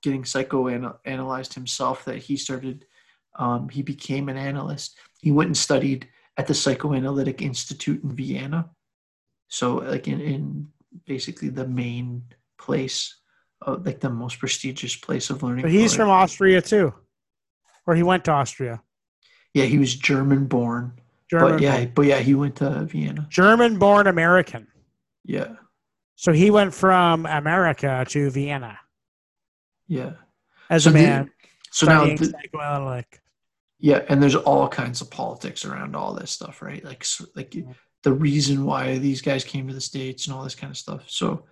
getting 0.02 0.24
psychoanalyzed 0.24 1.54
himself 1.54 2.06
that 2.06 2.18
he 2.18 2.38
started 2.38 2.86
um, 3.38 3.70
he 3.70 3.82
became 3.82 4.28
an 4.28 4.38
analyst. 4.38 4.98
He 5.22 5.32
went 5.32 5.48
and 5.48 5.58
studied 5.58 6.08
at 6.38 6.48
the 6.48 6.54
psychoanalytic 6.54 7.42
institute 7.42 8.04
in 8.04 8.12
vienna. 8.12 8.70
So 9.48 9.76
like 9.76 10.08
in, 10.08 10.20
in 10.20 10.68
basically 11.06 11.50
the 11.50 11.68
main 11.68 12.24
place 12.58 13.16
uh, 13.66 13.78
like 13.84 14.00
the 14.00 14.10
most 14.10 14.40
prestigious 14.40 14.96
place 14.96 15.30
of 15.30 15.44
learning 15.44 15.64
But 15.64 15.72
he's 15.72 15.94
from 15.94 16.10
Austria 16.10 16.62
too, 16.62 16.94
or 17.86 17.96
he 17.96 18.04
went 18.04 18.26
to 18.26 18.32
Austria. 18.32 18.82
yeah 19.54 19.66
he 19.66 19.78
was 19.78 19.96
german 19.96 20.46
born 20.46 20.94
German, 21.30 21.54
but 21.54 21.62
yeah 21.62 21.86
but 21.86 22.06
yeah 22.06 22.20
he 22.20 22.36
went 22.36 22.56
to 22.58 22.86
vienna. 22.86 23.28
German-born 23.30 24.08
American. 24.08 24.68
yeah. 25.26 25.54
So 26.16 26.34
he 26.34 26.52
went 26.52 26.74
from 26.74 27.26
America 27.26 28.06
to 28.10 28.30
Vienna 28.30 28.78
yeah 29.90 30.14
as 30.70 30.86
So 30.86 30.92
a 30.92 30.94
the- 30.94 31.00
man 31.00 31.32
so 31.72 31.86
now 31.86 32.06
the, 32.16 32.26
psychoanalytic. 32.26 33.22
Yeah, 33.82 34.04
and 34.10 34.22
there's 34.22 34.36
all 34.36 34.68
kinds 34.68 35.02
of 35.02 35.10
politics 35.12 35.64
around 35.66 35.96
all 35.96 36.14
this 36.14 36.32
stuff, 36.32 36.62
right? 36.62 36.84
Like, 36.84 37.06
like 37.36 37.56
the 38.04 38.12
reason 38.12 38.66
why 38.66 38.98
these 38.98 39.22
guys 39.22 39.44
came 39.46 39.68
to 39.68 39.74
the 39.74 39.80
states 39.80 40.26
and 40.26 40.36
all 40.36 40.44
this 40.44 40.56
kind 40.56 40.72
of 40.72 40.78
stuff. 40.78 41.04
So 41.08 41.46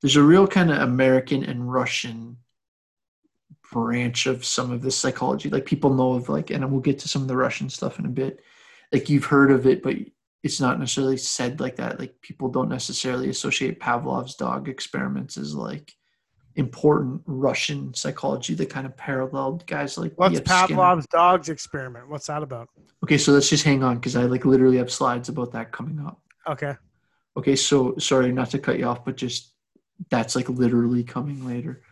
there's 0.00 0.16
a 0.16 0.22
real 0.22 0.46
kind 0.46 0.70
of 0.70 0.82
American 0.82 1.42
and 1.44 1.72
Russian 1.72 2.36
branch 3.72 4.26
of 4.26 4.44
some 4.44 4.70
of 4.70 4.82
this 4.82 4.96
psychology. 4.96 5.48
Like 5.50 5.64
people 5.66 5.94
know 5.94 6.12
of, 6.12 6.28
like, 6.28 6.50
and 6.50 6.70
we'll 6.70 6.80
get 6.80 6.98
to 7.00 7.08
some 7.08 7.22
of 7.22 7.28
the 7.28 7.36
Russian 7.36 7.68
stuff 7.70 7.98
in 7.98 8.04
a 8.06 8.10
bit. 8.10 8.40
Like 8.92 9.08
you've 9.08 9.24
heard 9.24 9.50
of 9.50 9.66
it, 9.66 9.82
but 9.82 9.96
it's 10.42 10.60
not 10.60 10.78
necessarily 10.78 11.16
said 11.16 11.58
like 11.58 11.76
that. 11.76 11.98
Like 11.98 12.20
people 12.20 12.50
don't 12.50 12.68
necessarily 12.68 13.30
associate 13.30 13.80
Pavlov's 13.80 14.36
dog 14.36 14.68
experiments 14.68 15.36
as 15.38 15.54
like 15.54 15.92
important 16.56 17.22
Russian 17.26 17.92
psychology 17.94 18.54
that 18.54 18.70
kind 18.70 18.86
of 18.86 18.96
paralleled 18.96 19.66
guys 19.66 19.98
like 19.98 20.12
What's. 20.16 20.36
Skinner. 20.36 20.66
Pavlov's 20.68 21.06
dog's 21.08 21.48
experiment? 21.48 22.08
What's 22.08 22.26
that 22.28 22.42
about? 22.42 22.68
Okay, 23.02 23.18
so 23.18 23.32
let's 23.32 23.50
just 23.50 23.64
hang 23.64 23.82
on 23.82 23.96
because 23.96 24.16
I 24.16 24.22
like 24.24 24.44
literally 24.44 24.78
have 24.78 24.90
slides 24.90 25.28
about 25.28 25.52
that 25.52 25.72
coming 25.72 26.04
up. 26.04 26.20
Okay. 26.48 26.74
Okay, 27.36 27.56
so 27.56 27.96
sorry 27.98 28.32
not 28.32 28.50
to 28.50 28.58
cut 28.58 28.78
you 28.78 28.86
off, 28.86 29.04
but 29.04 29.16
just 29.16 29.52
that's 30.10 30.36
like 30.36 30.48
literally 30.48 31.02
coming 31.02 31.46
later 31.46 31.82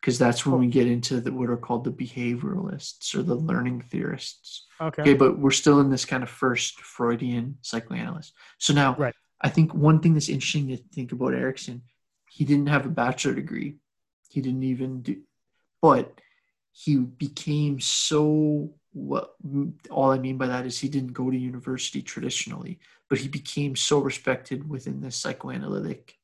because 0.00 0.18
that's 0.18 0.44
when 0.44 0.58
we 0.58 0.66
get 0.66 0.86
into 0.88 1.20
the, 1.20 1.32
what 1.32 1.48
are 1.48 1.56
called 1.56 1.84
the 1.84 1.92
behavioralists 1.92 3.14
or 3.14 3.22
the 3.22 3.34
learning 3.34 3.80
theorists. 3.80 4.66
Okay. 4.80 5.02
Okay, 5.02 5.14
but 5.14 5.38
we're 5.38 5.50
still 5.52 5.80
in 5.80 5.90
this 5.90 6.04
kind 6.04 6.22
of 6.22 6.28
first 6.28 6.80
Freudian 6.80 7.56
psychoanalyst. 7.62 8.32
So 8.58 8.72
now, 8.72 8.96
Right. 8.96 9.14
I 9.40 9.48
think 9.48 9.74
one 9.74 10.00
thing 10.00 10.14
that's 10.14 10.28
interesting 10.28 10.68
to 10.68 10.76
think 10.76 11.12
about 11.12 11.34
Erikson, 11.34 11.82
he 12.30 12.44
didn't 12.44 12.68
have 12.68 12.86
a 12.86 12.88
bachelor 12.88 13.34
degree. 13.34 13.76
He 14.32 14.40
didn't 14.40 14.62
even 14.62 15.02
do, 15.02 15.20
but 15.80 16.20
he 16.72 16.96
became 16.96 17.80
so 17.80 18.72
what 18.94 19.34
all 19.90 20.10
I 20.10 20.18
mean 20.18 20.36
by 20.38 20.46
that 20.46 20.66
is 20.66 20.78
he 20.78 20.88
didn't 20.88 21.12
go 21.12 21.30
to 21.30 21.36
university 21.36 22.02
traditionally, 22.02 22.78
but 23.08 23.18
he 23.18 23.28
became 23.28 23.76
so 23.76 23.98
respected 23.98 24.68
within 24.68 25.00
this 25.00 25.16
psychoanalytic 25.16 26.18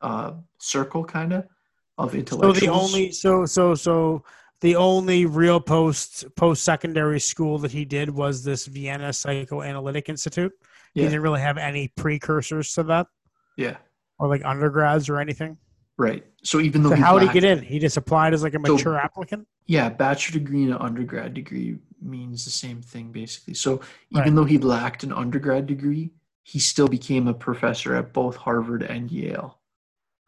uh, 0.00 0.32
circle, 0.58 1.04
kind 1.04 1.32
of 1.32 1.46
of 1.98 2.12
So 2.12 2.52
the 2.52 2.68
only 2.68 3.12
so 3.12 3.44
so 3.46 3.74
so 3.74 4.24
the 4.60 4.76
only 4.76 5.26
real 5.26 5.60
post 5.60 6.24
post 6.36 6.64
secondary 6.64 7.20
school 7.20 7.58
that 7.58 7.72
he 7.72 7.84
did 7.84 8.10
was 8.10 8.44
this 8.44 8.66
Vienna 8.66 9.12
Psychoanalytic 9.12 10.08
Institute. 10.08 10.52
He 10.94 11.02
didn't 11.02 11.20
really 11.20 11.40
have 11.40 11.58
any 11.58 11.88
precursors 11.88 12.72
to 12.74 12.82
that 12.84 13.06
yeah, 13.56 13.76
or 14.18 14.28
like 14.28 14.44
undergrads 14.44 15.08
or 15.08 15.20
anything. 15.20 15.58
Right. 15.98 16.24
So 16.42 16.60
even 16.60 16.82
though 16.82 16.90
So 16.90 16.96
how 16.96 17.18
did 17.18 17.28
he 17.28 17.34
get 17.34 17.44
in? 17.44 17.62
He 17.62 17.78
just 17.78 17.96
applied 17.96 18.32
as 18.32 18.42
like 18.42 18.54
a 18.54 18.60
So- 18.64 18.72
mature 18.74 18.96
applicant. 18.96 19.46
Yeah, 19.66 19.90
bachelor 19.90 20.38
degree 20.38 20.62
and 20.62 20.72
an 20.72 20.78
undergrad 20.80 21.34
degree 21.34 21.78
means 22.00 22.44
the 22.44 22.50
same 22.50 22.80
thing 22.80 23.12
basically. 23.12 23.54
So 23.54 23.82
even 24.10 24.22
Right. 24.22 24.34
though 24.34 24.44
he 24.44 24.56
lacked 24.58 25.02
an 25.02 25.12
undergrad 25.12 25.66
degree, 25.66 26.12
he 26.42 26.58
still 26.58 26.88
became 26.88 27.28
a 27.28 27.34
professor 27.34 27.94
at 27.94 28.14
both 28.14 28.36
Harvard 28.36 28.82
and 28.82 29.10
Yale. 29.10 29.58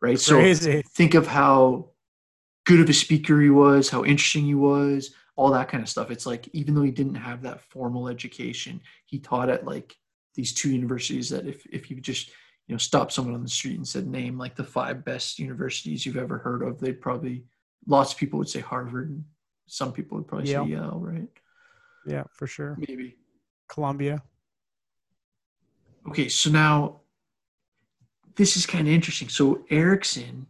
Right? 0.02 0.18
So 0.20 0.52
think 0.94 1.14
of 1.14 1.26
how 1.26 1.90
good 2.66 2.80
of 2.80 2.90
a 2.90 2.92
speaker 2.92 3.40
he 3.40 3.50
was, 3.50 3.88
how 3.88 4.04
interesting 4.04 4.44
he 4.44 4.54
was, 4.54 5.14
all 5.36 5.50
that 5.52 5.68
kind 5.68 5.82
of 5.82 5.88
stuff. 5.88 6.10
It's 6.10 6.26
like 6.26 6.48
even 6.52 6.74
though 6.74 6.82
he 6.82 6.90
didn't 6.90 7.14
have 7.14 7.42
that 7.42 7.62
formal 7.62 8.08
education, 8.08 8.80
he 9.06 9.18
taught 9.18 9.48
at 9.48 9.64
like 9.64 9.96
these 10.34 10.52
two 10.52 10.70
universities 10.70 11.30
that 11.30 11.46
if 11.46 11.64
if 11.66 11.90
you 11.90 12.00
just 12.00 12.30
you 12.70 12.74
know 12.74 12.78
stop 12.78 13.10
someone 13.10 13.34
on 13.34 13.42
the 13.42 13.48
street 13.48 13.78
and 13.78 13.88
said 13.88 14.06
name 14.06 14.38
like 14.38 14.54
the 14.54 14.62
five 14.62 15.04
best 15.04 15.40
universities 15.40 16.06
you've 16.06 16.16
ever 16.16 16.38
heard 16.38 16.62
of, 16.62 16.78
they'd 16.78 17.00
probably 17.00 17.42
lots 17.88 18.12
of 18.12 18.18
people 18.18 18.38
would 18.38 18.48
say 18.48 18.60
Harvard. 18.60 19.24
Some 19.66 19.92
people 19.92 20.16
would 20.16 20.28
probably 20.28 20.52
Yale. 20.52 20.64
say 20.64 20.70
Yale, 20.70 21.00
right? 21.02 21.28
Yeah, 22.06 22.22
for 22.32 22.46
sure. 22.46 22.76
Maybe. 22.78 23.16
Columbia. 23.66 24.22
Okay, 26.10 26.28
so 26.28 26.48
now 26.48 27.00
this 28.36 28.56
is 28.56 28.66
kind 28.66 28.86
of 28.86 28.94
interesting. 28.94 29.28
So 29.28 29.64
Erikson, 29.68 30.46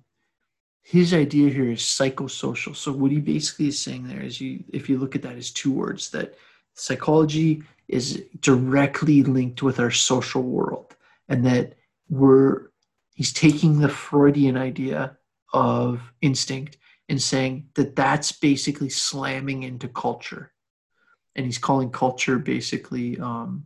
his 0.82 1.14
idea 1.14 1.48
here 1.48 1.70
is 1.70 1.80
psychosocial. 1.80 2.76
So 2.76 2.92
what 2.92 3.12
he 3.12 3.20
basically 3.20 3.68
is 3.68 3.82
saying 3.82 4.08
there 4.08 4.20
is 4.20 4.42
you 4.42 4.62
if 4.74 4.90
you 4.90 4.98
look 4.98 5.16
at 5.16 5.22
that 5.22 5.36
as 5.36 5.50
two 5.50 5.72
words 5.72 6.10
that 6.10 6.34
psychology 6.74 7.62
is 7.88 8.22
directly 8.40 9.22
linked 9.22 9.62
with 9.62 9.80
our 9.80 9.90
social 9.90 10.42
world 10.42 10.96
and 11.26 11.46
that 11.46 11.76
we're 12.10 12.66
he's 13.14 13.32
taking 13.32 13.78
the 13.80 13.88
Freudian 13.88 14.56
idea 14.56 15.16
of 15.52 16.12
instinct 16.20 16.76
and 17.08 17.20
saying 17.20 17.68
that 17.74 17.96
that's 17.96 18.32
basically 18.32 18.90
slamming 18.90 19.62
into 19.62 19.88
culture. 19.88 20.52
And 21.36 21.46
he's 21.46 21.58
calling 21.58 21.90
culture 21.90 22.38
basically 22.38 23.18
um 23.18 23.64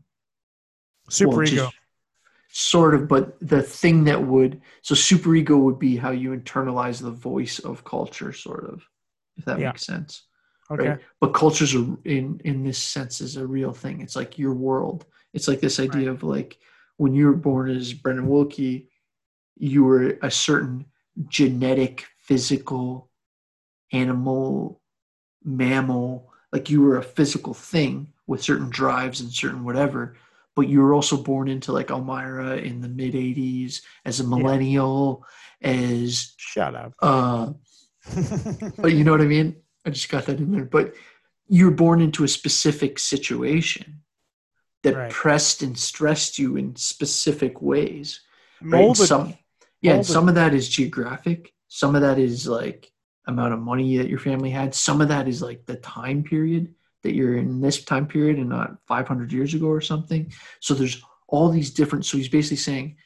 Super 1.09 1.39
well, 1.39 1.45
ego. 1.45 1.71
Sort 2.57 2.95
of, 2.95 3.09
but 3.09 3.37
the 3.41 3.63
thing 3.63 4.05
that 4.05 4.23
would 4.23 4.63
so 4.83 4.95
superego 4.95 5.59
would 5.61 5.79
be 5.79 5.97
how 5.97 6.13
you 6.13 6.31
internalize 6.31 7.03
the 7.03 7.11
voice 7.11 7.59
of 7.59 7.85
culture, 7.85 8.33
sort 8.33 8.65
of, 8.71 8.89
if 9.37 9.45
that 9.47 9.59
Yeah. 9.59 9.69
makes 9.69 9.85
sense. 9.85 10.23
Okay. 10.71 10.89
Right? 10.91 11.01
But 11.21 11.35
culture's 11.35 11.75
a, 11.75 11.97
in 12.05 12.41
in 12.45 12.63
this 12.63 12.79
sense 12.79 13.21
is 13.21 13.37
a 13.37 13.47
real 13.47 13.73
thing. 13.73 14.01
It's 14.01 14.17
like 14.17 14.39
your 14.39 14.55
world. 14.55 15.05
It's 15.33 15.49
like 15.49 15.61
this 15.61 15.81
idea 15.81 16.11
of 16.11 16.23
like 16.23 16.59
when 16.97 17.15
you 17.15 17.27
were 17.27 17.37
born 17.37 17.71
as 17.71 17.93
Brendan 17.93 18.29
Wilkie, 18.29 18.89
you 19.57 19.85
were 19.85 20.19
a 20.23 20.31
certain 20.31 20.87
genetic, 21.29 22.07
physical, 22.19 23.11
animal, 23.93 24.81
mammal, 25.43 26.33
like 26.53 26.71
you 26.71 26.83
were 26.83 26.99
a 26.99 27.03
physical 27.03 27.55
thing 27.55 28.13
with 28.27 28.43
certain 28.43 28.71
drives 28.71 29.21
and 29.21 29.31
certain 29.33 29.65
whatever. 29.65 30.17
But 30.57 30.69
you 30.69 30.81
were 30.81 30.95
also 30.95 31.17
born 31.17 31.49
into 31.49 31.73
like 31.73 31.91
Elmira 31.91 32.57
in 32.57 32.81
the 32.81 32.89
mid 32.89 33.15
'80s 33.15 33.81
as 34.05 34.21
a 34.21 34.25
millennial, 34.25 35.25
as 35.61 36.33
Shut 36.37 36.77
up. 36.77 36.95
uh, 37.01 37.53
but 38.79 38.93
you 38.93 39.03
know 39.03 39.11
what 39.11 39.21
I 39.21 39.27
mean? 39.27 39.57
I 39.85 39.91
just 39.91 40.09
got 40.09 40.27
that 40.27 40.39
in 40.39 40.53
there. 40.53 40.65
But 40.65 40.95
you're 41.49 41.73
born 41.73 42.01
into 42.01 42.23
a 42.23 42.29
specific 42.29 42.99
situation 43.01 44.01
that 44.85 44.95
Right. 44.95 45.11
pressed 45.11 45.63
and 45.63 45.77
stressed 45.77 46.39
you 46.39 46.57
in 46.57 46.77
specific 46.77 47.61
ways. 47.61 48.21
Right? 48.63 48.85
And. 48.85 48.97
Some, 48.97 49.35
yeah, 49.81 49.95
and 49.95 50.07
some 50.07 50.29
of 50.29 50.37
that 50.37 50.55
is 50.55 50.69
geographic. 50.69 51.53
Some 51.69 51.97
of 51.97 52.03
that 52.03 52.19
is 52.19 52.47
like 52.47 52.91
amount 53.27 53.55
of 53.55 53.61
money 53.61 53.97
that 53.99 54.09
your 54.09 54.19
family 54.19 54.51
had. 54.51 54.75
Some 54.75 55.01
of 55.01 55.09
that 55.09 55.27
is 55.27 55.43
like 55.43 55.67
the 55.67 55.77
time 55.77 56.23
period 56.23 56.75
that 57.03 57.15
you're 57.15 57.37
in 57.37 57.61
this 57.61 57.85
time 57.85 58.07
period 58.07 58.39
and 58.39 58.49
not 58.49 58.79
500 58.87 59.33
years 59.33 59.53
ago 59.53 59.67
or 59.67 59.81
something. 59.81 60.33
So 60.61 60.73
there's 60.73 61.03
all 61.29 61.51
these 61.51 61.71
different. 61.71 62.07
So 62.07 62.17
he's 62.17 62.29
basically 62.29 62.59
saying 62.59 62.97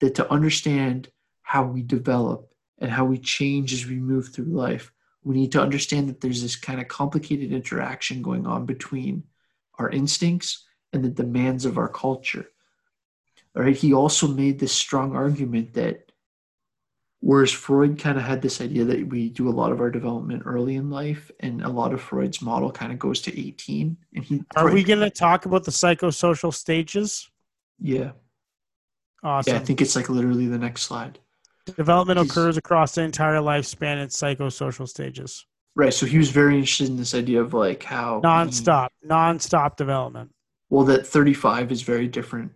that 0.00 0.14
to 0.16 0.30
understand 0.30 1.08
how 1.42 1.64
we 1.64 1.82
develop 1.82 2.50
and 2.78 2.90
how 2.90 3.04
we 3.04 3.18
change 3.18 3.72
as 3.72 3.86
we 3.86 3.96
move 3.96 4.28
through 4.28 4.46
life, 4.46 4.92
we 5.24 5.36
need 5.36 5.52
to 5.52 5.62
understand 5.62 6.08
that 6.08 6.20
there's 6.20 6.42
this 6.42 6.56
kind 6.56 6.80
of 6.80 6.88
complicated 6.88 7.52
interaction 7.52 8.22
going 8.22 8.46
on 8.46 8.66
between 8.66 9.24
our 9.78 9.90
instincts 9.90 10.64
and 10.92 11.04
the 11.04 11.08
demands 11.08 11.64
of 11.64 11.78
our 11.78 11.88
culture. 11.88 12.46
All 13.56 13.62
right. 13.62 13.76
He 13.76 13.92
also 13.92 14.26
made 14.28 14.58
this 14.58 14.72
strong 14.72 15.14
argument 15.14 15.74
that 15.74 16.10
whereas 17.20 17.52
Freud 17.52 17.98
kind 17.98 18.18
of 18.18 18.24
had 18.24 18.42
this 18.42 18.60
idea 18.60 18.84
that 18.84 19.06
we 19.08 19.28
do 19.28 19.48
a 19.48 19.50
lot 19.50 19.72
of 19.72 19.80
our 19.80 19.90
development 19.90 20.42
early 20.46 20.74
in 20.76 20.90
life, 20.90 21.30
and 21.40 21.62
a 21.62 21.68
lot 21.68 21.92
of 21.92 22.00
Freud's 22.00 22.42
model 22.42 22.70
kind 22.72 22.92
of 22.92 22.98
goes 22.98 23.20
to 23.22 23.38
18. 23.38 23.96
And 24.14 24.24
he 24.24 24.42
Are 24.56 24.62
Freud- 24.62 24.74
we 24.74 24.82
going 24.84 25.00
to 25.00 25.10
talk 25.10 25.46
about 25.46 25.64
the 25.64 25.70
psychosocial 25.70 26.52
stages? 26.54 27.30
yeah. 27.78 28.12
Awesome. 29.24 29.52
Yeah, 29.54 29.60
I 29.60 29.62
think 29.62 29.80
it's 29.80 29.94
like 29.94 30.08
literally 30.08 30.48
the 30.48 30.58
next 30.58 30.82
slide. 30.82 31.20
Development 31.76 32.18
he's- 32.18 32.28
occurs 32.28 32.56
across 32.56 32.96
the 32.96 33.02
entire 33.02 33.36
lifespan 33.36 34.02
in 34.02 34.08
psychosocial 34.08 34.88
stages. 34.88 35.46
Right. 35.76 35.94
So 35.94 36.06
he 36.06 36.18
was 36.18 36.30
very 36.32 36.54
interested 36.56 36.88
in 36.88 36.96
this 36.96 37.14
idea 37.14 37.40
of 37.40 37.54
like 37.54 37.84
how 37.84 38.20
Non-stop, 38.24 38.92
non-stop 39.04 39.76
development. 39.76 40.31
Well, 40.72 40.86
that 40.86 41.06
35 41.06 41.70
is 41.70 41.82
very 41.82 42.08
different 42.08 42.50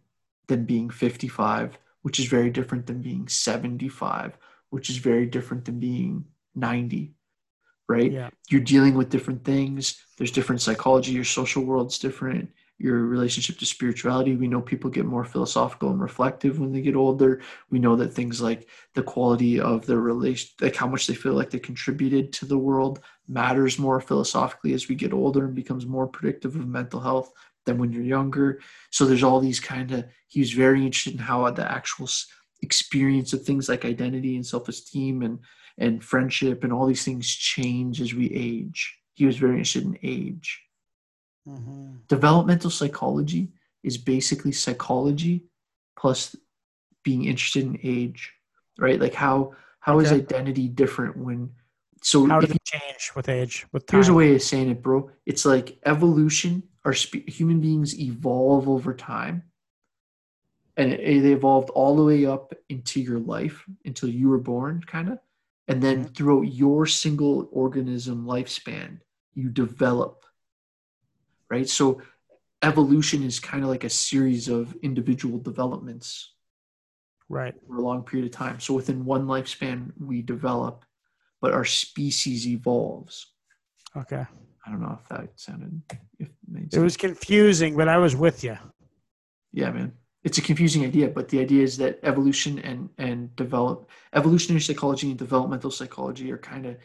than 0.46 0.64
being 0.64 0.88
55, 0.88 1.76
which 2.00 2.18
is 2.18 2.24
very 2.24 2.48
different 2.48 2.86
than 2.86 3.02
being 3.02 3.28
75, 3.28 4.38
which 4.70 4.88
is 4.88 4.96
very 4.96 5.26
different 5.26 5.66
than 5.66 5.78
being 5.78 6.24
90, 6.54 7.12
right? 7.90 8.10
Yeah. 8.10 8.30
You're 8.48 8.62
dealing 8.62 8.94
with 8.94 9.10
different 9.10 9.44
things. 9.44 10.02
There's 10.16 10.30
different 10.30 10.62
psychology. 10.62 11.12
Your 11.12 11.24
social 11.24 11.62
world's 11.62 11.98
different. 11.98 12.48
Your 12.78 13.04
relationship 13.04 13.58
to 13.58 13.66
spirituality. 13.66 14.34
We 14.34 14.48
know 14.48 14.62
people 14.62 14.88
get 14.88 15.04
more 15.04 15.24
philosophical 15.26 15.90
and 15.90 16.00
reflective 16.00 16.58
when 16.58 16.72
they 16.72 16.80
get 16.80 16.96
older. 16.96 17.42
We 17.68 17.80
know 17.80 17.96
that 17.96 18.14
things 18.14 18.40
like 18.40 18.66
the 18.94 19.02
quality 19.02 19.60
of 19.60 19.84
their 19.84 20.00
relation, 20.00 20.48
like 20.62 20.74
how 20.74 20.86
much 20.86 21.06
they 21.06 21.14
feel 21.14 21.34
like 21.34 21.50
they 21.50 21.58
contributed 21.58 22.32
to 22.32 22.46
the 22.46 22.56
world, 22.56 23.00
matters 23.28 23.78
more 23.78 24.00
philosophically 24.00 24.72
as 24.72 24.88
we 24.88 24.94
get 24.94 25.12
older 25.12 25.44
and 25.44 25.54
becomes 25.54 25.84
more 25.84 26.06
predictive 26.06 26.56
of 26.56 26.66
mental 26.66 27.00
health 27.00 27.30
than 27.66 27.78
when 27.78 27.92
you're 27.92 28.02
younger. 28.02 28.60
So 28.90 29.04
there's 29.04 29.22
all 29.22 29.40
these 29.40 29.60
kind 29.60 29.92
of, 29.92 30.06
he 30.28 30.40
was 30.40 30.52
very 30.52 30.84
interested 30.84 31.14
in 31.14 31.18
how 31.18 31.50
the 31.50 31.70
actual 31.70 32.08
experience 32.62 33.32
of 33.32 33.42
things 33.42 33.68
like 33.68 33.84
identity 33.84 34.36
and 34.36 34.46
self-esteem 34.46 35.22
and, 35.22 35.40
and 35.76 36.02
friendship 36.02 36.64
and 36.64 36.72
all 36.72 36.86
these 36.86 37.04
things 37.04 37.28
change 37.28 38.00
as 38.00 38.14
we 38.14 38.32
age. 38.32 38.96
He 39.12 39.26
was 39.26 39.36
very 39.36 39.58
interested 39.58 39.84
in 39.84 39.98
age. 40.02 40.62
Mm-hmm. 41.46 41.96
Developmental 42.08 42.70
psychology 42.70 43.52
is 43.82 43.98
basically 43.98 44.52
psychology 44.52 45.44
plus 45.98 46.34
being 47.04 47.24
interested 47.26 47.64
in 47.64 47.78
age, 47.82 48.32
right? 48.78 49.00
Like 49.00 49.14
how, 49.14 49.52
how 49.80 50.00
is 50.00 50.10
Okay. 50.10 50.20
identity 50.22 50.68
different 50.68 51.16
when, 51.16 51.50
so 52.06 52.24
How 52.26 52.38
did 52.38 52.52
it 52.52 52.62
change 52.64 53.10
with 53.16 53.28
age? 53.28 53.66
With 53.72 53.84
time? 53.86 53.96
Here's 53.96 54.08
a 54.08 54.14
way 54.14 54.32
of 54.36 54.40
saying 54.42 54.70
it, 54.70 54.80
bro. 54.80 55.10
It's 55.26 55.44
like 55.44 55.78
evolution. 55.84 56.62
Our 56.84 56.94
spe- 56.94 57.28
human 57.28 57.60
beings 57.60 57.98
evolve 57.98 58.68
over 58.68 58.94
time, 58.94 59.42
and 60.76 60.92
it, 60.92 61.22
they 61.24 61.32
evolved 61.32 61.70
all 61.70 61.96
the 61.96 62.04
way 62.04 62.24
up 62.24 62.54
into 62.68 63.00
your 63.00 63.18
life 63.18 63.64
until 63.84 64.08
you 64.08 64.28
were 64.28 64.38
born, 64.38 64.84
kind 64.86 65.08
of, 65.08 65.18
and 65.66 65.82
then 65.82 66.04
Mhm. 66.04 66.14
throughout 66.14 66.42
your 66.62 66.86
single 66.86 67.48
organism 67.50 68.24
lifespan, 68.24 69.00
you 69.34 69.48
develop. 69.48 70.24
Right. 71.50 71.68
So, 71.68 72.00
evolution 72.62 73.24
is 73.24 73.40
kind 73.40 73.64
of 73.64 73.68
like 73.68 73.82
a 73.84 73.90
series 73.90 74.46
of 74.48 74.76
individual 74.80 75.38
developments 75.40 76.34
Right. 77.28 77.54
for 77.66 77.78
a 77.78 77.82
long 77.82 78.04
period 78.04 78.26
of 78.26 78.32
time. 78.32 78.60
So, 78.60 78.74
within 78.74 79.04
one 79.04 79.26
lifespan, 79.26 79.90
we 79.98 80.22
develop, 80.22 80.84
but 81.40 81.52
our 81.52 81.64
species 81.64 82.46
evolves. 82.46 83.32
Okay. 83.96 84.24
I 84.66 84.70
don't 84.70 84.80
know 84.80 84.98
if 85.00 85.08
that 85.08 85.28
sounded 85.36 85.80
if 86.18 86.28
it 86.54 86.74
It 86.74 86.80
was 86.80 86.96
confusing, 86.96 87.76
but 87.76 87.88
I 87.88 87.98
was 87.98 88.16
with 88.16 88.42
you. 88.42 88.56
yeah, 89.52 89.70
man. 89.70 89.92
It's 90.24 90.38
a 90.38 90.42
confusing 90.42 90.84
idea, 90.84 91.08
but 91.08 91.28
the 91.28 91.38
idea 91.38 91.62
is 91.62 91.76
that 91.76 92.00
evolution 92.02 92.58
and 92.58 92.90
and 92.98 93.34
develop 93.36 93.88
evolutionary 94.12 94.60
psychology 94.60 95.08
and 95.10 95.18
developmental 95.18 95.70
psychology 95.70 96.32
are 96.32 96.38
kind 96.38 96.66
of 96.66 96.76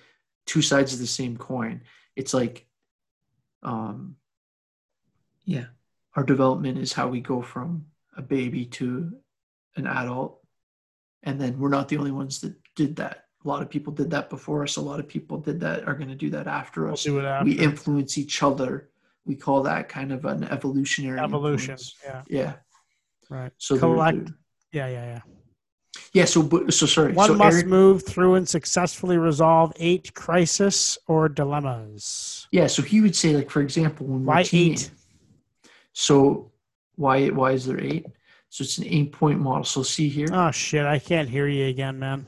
two 0.45 0.61
sides 0.61 0.93
of 0.93 0.99
the 0.99 1.07
same 1.07 1.37
coin. 1.37 1.81
It's 2.15 2.33
like 2.33 2.67
um 3.63 4.15
yeah, 5.43 5.65
our 6.15 6.23
development 6.23 6.77
is 6.77 6.93
how 6.93 7.07
we 7.07 7.19
go 7.19 7.41
from 7.41 7.87
a 8.15 8.21
baby 8.21 8.65
to 8.65 9.11
an 9.75 9.87
adult. 9.87 10.39
And 11.23 11.39
then 11.41 11.57
we're 11.59 11.69
not 11.69 11.87
the 11.87 11.97
only 11.97 12.11
ones 12.11 12.41
that 12.41 12.53
did 12.75 12.97
that. 12.97 13.25
A 13.43 13.47
lot 13.47 13.61
of 13.61 13.69
people 13.69 13.91
did 13.91 14.11
that 14.11 14.29
before 14.29 14.63
us. 14.63 14.75
A 14.77 14.81
lot 14.81 14.99
of 14.99 15.07
people 15.07 15.37
did 15.39 15.59
that 15.61 15.87
are 15.87 15.95
going 15.95 16.09
to 16.09 16.15
do 16.15 16.29
that 16.29 16.47
after 16.47 16.83
We'll 16.85 16.93
us. 16.93 17.05
it 17.07 17.13
after. 17.25 17.45
we 17.45 17.53
influence 17.57 18.17
each 18.17 18.43
other. 18.43 18.89
We 19.25 19.35
call 19.35 19.63
that 19.63 19.89
kind 19.89 20.11
of 20.11 20.25
an 20.25 20.43
evolutionary 20.45 21.19
Evolution. 21.19 21.71
influence. 21.71 21.95
Yeah. 22.03 22.21
Yeah. 22.27 22.53
Right. 23.29 23.51
So 23.57 23.77
Collect. 23.79 24.29
Yeah. 24.71 24.87
Yeah. 24.87 25.05
Yeah. 25.05 25.21
yeah. 26.13 26.25
So 26.25 26.47
so 26.69 26.85
sorry. 26.85 27.13
One 27.13 27.27
so 27.29 27.33
must 27.35 27.55
Eric, 27.57 27.67
move 27.67 28.05
through 28.05 28.35
and 28.35 28.47
successfully 28.47 29.17
resolve 29.17 29.73
eight 29.77 30.13
crisis 30.13 30.97
or 31.07 31.27
dilemmas. 31.29 32.47
yeah. 32.51 32.67
So 32.67 32.81
he 32.83 33.01
would 33.01 33.15
say 33.15 33.35
like 33.35 33.49
for 33.49 33.61
example 33.61 34.05
when 34.05 34.23
Why 34.25 34.43
teen- 34.43 34.73
eight? 34.73 34.91
So 35.93 36.51
why 36.95 37.27
why 37.29 37.51
is 37.53 37.65
there 37.65 37.79
eight? 37.79 38.05
So 38.49 38.63
it's 38.63 38.77
an 38.77 38.85
eight 38.87 39.11
point 39.13 39.39
model. 39.39 39.63
So 39.63 39.81
see 39.83 40.09
here. 40.09 40.27
Oh 40.31 40.51
shit! 40.51 40.85
I 40.85 40.99
can't 40.99 41.29
hear 41.29 41.47
you 41.47 41.67
again, 41.67 41.97
man. 41.99 42.25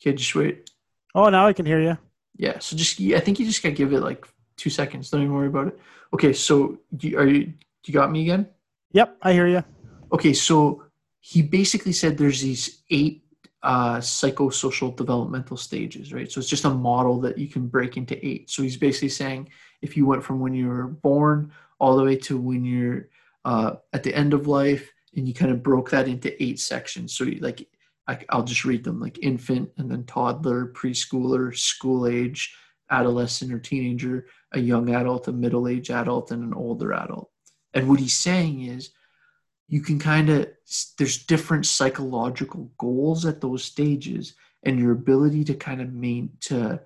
Okay, 0.00 0.14
just 0.14 0.34
wait. 0.34 0.70
Oh, 1.14 1.28
now 1.28 1.46
I 1.46 1.52
can 1.52 1.66
hear 1.66 1.80
you. 1.80 1.98
Yeah. 2.36 2.58
So 2.58 2.76
just 2.76 3.00
I 3.00 3.20
think 3.20 3.40
you 3.40 3.46
just 3.46 3.62
gotta 3.62 3.74
give 3.74 3.92
it 3.92 4.00
like 4.00 4.26
two 4.56 4.70
seconds. 4.70 5.10
Don't 5.10 5.22
even 5.22 5.34
worry 5.34 5.48
about 5.48 5.68
it. 5.68 5.78
Okay. 6.12 6.32
So 6.32 6.78
you, 7.00 7.18
are 7.18 7.26
you 7.26 7.52
you 7.84 7.94
got 7.94 8.10
me 8.10 8.22
again? 8.22 8.48
Yep, 8.92 9.18
I 9.22 9.32
hear 9.32 9.46
you. 9.46 9.64
Okay, 10.12 10.32
so 10.32 10.84
he 11.20 11.42
basically 11.42 11.92
said 11.92 12.16
there's 12.16 12.40
these 12.40 12.82
eight 12.90 13.24
uh, 13.62 13.96
psychosocial 13.98 14.94
developmental 14.96 15.56
stages, 15.56 16.12
right? 16.12 16.30
So 16.30 16.40
it's 16.40 16.48
just 16.48 16.64
a 16.64 16.70
model 16.70 17.20
that 17.20 17.38
you 17.38 17.48
can 17.48 17.66
break 17.66 17.96
into 17.96 18.24
eight. 18.26 18.50
So 18.50 18.62
he's 18.62 18.76
basically 18.76 19.10
saying 19.10 19.50
if 19.82 19.96
you 19.96 20.06
went 20.06 20.24
from 20.24 20.40
when 20.40 20.54
you 20.54 20.68
were 20.68 20.86
born 20.86 21.52
all 21.78 21.96
the 21.96 22.04
way 22.04 22.16
to 22.16 22.38
when 22.38 22.64
you're 22.64 23.08
uh, 23.44 23.76
at 23.92 24.02
the 24.02 24.14
end 24.14 24.34
of 24.34 24.46
life, 24.46 24.92
and 25.16 25.26
you 25.26 25.34
kind 25.34 25.50
of 25.50 25.62
broke 25.62 25.90
that 25.90 26.06
into 26.06 26.40
eight 26.42 26.60
sections. 26.60 27.14
So 27.16 27.24
you, 27.24 27.40
like, 27.40 27.66
I, 28.08 28.18
I'll 28.30 28.44
just 28.44 28.64
read 28.64 28.84
them 28.84 29.00
like 29.00 29.18
infant, 29.22 29.70
and 29.76 29.90
then 29.90 30.04
toddler, 30.04 30.72
preschooler, 30.72 31.56
school 31.56 32.06
age, 32.06 32.54
adolescent 32.90 33.52
or 33.52 33.58
teenager, 33.58 34.26
a 34.52 34.58
young 34.58 34.94
adult, 34.94 35.28
a 35.28 35.32
middle 35.32 35.68
age 35.68 35.90
adult, 35.90 36.30
and 36.30 36.42
an 36.42 36.54
older 36.54 36.94
adult. 36.94 37.30
And 37.74 37.88
what 37.88 38.00
he's 38.00 38.16
saying 38.16 38.62
is 38.62 38.90
you 39.68 39.82
can 39.82 39.98
kind 39.98 40.30
of 40.30 40.48
there's 40.96 41.26
different 41.26 41.66
psychological 41.66 42.70
goals 42.78 43.26
at 43.26 43.40
those 43.40 43.62
stages 43.62 44.34
and 44.64 44.78
your 44.78 44.92
ability 44.92 45.44
to 45.44 45.54
kind 45.54 45.80
of 45.80 45.92
main 45.92 46.30
to 46.40 46.80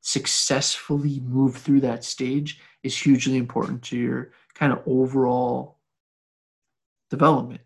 successfully 0.00 1.20
move 1.20 1.56
through 1.56 1.80
that 1.80 2.04
stage 2.04 2.60
is 2.82 2.98
hugely 2.98 3.38
important 3.38 3.82
to 3.82 3.96
your 3.96 4.32
kind 4.54 4.72
of 4.72 4.82
overall 4.86 5.78
development 7.08 7.60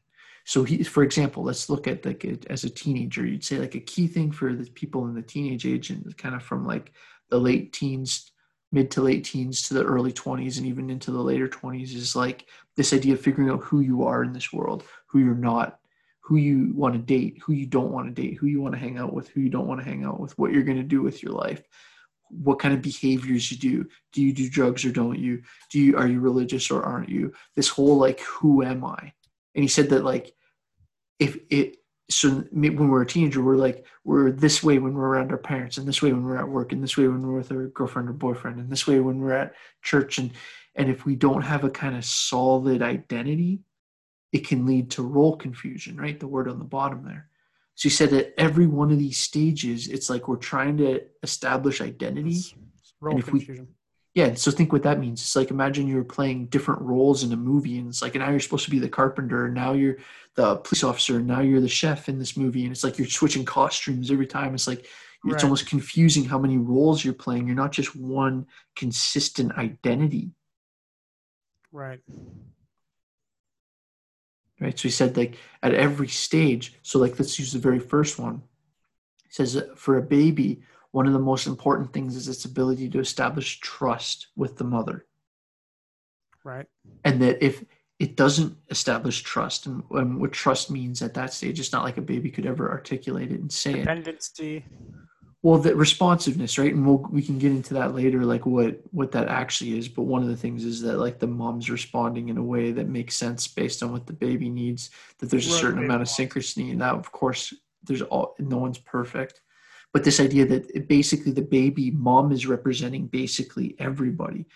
so 0.49 0.65
he 0.65 0.83
for 0.83 1.03
example 1.03 1.43
let's 1.43 1.69
look 1.69 1.87
at 1.87 2.07
like 2.07 2.25
a, 2.25 2.39
as 2.51 2.65
a 2.65 2.71
teenager 2.71 3.27
you'd 3.27 3.45
say 3.45 3.59
like 3.59 3.75
a 3.75 3.81
key 3.81 4.07
thing 4.07 4.33
for 4.33 4.55
the 4.55 4.65
people 4.71 5.07
in 5.07 5.15
the 5.15 5.23
teenage 5.23 5.67
age 5.67 5.91
and 5.91 6.17
kind 6.17 6.35
of 6.35 6.43
from 6.43 6.67
like 6.67 6.93
the 7.29 7.39
late 7.39 7.73
teens 7.73 8.33
mid 8.73 8.91
to 8.91 9.03
late 9.03 9.25
teens 9.25 9.67
to 9.69 9.75
the 9.75 9.85
early 9.85 10.13
20s 10.13 10.59
and 10.59 10.67
even 10.67 10.91
into 10.91 11.11
the 11.11 11.21
later 11.21 11.49
20s 11.49 11.95
is 11.95 12.15
like 12.15 12.47
this 12.77 12.93
idea 12.93 13.15
of 13.15 13.21
figuring 13.21 13.51
out 13.51 13.63
who 13.63 13.81
you 13.81 14.05
are 14.05 14.23
in 14.23 14.33
this 14.33 14.53
world, 14.53 14.85
who 15.07 15.19
you're 15.19 15.35
not, 15.35 15.79
who 16.21 16.37
you 16.37 16.73
want 16.75 16.95
to 16.95 17.01
date, 17.01 17.39
who 17.43 17.53
you 17.53 17.67
don't 17.67 17.91
want 17.91 18.07
to 18.07 18.23
date, 18.23 18.37
who 18.37 18.47
you 18.47 18.61
want 18.61 18.75
to 18.75 18.81
hang 18.81 18.99
out 18.99 19.13
with, 19.13 19.29
who 19.29 19.41
you 19.41 19.49
don't 19.49 19.67
want 19.67 19.81
to 19.81 19.89
hang 19.89 20.05
out 20.05 20.21
with, 20.21 20.37
what 20.39 20.53
you're 20.53 20.63
going 20.63 20.77
to 20.77 20.83
do 20.83 21.03
with 21.03 21.23
your 21.23 21.33
life, 21.33 21.63
what 22.29 22.59
kind 22.59 22.75
of 22.75 22.83
behaviors 22.83 23.51
you 23.51 23.57
do. 23.57 23.87
Do 24.13 24.23
you 24.23 24.35
do 24.35 24.51
drugs 24.51 24.85
or 24.85 24.93
don't 24.93 25.19
you? 25.19 25.43
Do 25.73 25.81
you 25.81 25.97
are 25.97 26.07
you 26.07 26.21
religious 26.21 26.71
or 26.71 26.83
aren't 26.83 27.09
you? 27.09 27.33
This 27.57 27.69
whole 27.69 27.97
like 27.97 28.21
who 28.21 28.63
am 28.63 28.85
I? 28.85 29.13
And 29.55 29.65
he 29.65 29.69
said 29.69 29.89
that 29.91 30.05
like 30.05 30.35
if 31.19 31.39
it 31.51 31.77
so 32.11 32.31
when 32.53 32.89
we're 32.89 33.03
a 33.03 33.07
teenager, 33.07 33.43
we're 33.43 33.57
like 33.57 33.85
we're 34.05 34.31
this 34.31 34.63
way 34.63 34.79
when 34.79 34.95
we're 34.95 35.09
around 35.09 35.31
our 35.31 35.39
parents, 35.39 35.77
and 35.77 35.87
this 35.87 36.01
way 36.01 36.13
when 36.13 36.25
we're 36.25 36.39
at 36.39 36.49
work, 36.49 36.73
and 36.73 36.83
this 36.83 36.97
way 36.97 37.07
when 37.07 37.21
we're 37.27 37.37
with 37.37 37.53
our 37.53 37.67
girlfriend 37.69 38.09
or 38.09 38.13
boyfriend, 38.15 38.59
and 38.59 38.71
this 38.71 38.87
way 38.87 38.99
when 39.01 39.19
we're 39.21 39.33
at 39.33 39.55
church, 39.83 40.19
and 40.19 40.33
and 40.75 40.89
if 40.89 41.05
we 41.05 41.17
don't 41.17 41.43
have 41.43 41.65
a 41.65 41.71
kind 41.71 41.97
of 41.97 42.05
solid 42.05 42.81
identity, 42.83 43.61
it 44.33 44.47
can 44.47 44.65
lead 44.65 44.91
to 44.93 45.03
role 45.03 45.37
confusion, 45.37 45.97
right? 45.97 46.19
The 46.19 46.27
word 46.29 46.49
on 46.49 46.59
the 46.59 46.65
bottom 46.65 47.05
there. 47.05 47.29
So 47.75 47.87
you 47.87 47.91
said 47.91 48.11
that 48.11 48.35
every 48.41 48.67
one 48.67 48.91
of 48.91 48.99
these 48.99 49.19
stages, 49.19 49.89
it's 49.89 50.09
like 50.09 50.29
we're 50.29 50.37
trying 50.37 50.79
to 50.79 51.03
establish 51.23 51.81
identity. 51.81 52.31
It's 52.37 52.55
Role 53.01 53.15
And 53.15 53.21
if 53.23 53.33
we- 53.33 53.41
confusion. 53.41 53.69
Yeah, 54.19 54.35
so 54.35 54.51
think 54.51 54.73
what 54.73 54.83
that 54.83 54.99
means. 54.99 55.21
It's 55.21 55.37
like 55.37 55.53
imagine 55.53 55.87
you're 55.87 56.03
playing 56.03 56.47
different 56.47 56.83
roles 56.83 57.23
in 57.23 57.33
a 57.33 57.37
movie, 57.37 57.79
and 57.79 57.87
it's 57.87 58.03
like 58.03 58.17
now 58.17 58.29
you're 58.31 58.41
supposed 58.41 58.65
to 58.65 58.71
be 58.73 58.81
the 58.81 58.89
carpenter, 58.89 59.45
and 59.47 59.55
now 59.55 59.75
you're 59.75 59.99
the 60.35 60.57
police 60.57 60.83
officer, 60.83 61.19
and 61.19 61.27
now 61.29 61.39
you're 61.41 61.61
the 61.61 61.69
chef 61.69 62.09
in 62.09 62.19
this 62.19 62.37
movie, 62.37 62.65
and 62.65 62.73
it's 62.73 62.83
like 62.83 62.99
you're 62.99 63.07
switching 63.07 63.45
costumes 63.45 64.11
every 64.11 64.27
time. 64.27 64.55
It's 64.55 64.67
like 64.67 64.87
Right. 65.23 65.35
it's 65.35 65.45
almost 65.45 65.69
confusing 65.69 66.25
how 66.25 66.37
many 66.37 66.59
roles 66.59 67.05
you're 67.05 67.15
playing. 67.15 67.47
You're 67.47 67.55
not 67.55 67.71
just 67.71 67.95
one 67.95 68.49
consistent 68.75 69.53
identity, 69.57 70.33
Right. 71.71 72.01
right? 74.61 74.77
So 74.77 74.83
he 74.83 74.91
said 74.91 75.17
like 75.17 75.37
at 75.63 75.75
every 75.75 76.09
stage. 76.09 76.75
So 76.83 76.99
like 76.99 77.21
let's 77.21 77.39
use 77.39 77.53
the 77.53 77.61
very 77.61 77.79
first 77.79 78.19
one. 78.19 78.43
He 79.29 79.33
says 79.33 79.63
for 79.77 79.97
a 79.97 80.03
baby, 80.03 80.63
one 80.93 81.07
of 81.07 81.13
the 81.13 81.19
most 81.19 81.47
important 81.47 81.93
things 81.93 82.17
is 82.17 82.29
its 82.29 82.45
ability 82.45 82.89
to 82.91 82.99
establish 82.99 83.61
trust 83.61 84.29
with 84.37 84.57
the 84.57 84.65
mother. 84.65 85.05
Right. 86.45 86.67
and 87.05 87.21
that 87.21 87.45
if 87.45 87.63
it 87.99 88.17
doesn't 88.17 88.57
establish 88.71 89.23
trust 89.23 89.67
and, 89.67 89.83
and 89.91 90.21
what 90.21 90.33
trust 90.33 90.71
means 90.71 91.03
at 91.03 91.15
that 91.15 91.33
stage 91.33 91.61
it's 91.61 91.73
not 91.73 91.85
like 91.85 91.99
a 91.99 92.03
baby 92.03 92.31
could 92.31 92.47
ever 92.47 92.71
articulate 92.71 93.33
it 93.33 93.41
and 93.41 93.53
say 93.53 93.73
it 93.73 93.79
Dependency. 93.81 94.65
well 95.43 95.59
the 95.59 95.75
responsiveness 95.75 96.57
right 96.57 96.73
and 96.73 96.87
we'll, 96.87 97.05
we 97.11 97.23
can 97.23 97.39
get 97.39 97.51
into 97.51 97.75
that 97.75 97.95
later 97.95 98.25
like 98.25 98.47
what 98.47 98.81
what 98.93 99.13
that 99.13 99.29
actually 99.29 99.77
is 99.77 99.89
but 99.89 100.03
one 100.03 100.23
of 100.23 100.29
the 100.29 100.37
things 100.37 100.65
is 100.65 100.81
that 100.81 100.99
like 100.99 101.19
the 101.19 101.27
mom's 101.27 101.69
responding 101.69 102.29
in 102.31 102.39
a 102.39 102.43
way 102.43 102.73
that 102.73 102.89
makes 102.89 103.17
sense 103.17 103.47
based 103.47 103.83
on 103.83 103.93
what 103.93 104.07
the 104.07 104.13
baby 104.13 104.49
needs 104.49 104.91
that 105.19 105.29
there's 105.29 105.49
a 105.49 105.51
certain 105.51 105.81
right. 105.81 105.85
amount 105.85 106.03
of 106.03 106.09
synchrony 106.09 106.71
and 106.71 106.81
that 106.81 106.95
of 106.95 107.13
course 107.13 107.53
there's 107.83 108.03
all 108.03 108.35
no 108.39 108.57
one's 108.57 108.79
perfect 108.79 109.43
but 109.93 110.05
this 110.05 110.21
idea 110.21 110.45
that 110.47 110.89
basically 110.89 111.33
the 111.33 111.43
baby 111.43 111.91
mom 111.91 112.33
is 112.33 112.47
representing 112.47 113.07
basically 113.07 113.75
everybody 113.79 114.47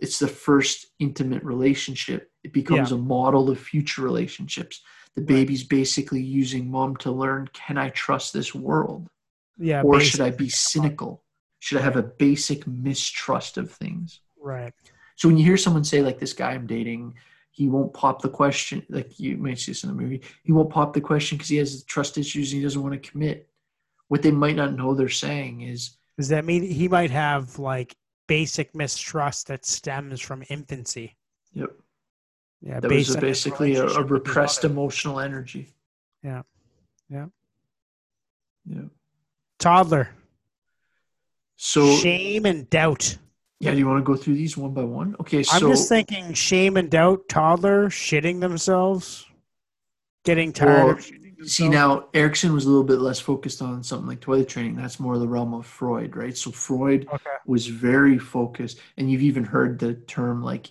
it's 0.00 0.18
the 0.18 0.28
first 0.28 0.86
intimate 0.98 1.42
relationship 1.44 2.30
it 2.44 2.52
becomes 2.52 2.90
a 2.92 2.96
model 2.98 3.50
of 3.50 3.58
future 3.58 4.02
relationships 4.02 4.82
the 5.14 5.20
baby's 5.20 5.64
basically 5.64 6.22
using 6.22 6.70
mom 6.70 6.96
to 6.96 7.10
learn 7.10 7.48
can 7.52 7.76
i 7.76 7.88
trust 7.90 8.32
this 8.32 8.54
world 8.54 9.08
Yeah. 9.58 9.82
or 9.82 10.00
should 10.00 10.20
I 10.20 10.30
be 10.30 10.48
cynical? 10.48 11.24
Should 11.58 11.78
I 11.78 11.82
have 11.82 11.96
a 11.96 12.02
basic 12.02 12.64
mistrust 12.68 13.58
of 13.58 13.72
things? 13.72 14.20
Right. 14.40 14.72
So 15.16 15.26
when 15.28 15.36
you 15.36 15.44
hear 15.44 15.56
someone 15.56 15.82
say 15.82 16.00
like 16.02 16.20
this 16.20 16.32
guy 16.32 16.52
I'm 16.52 16.68
dating, 16.68 17.14
he 17.50 17.66
won't 17.68 17.92
pop 17.92 18.22
the 18.22 18.28
question. 18.28 18.86
Like 18.88 19.18
you 19.18 19.36
may 19.36 19.56
see 19.56 19.72
this 19.72 19.82
in 19.82 19.90
the 19.90 20.00
movie, 20.02 20.22
he 20.44 20.52
won't 20.52 20.70
pop 20.70 20.92
the 20.92 21.00
question 21.00 21.36
because 21.36 21.48
he 21.48 21.56
has 21.56 21.82
trust 21.82 22.16
issues 22.16 22.52
and 22.52 22.60
he 22.60 22.64
doesn't 22.64 22.80
want 22.80 22.94
to 22.94 23.10
commit. 23.10 23.47
What 24.08 24.22
they 24.22 24.30
might 24.30 24.56
not 24.56 24.74
know 24.74 24.94
they're 24.94 25.08
saying 25.08 25.60
is, 25.62 25.96
Does 26.16 26.28
that 26.28 26.44
mean 26.44 26.62
he 26.62 26.88
might 26.88 27.10
have 27.10 27.58
like 27.58 27.94
basic 28.26 28.74
mistrust 28.74 29.46
that 29.48 29.64
stems 29.64 30.20
from 30.20 30.42
infancy? 30.48 31.16
"Yep, 31.52 31.70
Yeah. 32.60 32.80
that 32.80 32.90
was 32.90 33.16
basically 33.16 33.74
a, 33.74 33.80
a 33.80 33.82
relationship 33.82 34.10
with 34.10 34.10
his 34.10 34.26
repressed 34.28 34.64
emotional 34.64 35.20
energy." 35.20 35.74
Yeah. 36.22 36.42
Yeah. 37.08 37.26
Yeah. 38.66 38.82
Toddler. 39.58 40.10
So 41.56 41.96
shame 41.96 42.46
and 42.46 42.68
doubt. 42.70 43.18
yeah, 43.60 43.72
do 43.72 43.78
you 43.78 43.86
want 43.86 43.98
to 43.98 44.04
go 44.04 44.14
through 44.16 44.34
these 44.34 44.56
one 44.56 44.72
by 44.72 44.84
one? 44.84 45.16
Okay, 45.20 45.42
I'm 45.50 45.60
just 45.62 45.88
thinking 45.88 46.32
shame 46.32 46.76
and 46.76 46.88
doubt, 46.90 47.28
toddler 47.28 47.88
shitting 47.88 48.40
themselves, 48.40 49.26
getting 50.24 50.52
tired 50.52 50.96
Well, 50.96 51.18
See 51.44 51.68
now, 51.68 52.08
Erikson 52.14 52.52
was 52.52 52.64
a 52.64 52.68
little 52.68 52.84
bit 52.84 53.00
less 53.00 53.20
focused 53.20 53.62
on 53.62 53.82
something 53.84 54.08
like 54.08 54.20
toilet 54.20 54.48
training. 54.48 54.74
That's 54.74 54.98
more 54.98 55.18
the 55.18 55.28
realm 55.28 55.54
of 55.54 55.66
Freud, 55.66 56.16
right? 56.16 56.36
So 56.36 56.50
Freud 56.50 57.06
Okay. 57.12 57.30
was 57.46 57.66
very 57.68 58.18
focused, 58.18 58.80
and 58.96 59.10
you've 59.10 59.22
even 59.22 59.44
heard 59.44 59.78
the 59.78 59.94
term 59.94 60.42
like, 60.42 60.70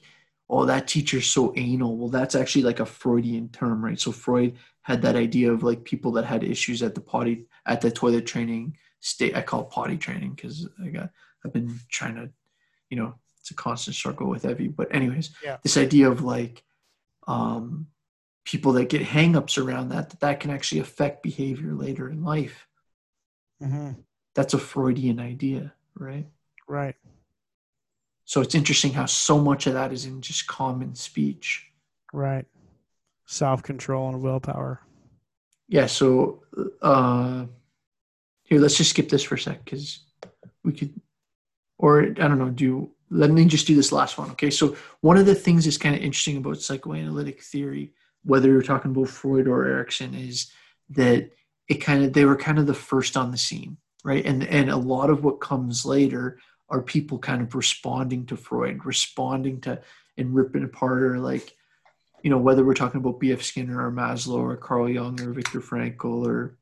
"Oh, 0.50 0.66
that 0.66 0.88
teacher's 0.88 1.28
so 1.28 1.54
anal." 1.56 1.98
Well, 1.98 2.10
that's 2.10 2.36
actually 2.36 2.64
like 2.64 2.82
a 2.82 2.86
Freudian 2.86 3.50
term, 3.50 3.84
right? 3.84 4.00
So 4.00 4.12
Freud 4.12 4.58
had 4.82 5.02
that 5.04 5.16
idea 5.16 5.52
of 5.54 5.64
like 5.64 5.84
people 5.86 6.12
that 6.14 6.26
had 6.26 6.44
issues 6.44 6.84
at 6.84 6.96
the 6.96 7.02
potty 7.02 7.46
at 7.66 7.80
the 7.82 7.90
toilet 7.92 8.26
training 8.26 8.78
state. 9.00 9.36
I 9.38 9.42
call 9.44 9.62
it 9.62 9.70
potty 9.70 9.98
training 9.98 10.34
because 10.36 10.68
I 10.84 10.90
got 10.90 11.12
I've 11.46 11.54
been 11.54 11.80
trying 11.90 12.16
to, 12.16 12.30
you 12.90 12.98
know, 12.98 13.16
it's 13.40 13.52
a 13.52 13.54
constant 13.54 13.96
struggle 13.96 14.28
with 14.28 14.44
Evie. 14.46 14.68
But 14.68 14.94
anyways, 14.94 15.30
Yeah. 15.42 15.58
this 15.64 15.78
idea 15.78 16.10
of 16.12 16.24
like, 16.24 16.64
um, 17.28 17.88
people 18.48 18.72
that 18.72 18.88
get 18.88 19.02
hangups 19.02 19.62
around 19.62 19.90
that, 19.90 20.10
that 20.10 20.22
that 20.22 20.40
can 20.40 20.50
actually 20.50 20.80
affect 20.80 21.22
behavior 21.22 21.74
later 21.74 22.10
in 22.10 22.24
life. 22.24 22.66
Mhm. 23.62 24.06
That's 24.36 24.54
a 24.54 24.58
Freudian 24.58 25.20
idea, 25.20 25.74
right? 25.96 26.26
Right. 26.66 26.96
So 28.24 28.40
it's 28.40 28.56
interesting 28.56 28.94
how 28.94 29.06
so 29.06 29.38
much 29.38 29.68
of 29.68 29.74
that 29.74 29.92
is 29.92 30.06
in 30.06 30.22
just 30.22 30.48
common 30.48 30.96
speech. 30.96 31.70
Right. 32.14 32.46
Self 33.26 33.64
control 33.64 34.08
and 34.10 34.22
willpower. 34.22 34.82
Yeah. 35.68 35.88
So 35.88 36.44
uh, 36.82 37.48
here, 38.44 38.62
let's 38.62 38.78
just 38.78 38.92
skip 38.92 39.10
this 39.10 39.24
for 39.24 39.36
a 39.36 39.40
sec 39.40 39.66
because 39.66 40.06
we 40.64 40.72
could, 40.72 41.02
or 41.78 42.04
I 42.04 42.28
don't 42.30 42.40
know. 42.40 42.50
Do 42.50 42.92
let 43.10 43.30
me 43.30 43.44
just 43.44 43.68
do 43.68 43.76
this 43.76 43.92
last 43.92 44.18
one. 44.18 44.32
Okay. 44.32 44.52
So 44.52 44.78
one 45.02 45.18
of 45.18 45.26
the 45.26 45.36
things 45.36 45.66
that's 45.66 45.78
kind 45.78 45.96
of 45.96 46.02
interesting 46.02 46.38
about 46.38 46.62
psychoanalytic 46.62 47.42
theory, 47.42 47.94
whether 48.28 48.50
you're 48.50 48.62
talking 48.62 48.92
about 48.92 49.10
Freud 49.10 49.48
or 49.48 49.66
Erikson, 49.66 50.14
is 50.14 50.52
that 50.90 51.32
it 51.68 51.76
kind 51.76 52.04
of 52.04 52.14
they 52.14 52.26
were 52.26 52.36
kind 52.36 52.60
of 52.60 52.68
the 52.68 52.74
first 52.74 53.18
on 53.18 53.32
the 53.32 53.38
scene, 53.38 53.78
right? 54.04 54.26
And 54.26 54.44
and 54.44 54.70
a 54.70 54.78
lot 54.78 55.10
of 55.10 55.24
what 55.24 55.40
comes 55.40 55.86
later 55.86 56.40
are 56.70 56.82
people 56.82 57.18
kind 57.18 57.42
of 57.42 57.56
responding 57.56 58.26
to 58.28 58.38
Freud, 58.38 58.86
responding 58.86 59.62
to 59.62 59.82
and 60.18 60.36
ripping 60.36 60.64
apart 60.64 61.04
or 61.04 61.20
like 61.20 61.54
you 62.24 62.30
know, 62.30 62.38
whether 62.38 62.66
we're 62.66 62.74
talking 62.74 63.00
about 63.00 63.20
B.F. 63.20 63.42
Skinner 63.42 63.86
or 63.86 63.92
Maslow 63.92 64.40
or 64.40 64.58
Carl 64.58 64.90
Jung 64.90 65.22
or 65.22 65.32
Viktor 65.32 65.62
Frankl 65.62 66.26
or 66.26 66.58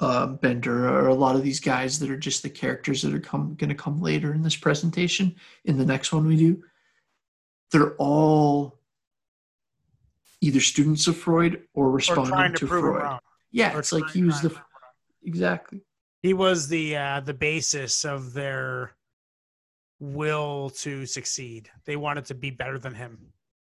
uh, 0.00 0.28
Bandura 0.28 0.90
or 0.90 1.08
a 1.08 1.14
lot 1.14 1.36
of 1.36 1.42
these 1.42 1.60
guys 1.60 1.98
that 1.98 2.10
are 2.10 2.18
just 2.18 2.42
the 2.42 2.50
characters 2.50 3.02
that 3.02 3.14
are 3.14 3.20
come 3.20 3.54
going 3.56 3.68
to 3.68 3.74
come 3.74 4.00
later 4.00 4.32
in 4.32 4.42
this 4.42 4.56
presentation. 4.56 5.36
In 5.64 5.76
the 5.76 5.84
next 5.84 6.12
one 6.12 6.26
we 6.26 6.36
do, 6.36 6.64
they're 7.70 7.94
all 7.96 8.77
either 10.40 10.60
students 10.60 11.06
of 11.06 11.16
Freud 11.16 11.62
or 11.74 11.90
responding 11.90 12.52
to, 12.54 12.58
to, 12.58 12.66
Freud. 12.66 13.18
Yeah, 13.50 13.74
Or 13.74 13.80
it's 13.80 13.92
like 13.92 14.08
he 14.10 14.22
was 14.22 14.40
the 14.40 14.50
to 14.50 14.54
prove 14.54 14.64
him 14.66 14.72
wrong. 14.82 15.22
exactly. 15.24 15.80
He 16.22 16.34
was 16.34 16.68
the 16.68 16.96
uh, 16.96 17.20
the 17.20 17.34
basis 17.34 18.04
of 18.04 18.32
their 18.32 18.92
will 20.00 20.70
to 20.70 21.06
succeed. 21.06 21.70
They 21.84 21.96
wanted 21.96 22.26
to 22.26 22.34
be 22.34 22.50
better 22.50 22.78
than 22.78 22.94
him. 22.94 23.18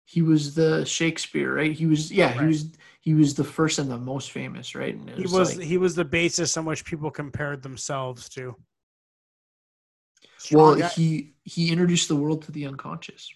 He 0.06 0.20
was 0.22 0.54
the 0.54 0.84
Shakespeare, 0.84 1.54
right? 1.54 1.72
He 1.72 1.86
was 1.86 2.12
yeah, 2.12 2.32
he 2.38 2.46
was 2.46 2.66
he 3.00 3.14
was 3.14 3.34
the 3.34 3.44
first 3.44 3.78
and 3.78 3.90
the 3.90 3.98
most 3.98 4.30
famous, 4.30 4.74
right? 4.74 4.94
And 4.94 5.08
it 5.10 5.16
He 5.16 5.22
was 5.26 5.56
like- 5.56 5.66
he 5.66 5.78
was 5.78 5.94
the 5.94 6.04
basis 6.04 6.56
on 6.56 6.64
which 6.66 6.84
people 6.84 7.10
compared 7.10 7.62
themselves 7.62 8.28
to. 8.30 8.54
well, 10.52 10.74
he 10.74 11.34
he 11.44 11.70
introduced 11.72 12.08
the 12.08 12.16
world 12.16 12.42
to 12.42 12.52
the 12.52 12.66
unconscious. 12.66 13.30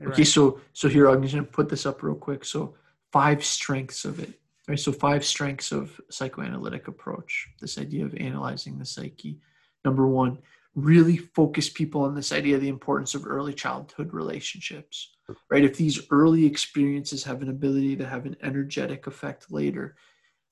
Okay, 0.00 0.10
right. 0.10 0.26
so 0.26 0.60
so 0.72 0.88
here 0.88 1.08
I'm 1.08 1.22
just 1.22 1.34
gonna 1.34 1.46
put 1.46 1.68
this 1.68 1.86
up 1.86 2.02
real 2.02 2.14
quick. 2.14 2.44
So 2.44 2.74
five 3.12 3.44
strengths 3.44 4.04
of 4.04 4.20
it. 4.20 4.32
Right. 4.68 4.78
So 4.78 4.92
five 4.92 5.24
strengths 5.24 5.72
of 5.72 5.98
psychoanalytic 6.10 6.88
approach. 6.88 7.48
This 7.60 7.78
idea 7.78 8.04
of 8.04 8.14
analyzing 8.16 8.78
the 8.78 8.84
psyche. 8.84 9.40
Number 9.84 10.06
one, 10.06 10.38
really 10.74 11.16
focus 11.16 11.70
people 11.70 12.02
on 12.02 12.14
this 12.14 12.32
idea 12.32 12.56
of 12.56 12.60
the 12.60 12.68
importance 12.68 13.14
of 13.14 13.26
early 13.26 13.54
childhood 13.54 14.12
relationships. 14.12 15.16
Right. 15.50 15.64
If 15.64 15.76
these 15.76 16.00
early 16.10 16.44
experiences 16.44 17.24
have 17.24 17.42
an 17.42 17.48
ability 17.48 17.96
to 17.96 18.06
have 18.06 18.26
an 18.26 18.36
energetic 18.42 19.06
effect 19.06 19.50
later, 19.50 19.96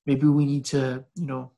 maybe 0.07 0.27
we 0.27 0.45
need 0.47 0.65
to, 0.67 1.05
you 1.15 1.27
know. 1.27 1.53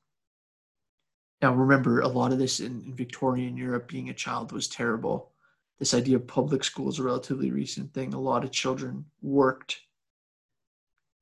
Now 1.40 1.54
remember, 1.54 2.00
a 2.00 2.08
lot 2.08 2.32
of 2.32 2.38
this 2.38 2.58
in, 2.58 2.82
in 2.84 2.94
Victorian 2.94 3.56
Europe, 3.56 3.86
being 3.86 4.08
a 4.08 4.14
child 4.14 4.50
was 4.50 4.66
terrible 4.66 5.30
this 5.78 5.94
idea 5.94 6.16
of 6.16 6.26
public 6.26 6.64
school 6.64 6.88
is 6.88 6.98
a 6.98 7.02
relatively 7.02 7.50
recent 7.50 7.92
thing. 7.94 8.12
A 8.14 8.20
lot 8.20 8.44
of 8.44 8.50
children 8.50 9.04
worked 9.22 9.80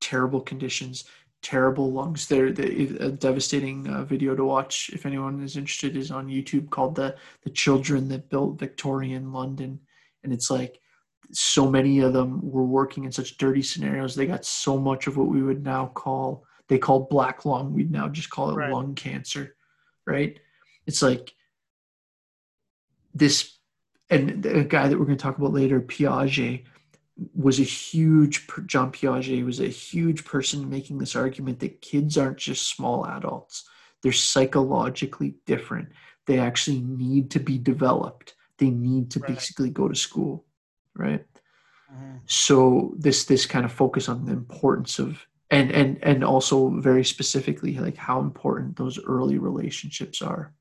terrible 0.01 0.41
conditions, 0.41 1.05
terrible 1.41 1.91
lungs. 1.91 2.27
There, 2.27 2.51
the, 2.51 2.97
a 2.99 3.11
devastating 3.11 3.87
uh, 3.87 4.03
video 4.03 4.35
to 4.35 4.43
watch 4.43 4.89
if 4.93 5.05
anyone 5.05 5.41
is 5.43 5.57
interested 5.57 5.95
is 5.95 6.11
on 6.11 6.27
YouTube 6.27 6.69
called 6.69 6.95
the 6.95 7.15
the 7.43 7.49
children 7.49 8.07
that 8.09 8.29
built 8.29 8.59
Victorian 8.59 9.31
London, 9.31 9.79
and 10.23 10.33
it's 10.33 10.49
like 10.49 10.79
so 11.31 11.69
many 11.69 11.99
of 11.99 12.13
them 12.13 12.39
were 12.41 12.65
working 12.65 13.03
in 13.03 13.11
such 13.11 13.37
dirty 13.37 13.61
scenarios. 13.61 14.15
They 14.15 14.25
got 14.25 14.45
so 14.45 14.77
much 14.77 15.07
of 15.07 15.17
what 15.17 15.27
we 15.27 15.43
would 15.43 15.63
now 15.63 15.87
call 15.87 16.45
they 16.67 16.77
call 16.77 17.07
black 17.09 17.45
lung. 17.45 17.73
We'd 17.73 17.91
now 17.91 18.07
just 18.09 18.29
call 18.29 18.49
it 18.49 18.55
Right. 18.55 18.71
lung 18.71 18.95
cancer, 18.95 19.55
right? 20.05 20.39
It's 20.85 21.01
like 21.01 21.33
this 23.13 23.56
and 24.09 24.43
the 24.43 24.63
guy 24.63 24.87
that 24.87 24.97
we're 24.97 25.05
going 25.05 25.17
to 25.17 25.21
talk 25.21 25.37
about 25.37 25.53
later, 25.53 25.81
Piaget, 25.81 26.63
was 27.33 27.59
a 27.59 27.63
huge 27.63 28.47
John 28.67 28.91
Piaget 28.91 29.43
was 29.43 29.59
a 29.59 29.67
huge 29.67 30.23
person 30.23 30.69
making 30.69 30.99
this 30.99 31.15
argument 31.15 31.59
that 31.59 31.81
kids 31.81 32.17
aren't 32.17 32.37
just 32.37 32.69
small 32.75 33.05
adults; 33.07 33.67
they're 34.01 34.11
psychologically 34.11 35.35
different. 35.45 35.89
They 36.27 36.39
actually 36.39 36.81
need 36.81 37.31
to 37.31 37.39
be 37.39 37.57
developed. 37.57 38.35
They 38.59 38.69
need 38.69 39.11
to 39.11 39.19
Right. 39.19 39.29
basically 39.33 39.69
go 39.71 39.87
to 39.87 39.95
school, 39.95 40.45
right? 40.95 41.25
Mhm. 41.91 42.21
So 42.25 42.93
this 42.97 43.25
this 43.25 43.45
kind 43.45 43.65
of 43.65 43.71
focus 43.71 44.07
on 44.09 44.25
the 44.25 44.33
importance 44.33 44.99
of 44.99 45.25
and 45.49 45.71
and 45.71 45.97
and 46.03 46.23
also 46.23 46.69
very 46.79 47.03
specifically 47.03 47.77
like 47.77 47.95
how 47.97 48.19
important 48.19 48.75
those 48.75 48.99
early 49.05 49.37
relationships 49.37 50.21
are. 50.21 50.53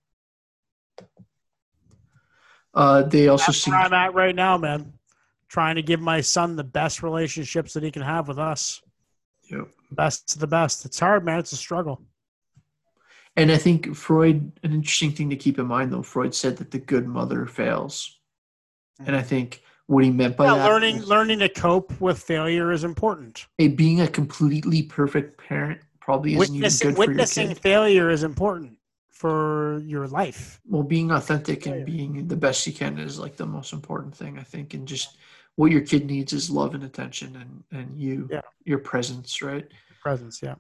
Uh, 2.77 3.03
they 3.03 3.29
also 3.29 3.47
That's 3.47 3.59
see 3.59 3.71
where 3.71 3.81
I'm 3.81 3.93
at 3.95 4.15
right 4.15 4.35
now, 4.35 4.59
man. 4.59 4.93
Trying 5.49 5.77
to 5.77 5.83
give 5.83 6.01
my 6.01 6.21
son 6.21 6.57
the 6.57 6.65
best 6.65 7.03
relationships 7.03 7.73
that 7.73 7.83
he 7.83 7.91
can 7.91 8.03
have 8.03 8.29
with 8.29 8.39
us. 8.39 8.83
Yep. 9.51 9.69
Best 9.93 10.29
to 10.31 10.39
the 10.39 10.47
best. 10.47 10.85
It's 10.85 11.01
hard, 11.01 11.25
man. 11.25 11.39
It's 11.39 11.53
a 11.53 11.57
struggle. 11.57 12.03
And 13.37 13.51
I 13.53 13.57
think 13.57 13.95
Freud, 13.95 14.53
an 14.63 14.73
interesting 14.73 15.13
thing 15.13 15.31
to 15.31 15.37
keep 15.37 15.59
in 15.59 15.67
mind 15.67 15.93
though, 15.93 16.03
Freud 16.03 16.35
said 16.35 16.57
that 16.59 16.71
the 16.71 16.79
good 16.79 17.07
mother 17.07 17.47
fails. 17.47 18.19
And 19.07 19.15
I 19.15 19.23
think 19.23 19.63
what 19.87 20.05
he 20.05 20.11
meant 20.11 20.37
by 20.37 20.47
Yeah, 20.47 20.55
that 20.57 20.69
learning 20.69 21.03
learning 21.03 21.39
to 21.41 21.49
cope 21.49 21.99
with 22.01 22.19
failure 22.19 22.73
is 22.73 22.83
important. 22.85 23.47
hey, 23.59 23.69
being 23.69 24.01
a 24.01 24.09
completely 24.09 24.83
perfect 24.83 25.39
parent 25.39 25.81
probably 26.01 26.35
isn't 26.35 26.55
Witnessing 26.55 26.89
even 26.89 26.95
good 26.95 26.97
for 26.97 27.03
your 27.03 27.09
witnessing 27.17 27.49
kid. 27.49 27.59
failure 27.59 28.11
is 28.11 28.23
important 28.23 28.76
for 29.17 29.81
your 29.87 30.07
life. 30.07 30.61
Well, 30.69 30.83
being 30.83 31.11
authentic 31.11 31.65
and 31.65 31.87
being 31.87 32.29
the 32.29 32.37
best 32.37 32.67
you 32.67 32.73
can 32.75 32.99
is 32.99 33.19
like 33.19 33.37
the 33.37 33.47
most 33.47 33.73
important 33.73 34.15
thing, 34.15 34.39
I 34.39 34.43
think. 34.43 34.75
And 34.75 34.87
just 34.87 35.17
what 35.55 35.73
your 35.73 35.81
kid 35.81 36.05
needs 36.05 36.35
is 36.35 36.51
love 36.51 36.75
and 36.75 36.85
attention 36.85 37.35
and, 37.37 37.81
and 37.81 37.99
you, 37.99 38.29
Yeah. 38.31 38.43
your 38.67 38.79
presence, 38.79 39.41
right? 39.41 39.67
Presence, 40.03 40.43
yeah. 40.43 40.57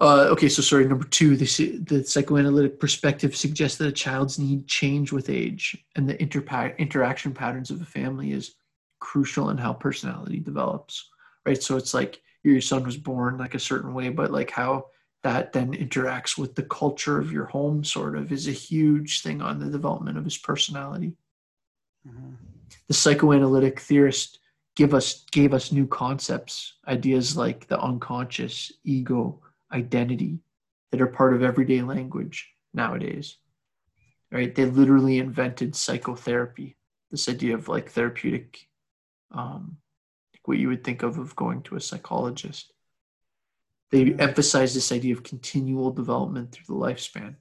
Uh, 0.00 0.28
okay, 0.30 0.48
so 0.48 0.62
sorry. 0.62 0.86
Number 0.88 1.04
two, 1.04 1.36
the, 1.36 1.44
the 1.86 2.02
psychoanalytic 2.02 2.80
perspective 2.80 3.36
suggests 3.36 3.76
that 3.76 3.88
a 3.88 3.92
child's 3.92 4.38
need 4.38 4.66
change 4.66 5.12
with 5.12 5.28
age, 5.28 5.76
and 5.94 6.08
the 6.08 6.14
interpa- 6.14 6.78
interaction 6.78 7.34
patterns 7.34 7.70
of 7.70 7.82
a 7.82 7.84
family 7.84 8.32
is 8.32 8.54
crucial 8.98 9.50
in 9.50 9.58
how 9.58 9.74
personality 9.74 10.40
develops. 10.40 11.10
Right, 11.44 11.62
so 11.62 11.76
it's 11.76 11.92
like 11.92 12.22
your 12.44 12.62
son 12.62 12.82
was 12.84 12.96
born 12.96 13.36
like 13.36 13.54
a 13.54 13.58
certain 13.58 13.92
way, 13.92 14.08
but 14.08 14.30
like 14.30 14.50
how 14.50 14.86
that 15.22 15.52
then 15.52 15.72
interacts 15.74 16.38
with 16.38 16.54
the 16.54 16.62
culture 16.62 17.18
of 17.18 17.30
your 17.32 17.46
home, 17.46 17.84
sort 17.84 18.16
of, 18.16 18.32
is 18.32 18.48
a 18.48 18.52
huge 18.52 19.22
thing 19.22 19.42
on 19.42 19.58
the 19.58 19.70
development 19.70 20.16
of 20.18 20.24
his 20.24 20.38
personality. 20.38 21.16
Mhm. 22.06 22.36
the 22.86 22.94
psychoanalytic 22.94 23.78
theorist 23.80 24.38
give 24.74 24.94
us 24.94 25.24
gave 25.32 25.52
us 25.52 25.70
new 25.72 25.86
concepts 25.86 26.78
ideas 26.86 27.36
like 27.36 27.66
the 27.66 27.78
unconscious 27.80 28.72
ego 28.84 29.40
identity 29.72 30.40
that 30.90 31.00
are 31.00 31.06
part 31.06 31.34
of 31.34 31.42
everyday 31.42 31.82
language 31.82 32.54
nowadays 32.72 33.36
right? 34.32 34.54
They 34.54 34.64
literally 34.64 35.18
invented 35.18 35.74
psychotherapy 35.74 36.76
this 37.10 37.28
idea 37.28 37.54
of 37.54 37.68
like 37.68 37.90
therapeutic 37.90 38.68
um 39.32 39.76
like 40.32 40.46
what 40.48 40.58
you 40.58 40.68
would 40.68 40.84
think 40.84 41.02
of 41.02 41.18
of 41.18 41.36
going 41.36 41.62
to 41.64 41.76
a 41.76 41.80
psychologist 41.80 42.72
they 43.90 44.12
emphasize 44.14 44.72
this 44.74 44.92
idea 44.92 45.12
of 45.14 45.22
continual 45.22 45.90
development 45.90 46.52
through 46.52 46.74
the 46.74 46.80
lifespan 46.86 47.34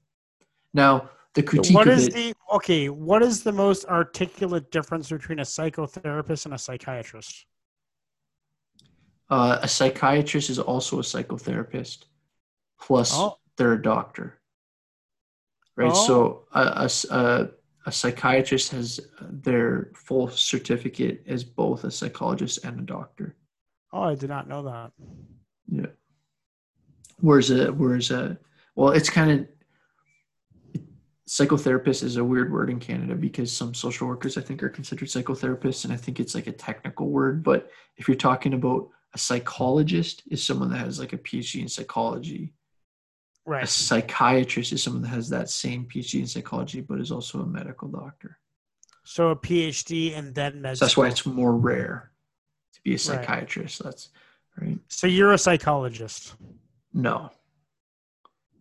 now 0.74 1.10
the 1.36 1.44
critique 1.44 1.76
What 1.76 1.88
of 1.88 1.98
is 1.98 2.08
it, 2.08 2.14
the 2.14 2.34
okay? 2.56 2.90
What 2.90 3.22
is 3.22 3.44
the 3.44 3.52
most 3.52 3.86
articulate 3.86 4.72
difference 4.72 5.10
between 5.10 5.38
a 5.40 5.44
psychotherapist 5.44 6.46
and 6.46 6.56
a 6.56 6.58
psychiatrist? 6.58 7.46
Uh, 9.30 9.60
a 9.62 9.68
psychiatrist 9.68 10.50
is 10.50 10.58
also 10.58 10.98
a 10.98 11.04
psychotherapist, 11.04 12.06
plus 12.82 13.12
Oh. 13.14 13.38
they're 13.58 13.74
a 13.74 13.82
doctor. 13.82 14.42
Right. 15.76 15.92
Oh. 15.94 16.08
So 16.08 16.46
a 17.86 17.92
psychiatrist 17.92 18.72
has 18.72 19.00
their 19.22 19.92
full 19.96 20.30
certificate 20.30 21.24
as 21.28 21.44
both 21.44 21.84
a 21.84 21.92
psychologist 21.92 22.66
and 22.66 22.80
a 22.80 22.84
doctor. 22.84 23.36
Oh, 23.94 24.02
I 24.02 24.16
did 24.16 24.30
not 24.30 24.48
know 24.48 24.64
that. 24.64 24.92
Yeah. 25.68 25.92
Whereas 27.22 27.52
a 27.52 27.72
whereas 27.72 28.12
a 28.12 28.38
well, 28.76 28.92
it's 28.92 29.10
kind 29.10 29.32
of 29.32 29.48
psychotherapist 31.30 32.02
is 32.02 32.18
a 32.18 32.24
weird 32.24 32.52
word 32.52 32.72
in 32.72 32.80
Canada 32.80 33.14
because 33.14 33.56
some 33.56 33.74
social 33.74 34.08
workers 34.08 34.36
I 34.38 34.42
think 34.42 34.64
are 34.64 34.70
considered 34.70 35.10
psychotherapists, 35.10 35.84
and 35.84 35.94
I 35.94 35.98
think 35.98 36.20
it's 36.20 36.34
like 36.34 36.48
a 36.48 36.52
technical 36.52 37.10
word. 37.10 37.44
But 37.44 37.70
if 37.98 38.08
you're 38.08 38.16
talking 38.16 38.54
about 38.54 38.90
a 39.14 39.18
psychologist, 39.18 40.24
is 40.32 40.44
someone 40.44 40.72
that 40.72 40.78
has 40.78 41.00
like 41.00 41.14
a 41.14 41.18
PhD 41.18 41.62
in 41.62 41.68
psychology. 41.68 42.54
Right 43.46 43.64
a 43.64 43.68
psychiatrist 43.68 44.74
is 44.74 44.84
someone 44.84 45.02
that 45.04 45.10
has 45.10 45.30
that 45.30 45.50
same 45.50 45.86
PhD 45.86 46.20
in 46.20 46.28
psychology, 46.28 46.82
but 46.82 47.00
is 47.00 47.12
also 47.12 47.42
a 47.42 47.46
medical 47.46 47.88
doctor. 47.88 48.38
So 49.04 49.30
a 49.30 49.36
PhD 49.36 50.18
and 50.18 50.34
then 50.36 50.62
med. 50.62 50.78
So 50.78 50.86
that's 50.86 50.98
why 50.98 51.08
it's 51.08 51.26
more 51.26 51.56
rare 51.56 52.12
to 52.74 52.82
be 52.82 52.94
a 52.94 53.00
psychiatrist. 53.00 53.84
That's 53.84 54.10
right. 54.60 54.78
So 54.88 55.08
you're 55.08 55.34
a 55.34 55.38
psychologist. 55.38 56.36
No, 56.94 57.30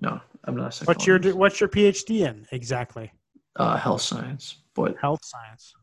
no, 0.00 0.20
I'm 0.44 0.56
not 0.56 0.68
a 0.68 0.72
psychologist. 0.72 0.86
What's 0.86 1.06
your 1.26 1.36
what's 1.36 1.60
your 1.60 1.68
PhD 1.68 2.26
in 2.28 2.46
exactly? 2.52 3.12
uh, 3.56 3.76
health 3.76 4.02
science, 4.02 4.56
but 4.74 4.96
Health 5.00 5.24
science. 5.24 5.74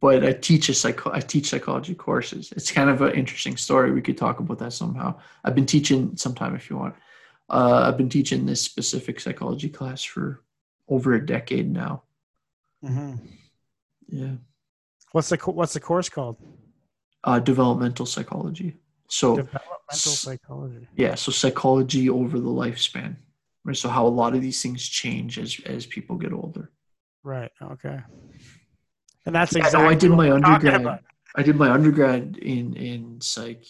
but 0.00 0.24
I 0.24 0.32
teach 0.32 0.68
a 0.68 0.74
psycho 0.74 1.10
I 1.12 1.20
teach 1.20 1.48
psychology 1.50 1.94
courses. 1.94 2.52
It's 2.56 2.72
kind 2.72 2.90
of 2.90 3.02
an 3.02 3.12
interesting 3.14 3.56
story. 3.56 3.92
We 3.92 4.02
could 4.02 4.16
talk 4.18 4.40
about 4.40 4.58
that 4.58 4.72
somehow. 4.72 5.20
I've 5.44 5.54
been 5.54 5.66
teaching 5.66 6.16
sometime 6.16 6.54
if 6.56 6.68
you 6.70 6.76
want. 6.76 6.94
Uh, 7.48 7.84
I've 7.88 7.96
been 7.96 8.08
teaching 8.08 8.46
this 8.46 8.62
specific 8.62 9.20
psychology 9.20 9.68
class 9.68 10.02
for 10.02 10.42
over 10.88 11.14
a 11.14 11.24
decade 11.24 11.70
now. 11.70 12.02
hmm 12.82 13.14
Yeah, 14.08 14.34
What's 15.12 15.28
the 15.28 15.36
what's 15.36 15.74
the 15.74 15.80
course 15.80 16.08
called? 16.08 16.36
uh, 17.24 17.38
developmental 17.38 18.06
psychology. 18.06 18.78
So 19.10 19.36
Developmental 19.36 20.12
psychology. 20.12 20.86
yeah, 20.96 21.14
so 21.16 21.32
psychology 21.32 22.08
over 22.08 22.38
the 22.38 22.48
lifespan. 22.48 23.16
Right. 23.64 23.76
So 23.76 23.88
how 23.88 24.06
a 24.06 24.08
lot 24.08 24.34
of 24.34 24.40
these 24.40 24.62
things 24.62 24.88
change 24.88 25.38
as 25.38 25.60
as 25.66 25.84
people 25.84 26.16
get 26.16 26.32
older. 26.32 26.70
Right. 27.22 27.50
Okay. 27.60 27.98
And 29.26 29.34
that's 29.34 29.52
Yeah, 29.54 29.58
exactly. 29.66 29.86
oh, 29.86 29.90
I 29.90 29.94
did 29.94 30.10
my 30.12 30.30
undergrad. 30.30 31.00
I 31.36 31.42
did 31.42 31.56
my 31.56 31.70
undergrad 31.70 32.38
in 32.38 32.74
in 32.76 33.20
psych 33.20 33.64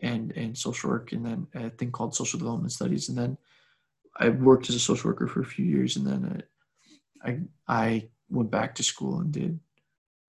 and 0.00 0.32
and 0.36 0.56
social 0.56 0.90
work, 0.90 1.12
and 1.12 1.24
then 1.26 1.46
a 1.54 1.70
thing 1.70 1.90
called 1.90 2.14
social 2.14 2.38
development 2.38 2.72
studies, 2.72 3.08
and 3.08 3.18
then 3.18 3.36
I 4.16 4.28
worked 4.30 4.68
as 4.70 4.76
a 4.76 4.80
social 4.80 5.10
worker 5.10 5.26
for 5.26 5.40
a 5.40 5.44
few 5.44 5.64
years, 5.66 5.96
and 5.96 6.06
then 6.06 6.42
I 7.24 7.28
I, 7.28 7.40
I 7.68 8.08
went 8.30 8.50
back 8.50 8.74
to 8.76 8.82
school 8.82 9.18
and 9.20 9.32
did 9.32 9.58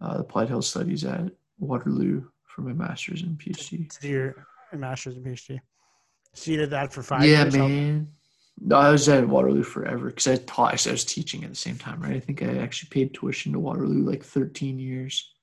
uh, 0.01 0.18
applied 0.20 0.49
health 0.49 0.66
studies 0.66 1.03
at 1.05 1.32
Waterloo 1.59 2.24
for 2.47 2.61
my 2.61 2.74
master's 2.74 3.22
and 3.22 3.38
PhD. 3.39 3.89
To 3.89 4.01
do 4.01 4.07
your 4.09 4.47
master's 4.74 5.16
and 5.16 5.26
PhD. 5.26 5.59
So 6.34 6.51
you 6.51 6.57
did 6.57 6.70
that 6.72 6.91
for 6.93 7.01
five 7.01 7.24
yeah, 7.24 7.43
years. 7.43 7.55
How- 7.55 7.68
man. 7.68 8.07
No, 8.59 8.78
I 8.78 8.89
was 8.89 9.09
at 9.09 9.28
Waterloo 9.28 9.63
forever 9.63 10.07
because 10.07 10.28
I 10.28 10.38
taught. 10.38 10.88
I 10.88 10.91
was 10.91 11.03
teaching 11.03 11.43
at 11.43 11.49
the 11.49 11.55
same 11.55 11.78
time, 11.78 11.99
right? 11.99 12.16
I 12.16 12.20
think 12.22 12.41
I 12.41 12.57
actually 12.57 12.89
paid 12.89 13.13
tuition 13.13 13.51
to 13.51 13.59
Waterloo 13.59 14.01
like 14.01 14.24
13 14.24 14.80
years. 14.80 15.34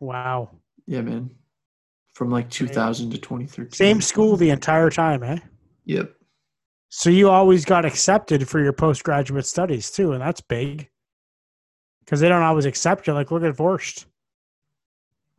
Wow. 0.00 0.50
Yeah, 0.86 1.02
man. 1.02 1.30
From 2.14 2.30
like 2.30 2.50
2000 2.50 3.12
to 3.12 3.18
2013. 3.18 3.70
Same 3.72 4.00
school 4.00 4.36
the 4.36 4.50
entire 4.50 4.90
time, 4.90 5.22
eh? 5.22 5.38
Yep. 5.84 6.12
So 6.88 7.10
you 7.10 7.30
always 7.30 7.64
got 7.64 7.84
accepted 7.84 8.48
for 8.48 8.60
your 8.60 8.72
postgraduate 8.72 9.46
studies 9.46 9.90
too, 9.90 10.12
and 10.12 10.20
that's 10.20 10.40
big. 10.40 10.88
Because 12.00 12.18
they 12.18 12.28
don't 12.28 12.42
always 12.42 12.64
accept 12.64 13.06
you. 13.06 13.12
Like 13.12 13.30
look 13.30 13.44
at 13.44 13.54
Vorst. 13.54 14.06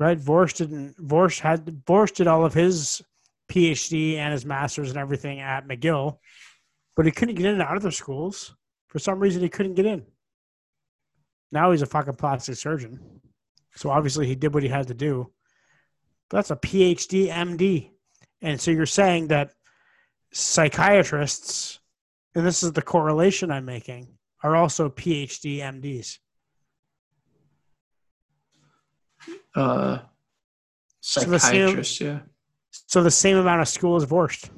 Right? 0.01 0.19
Vorst 0.19 0.55
didn't 0.55 0.97
Vorst 0.97 1.41
had 1.41 1.63
Vorst 1.85 2.15
did 2.15 2.25
all 2.25 2.43
of 2.43 2.55
his 2.55 3.03
PhD 3.51 4.15
and 4.15 4.33
his 4.33 4.47
master's 4.47 4.89
and 4.89 4.97
everything 4.97 5.41
at 5.41 5.67
McGill, 5.67 6.17
but 6.95 7.05
he 7.05 7.11
couldn't 7.11 7.35
get 7.35 7.45
in 7.45 7.61
at 7.61 7.67
other 7.67 7.91
schools. 7.91 8.55
For 8.87 8.97
some 8.97 9.19
reason 9.19 9.43
he 9.43 9.49
couldn't 9.49 9.75
get 9.75 9.85
in. 9.85 10.03
Now 11.51 11.69
he's 11.69 11.83
a 11.83 11.85
fucking 11.85 12.15
plastic 12.15 12.55
surgeon. 12.55 13.21
So 13.75 13.91
obviously 13.91 14.25
he 14.25 14.33
did 14.33 14.55
what 14.55 14.63
he 14.63 14.69
had 14.69 14.87
to 14.87 14.95
do. 14.95 15.31
But 16.31 16.37
that's 16.37 16.49
a 16.49 16.55
PhD 16.55 17.27
MD. 17.27 17.91
And 18.41 18.59
so 18.59 18.71
you're 18.71 18.87
saying 18.87 19.27
that 19.27 19.53
psychiatrists, 20.33 21.79
and 22.33 22.43
this 22.43 22.63
is 22.63 22.71
the 22.71 22.81
correlation 22.81 23.51
I'm 23.51 23.65
making, 23.65 24.07
are 24.41 24.55
also 24.55 24.89
PhD 24.89 25.59
MDs. 25.59 26.17
Uh, 29.55 29.99
So 31.01 31.21
the 31.21 31.39
same- 31.39 31.67
psychiatrist, 31.67 31.99
yeah. 32.01 32.19
So 32.87 33.01
the 33.03 33.11
same 33.11 33.37
amount 33.37 33.61
of 33.61 33.67
school 33.67 33.97
is 33.97 34.05
Vorst. 34.05 34.49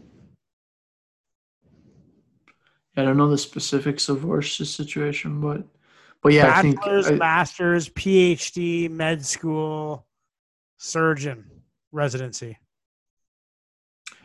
I 2.95 3.03
don't 3.03 3.18
know 3.18 3.30
the 3.30 3.38
specifics 3.38 4.07
of 4.09 4.20
Vorst's 4.20 4.70
situation, 4.76 5.41
but 5.41 5.64
but 6.22 6.32
yeah, 6.34 6.57
I 6.57 6.61
think 6.61 6.78
Bachelor's, 6.78 7.07
I- 7.07 7.16
master's, 7.16 7.89
PhD, 7.89 8.89
med 8.89 9.26
school, 9.26 10.05
surgeon, 10.78 11.45
residency. 11.91 12.57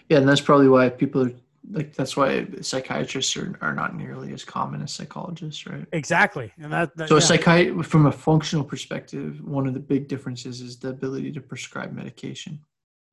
yeah, 0.09 0.19
and 0.19 0.29
that's 0.29 0.41
probably 0.41 0.69
why 0.69 0.89
people 0.91 1.23
are 1.27 1.33
like 1.71 1.95
that's 1.95 2.17
why 2.17 2.47
psychiatrists 2.61 3.37
are, 3.37 3.59
are 3.61 3.75
not 3.75 3.95
nearly 3.95 4.33
as 4.33 4.45
common 4.45 4.83
as 4.83 4.93
psychologists, 4.93 5.67
right? 5.67 5.87
Exactly. 5.93 6.53
And 6.59 6.73
that, 6.73 6.97
that 6.97 7.09
So 7.09 7.17
a 7.17 7.63
yeah. 7.63 7.83
from 7.83 8.07
a 8.07 8.13
functional 8.13 8.65
perspective, 8.65 9.45
one 9.45 9.67
of 9.67 9.75
the 9.75 9.81
big 9.81 10.09
differences 10.09 10.61
is 10.61 10.79
the 10.79 10.89
ability 10.89 11.33
to 11.33 11.41
prescribe 11.41 11.93
medication, 11.93 12.61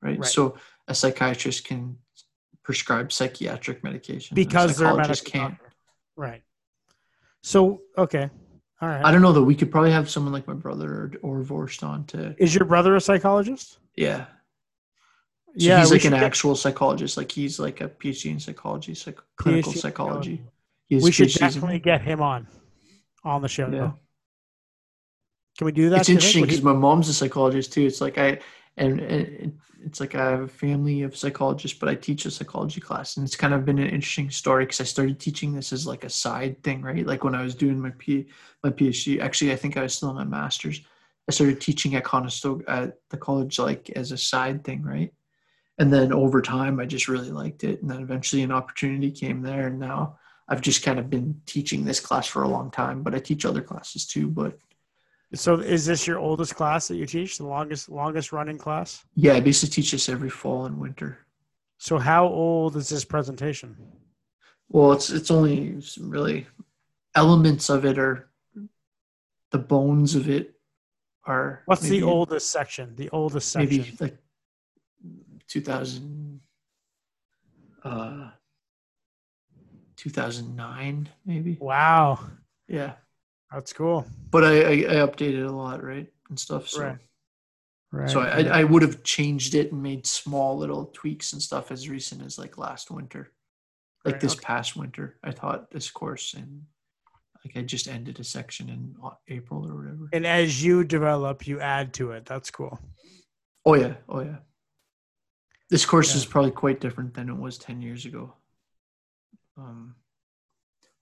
right? 0.00 0.18
Right. 0.18 0.28
So 0.28 0.56
a 0.88 0.94
psychiatrist 0.94 1.64
can 1.64 1.98
prescribe 2.62 3.12
psychiatric 3.12 3.84
medication 3.84 4.34
because 4.34 4.76
they're 4.76 4.94
medical 4.94 5.30
can't. 5.30 5.54
doctor. 5.54 5.72
Right. 6.16 6.42
So 7.42 7.82
okay. 7.98 8.30
All 8.80 8.88
right. 8.88 9.04
I 9.04 9.10
don't 9.12 9.22
know 9.22 9.32
though. 9.32 9.42
We 9.42 9.54
could 9.54 9.70
probably 9.70 9.92
have 9.92 10.08
someone 10.10 10.32
like 10.32 10.46
my 10.46 10.54
brother 10.54 11.12
or, 11.22 11.38
or 11.38 11.42
Vorst 11.44 11.82
on 11.82 12.04
to 12.06 12.34
Is 12.38 12.54
your 12.54 12.64
brother 12.64 12.96
a 12.96 13.00
psychologist? 13.00 13.78
yeah. 13.96 14.26
So 15.58 15.66
yeah, 15.66 15.80
he's 15.80 15.90
like 15.90 16.04
an 16.04 16.12
get- 16.12 16.22
actual 16.22 16.54
psychologist. 16.54 17.16
Like 17.16 17.32
he's 17.32 17.58
like 17.58 17.80
a 17.80 17.88
PhD 17.88 18.30
in 18.30 18.40
psychology, 18.40 18.94
psych- 18.94 19.18
clinical 19.36 19.72
PhD 19.72 19.78
psychology. 19.78 20.42
We 20.90 21.10
should 21.10 21.28
PhDs 21.28 21.40
in- 21.40 21.48
definitely 21.48 21.78
get 21.78 22.02
him 22.02 22.20
on 22.20 22.46
on 23.24 23.42
the 23.42 23.48
show. 23.48 23.68
Yeah. 23.68 23.92
Can 25.58 25.64
we 25.64 25.72
do 25.72 25.88
that? 25.90 26.00
It's 26.00 26.06
do 26.06 26.12
you 26.12 26.18
think? 26.18 26.24
interesting 26.24 26.42
because 26.42 26.62
my 26.62 26.72
mom's 26.72 27.08
a 27.08 27.14
psychologist 27.14 27.72
too. 27.72 27.86
It's 27.86 28.02
like 28.02 28.18
I, 28.18 28.38
and, 28.76 29.00
and 29.00 29.58
it's 29.82 30.00
like 30.00 30.14
I 30.14 30.30
have 30.30 30.40
a 30.40 30.48
family 30.48 31.02
of 31.02 31.16
psychologists, 31.16 31.78
but 31.78 31.88
I 31.88 31.94
teach 31.94 32.26
a 32.26 32.30
psychology 32.30 32.80
class, 32.80 33.16
and 33.16 33.26
it's 33.26 33.36
kind 33.36 33.54
of 33.54 33.64
been 33.64 33.78
an 33.78 33.88
interesting 33.88 34.30
story 34.30 34.64
because 34.64 34.82
I 34.82 34.84
started 34.84 35.18
teaching 35.18 35.54
this 35.54 35.72
as 35.72 35.86
like 35.86 36.04
a 36.04 36.10
side 36.10 36.62
thing, 36.62 36.82
right? 36.82 37.06
Like 37.06 37.24
when 37.24 37.34
I 37.34 37.42
was 37.42 37.54
doing 37.54 37.80
my 37.80 37.92
P 37.96 38.26
my 38.62 38.70
PhD. 38.70 39.20
Actually, 39.20 39.52
I 39.52 39.56
think 39.56 39.78
I 39.78 39.82
was 39.82 39.94
still 39.94 40.10
in 40.10 40.16
my 40.16 40.24
master's. 40.24 40.82
I 41.28 41.32
started 41.32 41.60
teaching 41.60 41.94
at 41.96 42.04
Conestoga 42.04 42.70
at 42.70 42.98
the 43.10 43.16
college 43.16 43.58
like 43.58 43.90
as 43.96 44.12
a 44.12 44.18
side 44.18 44.62
thing, 44.62 44.82
right? 44.82 45.12
And 45.78 45.92
then 45.92 46.12
over 46.12 46.40
time, 46.40 46.80
I 46.80 46.86
just 46.86 47.06
really 47.08 47.30
liked 47.30 47.62
it, 47.64 47.82
and 47.82 47.90
then 47.90 48.00
eventually 48.00 48.42
an 48.42 48.52
opportunity 48.52 49.10
came 49.10 49.42
there, 49.42 49.66
and 49.66 49.78
now 49.78 50.18
I've 50.48 50.62
just 50.62 50.82
kind 50.82 50.98
of 50.98 51.10
been 51.10 51.40
teaching 51.44 51.84
this 51.84 52.00
class 52.00 52.26
for 52.26 52.42
a 52.44 52.48
long 52.48 52.70
time. 52.70 53.02
But 53.02 53.14
I 53.14 53.18
teach 53.18 53.44
other 53.44 53.60
classes 53.60 54.06
too, 54.06 54.28
but 54.28 54.58
So 55.34 55.56
is 55.60 55.84
this 55.84 56.06
your 56.06 56.18
oldest 56.18 56.54
class 56.54 56.88
that 56.88 56.96
you 56.96 57.04
teach? 57.04 57.36
The 57.36 57.46
longest 57.46 57.90
longest 57.90 58.32
running 58.32 58.58
class? 58.58 59.04
yeah, 59.16 59.34
I 59.34 59.40
basically 59.40 59.74
teach 59.74 59.90
this 59.90 60.08
every 60.08 60.30
fall 60.30 60.64
and 60.66 60.78
winter. 60.78 61.18
So 61.78 61.98
how 61.98 62.26
old 62.26 62.74
is 62.76 62.88
this 62.88 63.04
presentation? 63.04 63.76
Well, 64.70 64.92
it's 64.92 65.10
it's 65.10 65.30
only 65.30 65.68
it's 65.76 65.98
really 65.98 66.46
elements 67.14 67.68
of 67.68 67.84
it 67.84 67.98
are 67.98 68.30
the 69.50 69.58
bones 69.58 70.14
of 70.14 70.30
it 70.30 70.54
are. 71.24 71.62
What's 71.66 71.82
the 71.82 72.02
oldest 72.02 72.50
section? 72.50 72.94
The 72.96 73.10
oldest 73.10 73.50
section. 73.52 73.78
Maybe 73.78 73.96
like 74.00 74.16
two 75.48 75.60
thousand, 75.60 76.40
uh, 77.84 78.30
two 79.96 80.10
thousand 80.10 80.56
nine, 80.56 81.08
maybe. 81.24 81.56
Wow. 81.60 82.18
Yeah, 82.68 82.94
That's 83.52 83.72
cool. 83.72 84.04
but 84.30 84.44
I, 84.44 84.60
I 84.60 84.70
I 84.72 85.06
updated 85.06 85.46
a 85.46 85.52
lot, 85.52 85.82
right, 85.82 86.08
and 86.28 86.38
stuff. 86.38 86.68
So 86.68 86.82
Right. 86.82 86.98
Right. 87.92 88.10
so 88.10 88.20
I 88.20 88.60
I 88.60 88.64
would 88.64 88.82
have 88.82 89.04
changed 89.04 89.54
it 89.54 89.72
and 89.72 89.82
made 89.82 90.06
small 90.06 90.58
little 90.58 90.86
tweaks 90.86 91.32
and 91.32 91.40
stuff 91.40 91.70
as 91.70 91.88
recent 91.88 92.22
as 92.22 92.38
like 92.38 92.58
last 92.58 92.90
winter, 92.90 93.32
like 94.04 94.14
Right, 94.14 94.20
this 94.20 94.32
okay. 94.34 94.42
past 94.44 94.76
winter. 94.76 95.18
I 95.22 95.30
taught 95.30 95.70
this 95.70 95.88
course 95.90 96.34
and 96.34 96.62
like 97.44 97.56
I 97.56 97.62
just 97.62 97.86
ended 97.86 98.18
a 98.18 98.24
section 98.24 98.68
in 98.68 98.96
April 99.28 99.64
or 99.64 99.76
whatever. 99.76 100.08
and 100.12 100.26
as 100.26 100.62
you 100.64 100.82
develop, 100.82 101.46
you 101.46 101.60
add 101.60 101.94
to 101.94 102.10
it. 102.10 102.26
That's 102.26 102.50
cool. 102.50 102.76
Oh 103.64 103.74
yeah, 103.74 103.94
oh 104.08 104.20
yeah. 104.20 104.38
This 105.70 105.84
course 105.84 106.10
Yeah. 106.10 106.18
is 106.18 106.26
probably 106.26 106.52
quite 106.52 106.80
different 106.80 107.14
than 107.14 107.28
it 107.28 107.36
was 107.36 107.58
ten 107.58 107.82
years 107.82 108.06
ago. 108.06 108.34
Um, 109.56 109.96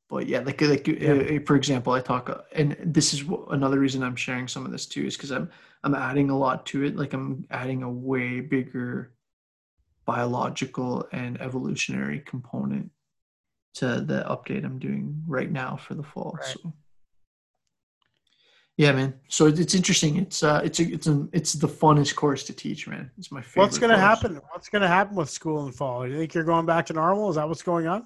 but 0.09 0.27
yeah, 0.27 0.41
like 0.41 0.61
like 0.61 0.87
Yeah. 0.87 1.13
uh, 1.13 1.41
for 1.45 1.57
example, 1.57 1.93
I 1.93 2.01
talk, 2.01 2.31
uh, 2.31 2.43
and 2.53 2.77
this 2.85 3.13
is 3.15 3.25
another 3.51 3.79
reason 3.79 4.03
I'm 4.03 4.17
sharing 4.17 4.49
some 4.49 4.65
of 4.65 4.73
this 4.73 4.87
too, 4.87 5.07
is 5.07 5.17
because 5.17 5.31
I'm 5.33 5.51
I'm 5.83 5.95
adding 5.95 6.31
a 6.31 6.39
lot 6.39 6.65
to 6.67 6.85
it. 6.85 6.97
Like 6.97 7.13
I'm 7.13 7.47
adding 7.51 7.83
a 7.83 7.91
way 7.91 8.41
bigger 8.41 9.13
biological 10.07 11.09
and 11.13 11.41
evolutionary 11.41 12.21
component 12.21 12.91
to 13.75 14.01
the 14.01 14.25
update 14.29 14.65
I'm 14.65 14.79
doing 14.79 15.23
right 15.27 15.51
now 15.51 15.77
for 15.77 15.95
the 15.95 16.03
fall. 16.03 16.37
Right. 16.41 16.45
So. 16.45 16.73
Yeah, 18.77 18.91
man. 18.93 19.15
So 19.29 19.47
it's 19.47 19.75
interesting. 19.75 20.17
It's 20.17 20.43
uh, 20.43 20.61
it's 20.65 20.81
a, 20.81 20.93
it's 20.93 21.07
a, 21.07 21.29
it's 21.33 21.53
the 21.53 21.69
funnest 21.69 22.17
course 22.17 22.43
to 22.45 22.53
teach, 22.53 22.89
man. 22.89 23.11
It's 23.17 23.31
my 23.31 23.41
favorite. 23.41 23.63
What's 23.63 23.79
going 23.79 23.91
to 23.91 23.97
course. 23.97 24.05
happen? 24.21 24.41
What's 24.51 24.69
going 24.69 24.83
to 24.83 24.89
happen 24.89 25.15
with 25.15 25.31
school 25.31 25.65
in 25.67 25.73
fall? 25.73 26.05
Do 26.05 26.11
you 26.11 26.19
think 26.19 26.35
you're 26.35 26.43
going 26.43 26.67
back 26.67 26.87
to 26.87 26.93
normal? 26.93 27.31
Is 27.31 27.37
that 27.37 27.49
what's 27.49 27.63
going 27.63 27.87
on? 27.87 28.05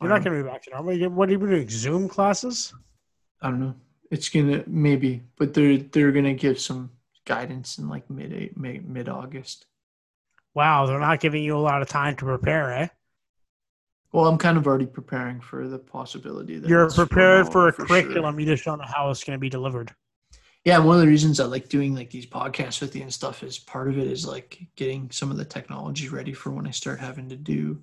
You're 0.00 0.08
not 0.08 0.18
Um, 0.18 0.24
going 0.24 0.38
to 0.38 0.44
be 0.44 0.48
back 0.50 0.62
to 0.62 0.70
normal. 0.70 0.96
What 1.10 1.28
are 1.28 1.32
you 1.32 1.38
doing? 1.38 1.68
Zoom 1.68 2.08
classes? 2.08 2.72
I 3.42 3.50
don't 3.50 3.60
know. 3.60 3.74
It's 4.10 4.28
gonna 4.28 4.64
maybe, 4.66 5.22
but 5.38 5.54
they're 5.54 5.76
they're 5.78 6.10
gonna 6.12 6.34
give 6.34 6.58
some 6.58 6.90
guidance 7.26 7.78
in 7.78 7.88
like 7.88 8.08
mid 8.10 8.56
mid 8.56 9.08
August. 9.08 9.66
Wow, 10.54 10.86
they're 10.86 10.98
not 10.98 11.20
giving 11.20 11.44
you 11.44 11.56
a 11.56 11.60
lot 11.60 11.80
of 11.80 11.88
time 11.88 12.16
to 12.16 12.24
prepare, 12.24 12.72
eh? 12.72 12.88
Well, 14.12 14.26
I'm 14.26 14.38
kind 14.38 14.56
of 14.58 14.66
already 14.66 14.86
preparing 14.86 15.40
for 15.40 15.68
the 15.68 15.78
possibility 15.78 16.58
that 16.58 16.68
You're 16.68 16.90
prepared 16.90 17.52
for 17.52 17.68
a 17.68 17.74
sure. 17.74 17.86
curriculum. 17.86 18.40
You 18.40 18.46
just 18.46 18.64
don't 18.64 18.78
know 18.78 18.84
how 18.92 19.10
it's 19.10 19.22
going 19.22 19.36
to 19.36 19.40
be 19.40 19.48
delivered. 19.48 19.94
Yeah, 20.64 20.78
one 20.78 20.96
of 20.96 21.00
the 21.00 21.06
reasons 21.08 21.40
I 21.40 21.44
like 21.44 21.68
doing 21.68 21.94
like 21.94 22.10
these 22.10 22.26
podcasts 22.26 22.80
with 22.82 22.94
you 22.94 23.02
and 23.02 23.12
stuff 23.12 23.42
is 23.42 23.58
part 23.58 23.88
of 23.88 23.98
it 23.98 24.06
is 24.06 24.26
like 24.26 24.58
getting 24.76 25.10
some 25.10 25.30
of 25.30 25.36
the 25.38 25.44
technology 25.44 26.08
ready 26.08 26.34
for 26.34 26.50
when 26.50 26.66
I 26.66 26.70
start 26.70 27.00
having 27.00 27.28
to 27.30 27.36
do 27.36 27.80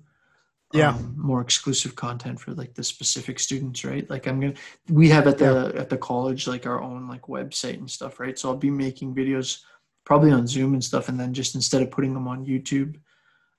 Yeah. 0.72 0.90
um, 0.90 1.14
more 1.16 1.40
exclusive 1.40 1.96
content 1.96 2.38
for 2.38 2.52
like 2.52 2.74
the 2.74 2.84
specific 2.84 3.40
students, 3.40 3.84
right? 3.84 4.08
Like 4.08 4.28
I'm 4.28 4.38
gonna 4.38 4.54
we 4.90 5.08
have 5.08 5.26
at 5.26 5.38
the 5.38 5.72
at 5.76 5.88
the 5.88 5.96
college 5.98 6.46
like 6.46 6.66
our 6.66 6.80
own 6.80 7.08
like 7.08 7.22
website 7.22 7.78
and 7.78 7.90
stuff, 7.90 8.20
right? 8.20 8.38
So 8.38 8.50
I'll 8.50 8.56
be 8.56 8.70
making 8.70 9.14
videos 9.14 9.62
probably 10.04 10.30
on 10.30 10.46
Zoom 10.46 10.74
and 10.74 10.84
stuff, 10.84 11.08
and 11.08 11.18
then 11.18 11.34
just 11.34 11.54
instead 11.56 11.82
of 11.82 11.90
putting 11.90 12.14
them 12.14 12.28
on 12.28 12.46
YouTube, 12.46 12.96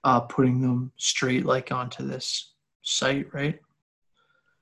uh, 0.05 0.21
putting 0.21 0.61
them 0.61 0.93
straight 0.95 1.45
like 1.45 1.71
onto 1.73 2.07
this 2.07 2.53
site, 2.89 3.33
right? 3.33 3.59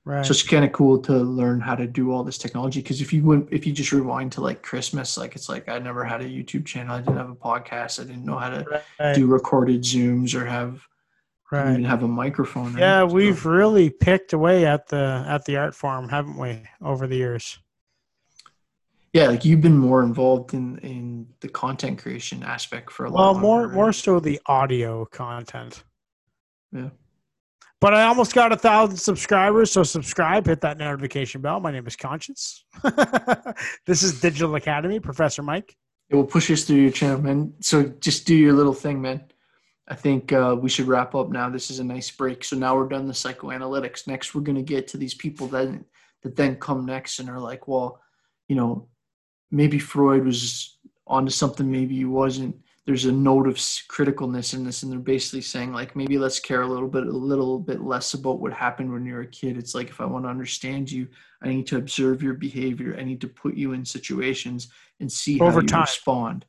Right. 0.05 0.25
So 0.25 0.31
it's 0.31 0.43
kind 0.43 0.63
of 0.63 0.71
cool 0.71 0.99
to 0.99 1.13
learn 1.13 1.59
how 1.59 1.75
to 1.75 1.85
do 1.85 2.11
all 2.13 2.23
this 2.23 2.37
technology 2.37 2.81
because 2.81 3.01
if 3.01 3.11
you 3.11 3.25
went, 3.25 3.49
if 3.51 3.67
you 3.67 3.73
just 3.73 3.91
rewind 3.91 4.31
to 4.33 4.41
like 4.41 4.61
Christmas, 4.63 5.17
like 5.17 5.35
it's 5.35 5.49
like 5.49 5.67
I 5.67 5.79
never 5.79 6.05
had 6.05 6.21
a 6.21 6.25
YouTube 6.25 6.65
channel, 6.65 6.95
I 6.95 6.99
didn't 6.99 7.17
have 7.17 7.29
a 7.29 7.35
podcast, 7.35 7.99
I 7.99 8.05
didn't 8.05 8.23
know 8.23 8.37
how 8.37 8.49
to 8.49 8.81
right. 8.99 9.13
do 9.13 9.27
recorded 9.27 9.81
zooms 9.81 10.33
or 10.33 10.45
have 10.45 10.81
right. 11.51 11.71
even 11.71 11.83
have 11.83 12.03
a 12.03 12.07
microphone. 12.07 12.77
Yeah, 12.77 13.01
So- 13.05 13.13
we've 13.15 13.45
really 13.45 13.89
picked 13.89 14.31
away 14.31 14.65
at 14.65 14.87
the 14.87 15.25
at 15.27 15.43
the 15.43 15.57
art 15.57 15.75
form, 15.75 16.07
haven't 16.07 16.37
we, 16.37 16.63
over 16.81 17.05
the 17.05 17.17
years? 17.17 17.59
yeah, 19.11 19.27
like 19.27 19.43
you've 19.43 19.61
been 19.61 19.77
more 19.77 20.03
involved 20.03 20.53
in 20.53 20.77
in 20.79 21.27
the 21.41 21.49
content 21.49 21.99
creation 22.01 22.43
aspect 22.43 22.91
for 22.91 23.07
a 23.07 23.11
Well, 23.11 23.33
lot. 23.33 23.41
more 23.41 23.59
longer, 23.61 23.75
more 23.75 23.85
right? 23.87 23.95
so 23.95 24.19
the 24.21 24.39
audio 24.45 25.03
content. 25.05 25.83
Yeah. 26.71 26.89
But 27.79 27.93
I 27.93 28.03
almost 28.03 28.33
got 28.33 28.51
a 28.51 28.57
thousand 28.57 28.97
subscribers, 28.97 29.71
so 29.71 29.83
subscribe, 29.83 30.47
hit 30.47 30.61
that 30.61 30.79
notification 30.79 31.41
bell. 31.41 31.59
My 31.59 31.71
name 31.71 31.85
is 31.85 31.95
Conscience. 31.95 32.65
this 33.85 34.01
is 34.01 34.19
Digital 34.19 34.55
Academy, 34.55 34.99
Professor 34.99 35.43
Mike. 35.43 35.75
It 36.09 36.15
will 36.15 36.25
push 36.25 36.49
us 36.49 36.63
through 36.63 36.77
your 36.77 36.91
channel, 36.91 37.21
man. 37.21 37.53
So 37.61 37.83
just 37.83 38.25
do 38.25 38.35
your 38.35 38.53
little 38.53 38.73
thing, 38.73 38.99
man. 38.99 39.25
I 39.87 39.95
think 39.95 40.33
uh, 40.33 40.55
we 40.59 40.69
should 40.69 40.87
wrap 40.87 41.13
up 41.13 41.29
now. 41.29 41.49
This 41.49 41.69
is 41.69 41.79
a 41.79 41.83
nice 41.83 42.09
break. 42.09 42.43
So 42.43 42.57
now 42.57 42.75
we're 42.75 42.89
done 42.89 43.07
the 43.07 43.13
psychoanalytics. 43.13 44.07
Next, 44.07 44.33
we're 44.33 44.41
going 44.41 44.55
to 44.55 44.63
get 44.63 44.87
to 44.89 44.97
these 44.97 45.13
people 45.13 45.47
that 45.47 45.69
that 46.23 46.35
then 46.35 46.55
come 46.55 46.85
next 46.85 47.19
and 47.19 47.29
are 47.29 47.39
like, 47.39 47.67
well, 47.67 48.01
you 48.47 48.55
know, 48.55 48.87
maybe 49.51 49.77
Freud 49.77 50.25
was 50.25 50.77
onto 51.05 51.31
something, 51.31 51.71
maybe 51.71 51.95
he 51.95 52.05
wasn't. 52.05 52.55
There's 52.87 53.05
a 53.05 53.11
note 53.11 53.47
of 53.47 53.55
criticalness 53.55 54.53
in 54.53 54.63
this, 54.63 54.81
and 54.81 54.91
they're 54.91 54.97
basically 54.97 55.41
saying 55.41 55.73
like, 55.73 55.95
maybe 55.95 56.17
let's 56.17 56.39
care 56.39 56.61
a 56.61 56.67
little 56.67 56.87
bit, 56.87 57.05
a 57.05 57.11
little 57.11 57.59
bit 57.59 57.81
less 57.81 58.13
about 58.13 58.39
what 58.39 58.53
happened 58.53 58.91
when 58.91 59.05
you're 59.05 59.21
a 59.21 59.27
kid. 59.27 59.57
It's 59.57 59.75
like 59.75 59.89
if 59.89 59.99
I 59.99 60.05
want 60.05 60.23
to 60.23 60.29
understand 60.29 60.89
you, 60.89 61.09
I 61.41 61.49
need 61.49 61.67
to 61.67 61.77
observe 61.77 62.23
your 62.23 62.33
behavior. 62.33 62.95
I 62.97 63.03
need 63.03 63.19
to 63.21 63.27
put 63.27 63.55
you 63.55 63.73
in 63.73 63.83
situations 63.83 64.69
and 65.01 65.11
see 65.11 65.37
how 65.37 65.51
you 65.51 65.67
time. 65.67 65.81
respond. 65.81 66.45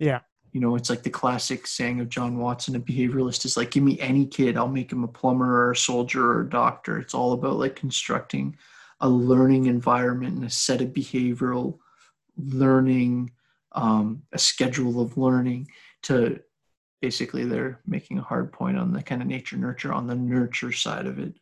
Yeah. 0.00 0.20
You 0.52 0.60
know, 0.60 0.74
it's 0.74 0.90
like 0.90 1.04
the 1.04 1.10
classic 1.10 1.68
saying 1.68 2.00
of 2.00 2.08
John 2.08 2.36
Watson, 2.36 2.74
a 2.74 2.80
behavioralist 2.80 3.44
is 3.44 3.56
like, 3.56 3.70
give 3.70 3.84
me 3.84 4.00
any 4.00 4.26
kid, 4.26 4.56
I'll 4.56 4.66
make 4.66 4.90
him 4.90 5.04
a 5.04 5.08
plumber 5.08 5.66
or 5.66 5.70
a 5.70 5.76
soldier 5.76 6.32
or 6.32 6.40
a 6.40 6.50
doctor. 6.50 6.98
It's 6.98 7.14
all 7.14 7.32
about 7.32 7.58
like 7.58 7.76
constructing 7.76 8.56
a 9.00 9.08
learning 9.08 9.66
environment 9.66 10.34
and 10.34 10.44
a 10.44 10.50
set 10.50 10.80
of 10.80 10.88
behavioral 10.88 11.78
learning, 12.36 13.30
um, 13.72 14.22
a 14.32 14.38
schedule 14.38 15.00
of 15.00 15.16
learning 15.16 15.68
to 16.02 16.40
basically 17.00 17.44
they're 17.44 17.80
making 17.86 18.18
a 18.18 18.22
hard 18.22 18.52
point 18.52 18.78
on 18.78 18.92
the 18.92 19.02
kind 19.02 19.22
of 19.22 19.28
nature 19.28 19.56
nurture 19.56 19.92
on 19.92 20.06
the 20.06 20.14
nurture 20.14 20.72
side 20.72 21.06
of 21.06 21.18
it 21.18 21.34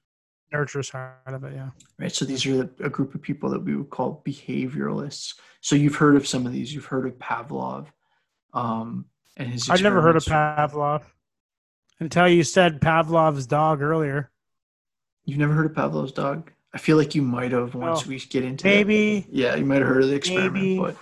Nurture 0.51 0.83
side 0.83 1.13
of 1.27 1.45
it, 1.45 1.53
yeah. 1.55 1.69
right? 1.99 2.11
So 2.11 2.25
these 2.25 2.47
are 2.47 2.63
a 2.81 2.89
group 2.89 3.15
of 3.15 3.21
people 3.21 3.51
that 3.51 3.63
we 3.63 3.77
would 3.77 3.91
call 3.91 4.23
behavioralists. 4.27 5.35
So 5.61 5.77
you've 5.77 5.97
heard 5.97 6.17
of 6.17 6.27
some 6.27 6.47
of 6.47 6.53
these. 6.53 6.73
You've 6.73 6.87
heard 6.87 7.07
of 7.07 7.19
Pavlov, 7.19 7.89
um, 8.55 9.05
and 9.37 9.49
his. 9.49 9.69
I've 9.69 9.83
never 9.83 10.01
heard 10.01 10.17
of. 10.17 10.25
Pavlov 10.25 11.03
until 12.01 12.29
you 12.29 12.45
said 12.45 12.81
Pavlov's 12.81 13.47
dog 13.47 13.83
earlier. 13.83 14.31
You've 15.25 15.39
never 15.39 15.53
heard 15.53 15.67
of 15.67 15.73
Pavlov's 15.73 16.13
dog? 16.13 16.51
I 16.73 16.79
feel 16.79 16.97
like 16.97 17.15
you 17.15 17.23
might 17.23 17.53
have 17.53 17.75
once 17.75 18.07
we 18.07 18.19
get 18.19 18.45
into 18.45 18.65
that. 18.65 18.71
Maybe. 18.71 19.27
Yeah, 19.31 19.55
you 19.57 19.65
might 19.65 19.81
have 19.81 19.89
heard 19.89 20.03
of 20.03 20.09
the 20.09 20.15
experiment, 20.15 20.55
Maybe. 20.55 20.79
but 20.79 20.97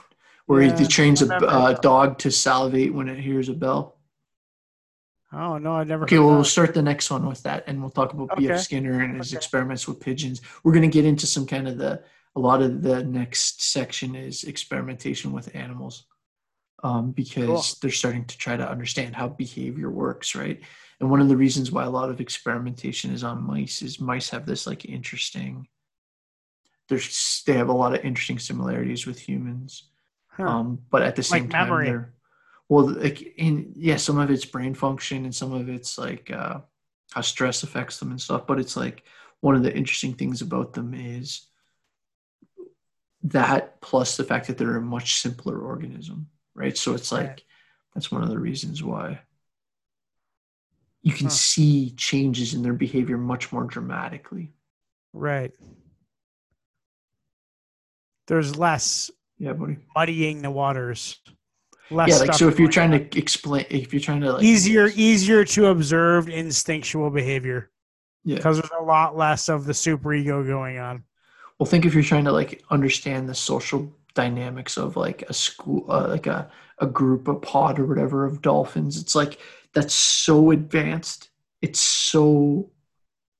where 0.47 0.63
he, 0.63 0.69
Yeah, 0.69 0.79
he 0.79 0.87
trains 0.87 1.23
a 1.23 1.35
uh, 1.35 1.73
dog 1.75 2.19
to 2.21 2.31
salivate 2.31 2.95
when 2.95 3.09
it 3.09 3.19
hears 3.19 3.49
a 3.49 3.55
bell. 3.55 3.99
Oh 5.33 5.59
no, 5.59 5.73
I 5.73 5.85
never. 5.85 6.05
Okay, 6.05 6.19
well, 6.19 6.29
we'll 6.31 6.45
start 6.45 6.73
the 6.73 6.83
next 6.83 7.11
one 7.11 7.27
with 7.27 7.43
that, 7.43 7.65
and 7.67 7.81
we'll 7.81 7.91
talk 7.91 8.13
about 8.13 8.37
B.F. 8.37 8.61
Skinner 8.61 9.01
and 9.03 9.17
his 9.17 9.33
Okay. 9.33 9.37
experiments 9.39 9.89
with 9.89 10.01
pigeons. 10.01 10.41
We're 10.63 10.73
going 10.73 10.89
to 10.89 10.93
get 10.95 11.05
into 11.05 11.27
some 11.27 11.47
kind 11.47 11.69
of 11.69 11.79
the 11.79 12.03
a 12.37 12.41
lot 12.41 12.63
of 12.63 12.83
the 12.83 13.03
next 13.03 13.63
section 13.63 14.15
is 14.15 14.45
experimentation 14.45 15.33
with 15.33 15.55
animals, 15.57 16.05
um, 16.85 17.11
because 17.13 17.47
Cool. 17.47 17.79
they're 17.83 17.91
starting 17.91 18.25
to 18.27 18.39
try 18.39 18.57
to 18.57 18.71
understand 18.71 19.17
how 19.17 19.29
behavior 19.29 19.91
works, 19.91 20.35
right? 20.35 20.61
And 21.01 21.11
one 21.11 21.21
of 21.21 21.29
the 21.29 21.37
reasons 21.37 21.73
why 21.73 21.85
a 21.85 21.91
lot 21.91 22.09
of 22.11 22.21
experimentation 22.21 23.11
is 23.13 23.25
on 23.25 23.43
mice 23.43 23.83
is 23.83 24.01
mice 24.01 24.31
have 24.31 24.47
this 24.47 24.67
like 24.67 24.85
interesting. 24.85 25.67
There's 26.89 27.43
they 27.47 27.55
have 27.55 27.69
a 27.69 27.73
lot 27.73 27.95
of 27.95 28.05
interesting 28.05 28.39
similarities 28.39 29.07
with 29.07 29.19
humans, 29.19 29.89
Huh. 30.37 30.49
um, 30.49 30.78
but 30.91 31.03
at 31.03 31.16
the 31.16 31.22
same 31.22 31.49
time 31.49 31.68
memory. 31.68 31.87
they're 31.87 32.12
well, 32.68 32.89
like 32.89 33.22
in 33.22 33.72
yeah, 33.76 33.97
some 33.97 34.18
of 34.18 34.30
it's 34.30 34.45
brain 34.45 34.74
function 34.74 35.24
and 35.24 35.34
some 35.34 35.53
of 35.53 35.68
it's 35.68 35.99
like 35.99 36.30
uh, 36.30 36.61
how 37.12 37.20
stress 37.20 37.62
affects 37.62 37.99
them 37.99 38.11
and 38.11 38.20
stuff. 38.20 38.47
But 38.47 38.59
it's 38.59 38.76
like 38.76 39.05
one 39.41 39.55
of 39.55 39.62
the 39.62 39.74
interesting 39.74 40.14
things 40.14 40.43
about 40.43 40.72
them 40.72 40.93
is 40.95 41.43
that 43.22 43.80
plus 43.80 44.16
the 44.16 44.24
fact 44.24 44.47
that 44.49 44.59
they're 44.59 44.76
a 44.76 44.80
much 44.82 45.20
simpler 45.20 45.59
organism, 45.59 46.28
right? 46.55 46.76
So 46.76 46.95
it's 46.95 47.12
like 47.12 47.26
Right. 47.26 47.43
that's 47.95 48.11
one 48.11 48.22
of 48.22 48.28
the 48.28 48.39
reasons 48.39 48.82
why 48.82 49.20
you 51.03 51.12
can 51.12 51.26
Huh. 51.26 51.30
see 51.34 51.91
changes 51.91 52.53
in 52.55 52.62
their 52.62 52.72
behavior 52.74 53.16
much 53.16 53.53
more 53.53 53.64
dramatically. 53.64 54.53
Right. 55.12 55.53
There's 58.26 58.57
less 58.57 59.11
Yeah, 59.39 59.53
buddy. 59.53 59.78
muddying 59.95 60.43
the 60.43 60.51
waters. 60.51 61.20
Less 61.91 62.09
yeah, 62.09 62.16
like 62.16 62.34
so 62.34 62.49
if 62.49 62.59
you're 62.59 62.68
trying 62.68 62.93
on. 62.95 63.09
to 63.09 63.18
explain, 63.18 63.64
if 63.70 63.93
you're 63.93 64.01
trying 64.01 64.20
to 64.22 64.32
like 64.32 64.43
easier 64.43 64.89
easier 64.95 65.45
to 65.45 65.66
observe 65.66 66.28
instinctual 66.28 67.11
behavior 67.11 67.70
yeah. 68.24 68.37
because 68.37 68.57
there's 68.59 68.70
a 68.80 68.82
lot 68.82 69.16
less 69.16 69.49
of 69.49 69.66
the 69.66 69.74
super 69.74 70.12
ego 70.12 70.45
going 70.45 70.78
on. 70.78 71.05
Well, 71.59 71.66
think 71.66 71.87
if 71.87 71.95
you're 71.95 72.03
trying 72.03 72.24
to 72.24 72.32
like 72.32 72.62
understand 72.70 73.28
the 73.28 73.34
social 73.34 73.93
dynamics 74.14 74.76
of 74.76 74.97
like 74.97 75.22
a 75.28 75.32
school, 75.32 75.87
uh, 75.89 76.09
like 76.09 76.26
a 76.26 76.51
a 76.78 76.87
group, 76.87 77.28
a 77.28 77.34
pod, 77.34 77.78
or 77.78 77.87
whatever 77.87 78.24
of 78.24 78.43
dolphins. 78.43 79.01
It's 79.01 79.14
like 79.14 79.39
that's 79.72 79.95
so 79.95 80.51
advanced. 80.51 81.30
It's 81.62 81.80
so 81.80 82.70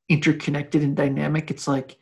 interconnected 0.09 0.83
and 0.83 0.97
dynamic. 0.97 1.51
It's 1.51 1.69
like 1.69 1.99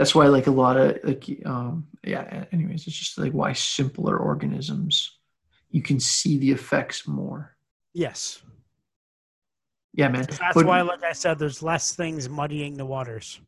that's 0.00 0.14
why 0.14 0.26
like 0.28 0.46
a 0.46 0.50
lot 0.50 0.78
of 0.78 0.96
like 1.04 1.26
um 1.44 1.86
yeah. 2.02 2.46
Anyways, 2.52 2.86
it's 2.86 2.96
just 2.96 3.18
like 3.18 3.32
why 3.32 3.52
simpler 3.52 4.16
organisms 4.16 5.18
you 5.70 5.82
can 5.82 6.00
see 6.00 6.38
the 6.38 6.50
effects 6.50 7.06
more. 7.06 7.54
Yes. 7.92 8.40
Yeah, 9.92 10.08
man. 10.08 10.22
That's 10.24 10.54
But- 10.54 10.64
why, 10.64 10.80
like 10.80 11.02
I 11.04 11.12
said, 11.12 11.38
there's 11.38 11.62
less 11.62 11.94
things 11.94 12.30
muddying 12.30 12.78
the 12.78 12.86
waters. 12.86 13.40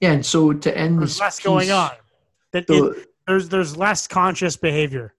Yeah, 0.00 0.12
and 0.12 0.24
so 0.24 0.54
to 0.54 0.76
end 0.76 0.98
There's 0.98 1.10
this 1.10 1.20
less 1.20 1.40
going 1.40 1.70
on. 1.70 1.90
That 2.52 2.66
the- 2.66 3.06
there's 3.26 3.50
there's 3.50 3.76
less 3.76 4.08
conscious 4.08 4.56
behavior. 4.56 5.14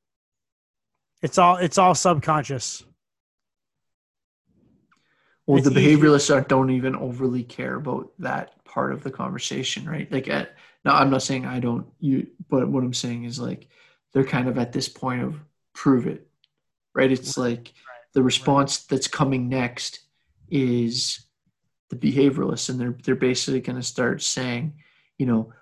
It's 1.21 1.37
all 1.37 1.57
it's 1.57 1.77
all 1.77 1.93
subconscious. 1.93 2.83
Well, 5.45 5.59
It's 5.59 5.69
the 5.69 5.79
easier- 5.79 5.97
behavioralists 5.99 6.47
don't 6.47 6.71
even 6.71 6.95
overly 6.95 7.43
care 7.43 7.75
about 7.75 8.11
that 8.19 8.52
part 8.73 8.91
of 8.91 9.03
the 9.03 9.11
conversation, 9.11 9.87
right? 9.87 10.11
Like, 10.11 10.27
at, 10.27 10.55
now 10.83 10.95
I'm 10.95 11.11
not 11.11 11.21
saying 11.21 11.45
I 11.45 11.59
don't, 11.59 11.85
you, 11.99 12.27
but 12.49 12.67
what 12.67 12.83
I'm 12.83 12.93
saying 12.93 13.25
is 13.25 13.39
like 13.39 13.67
they're 14.11 14.23
kind 14.23 14.47
of 14.47 14.57
at 14.57 14.73
this 14.73 14.89
point 14.89 15.21
of 15.21 15.39
prove 15.73 16.07
it, 16.07 16.27
right? 16.95 17.11
It's 17.11 17.37
like 17.37 17.73
the 18.13 18.23
response 18.23 18.79
that's 18.79 19.07
coming 19.07 19.47
next 19.47 19.99
is 20.49 21.25
the 21.89 21.95
behavioralists, 21.95 22.69
and 22.69 22.79
they're 22.79 22.95
they're 23.03 23.15
basically 23.15 23.61
going 23.61 23.75
to 23.75 23.83
start 23.83 24.21
saying, 24.21 24.73
you 25.17 25.25
know, 25.25 25.53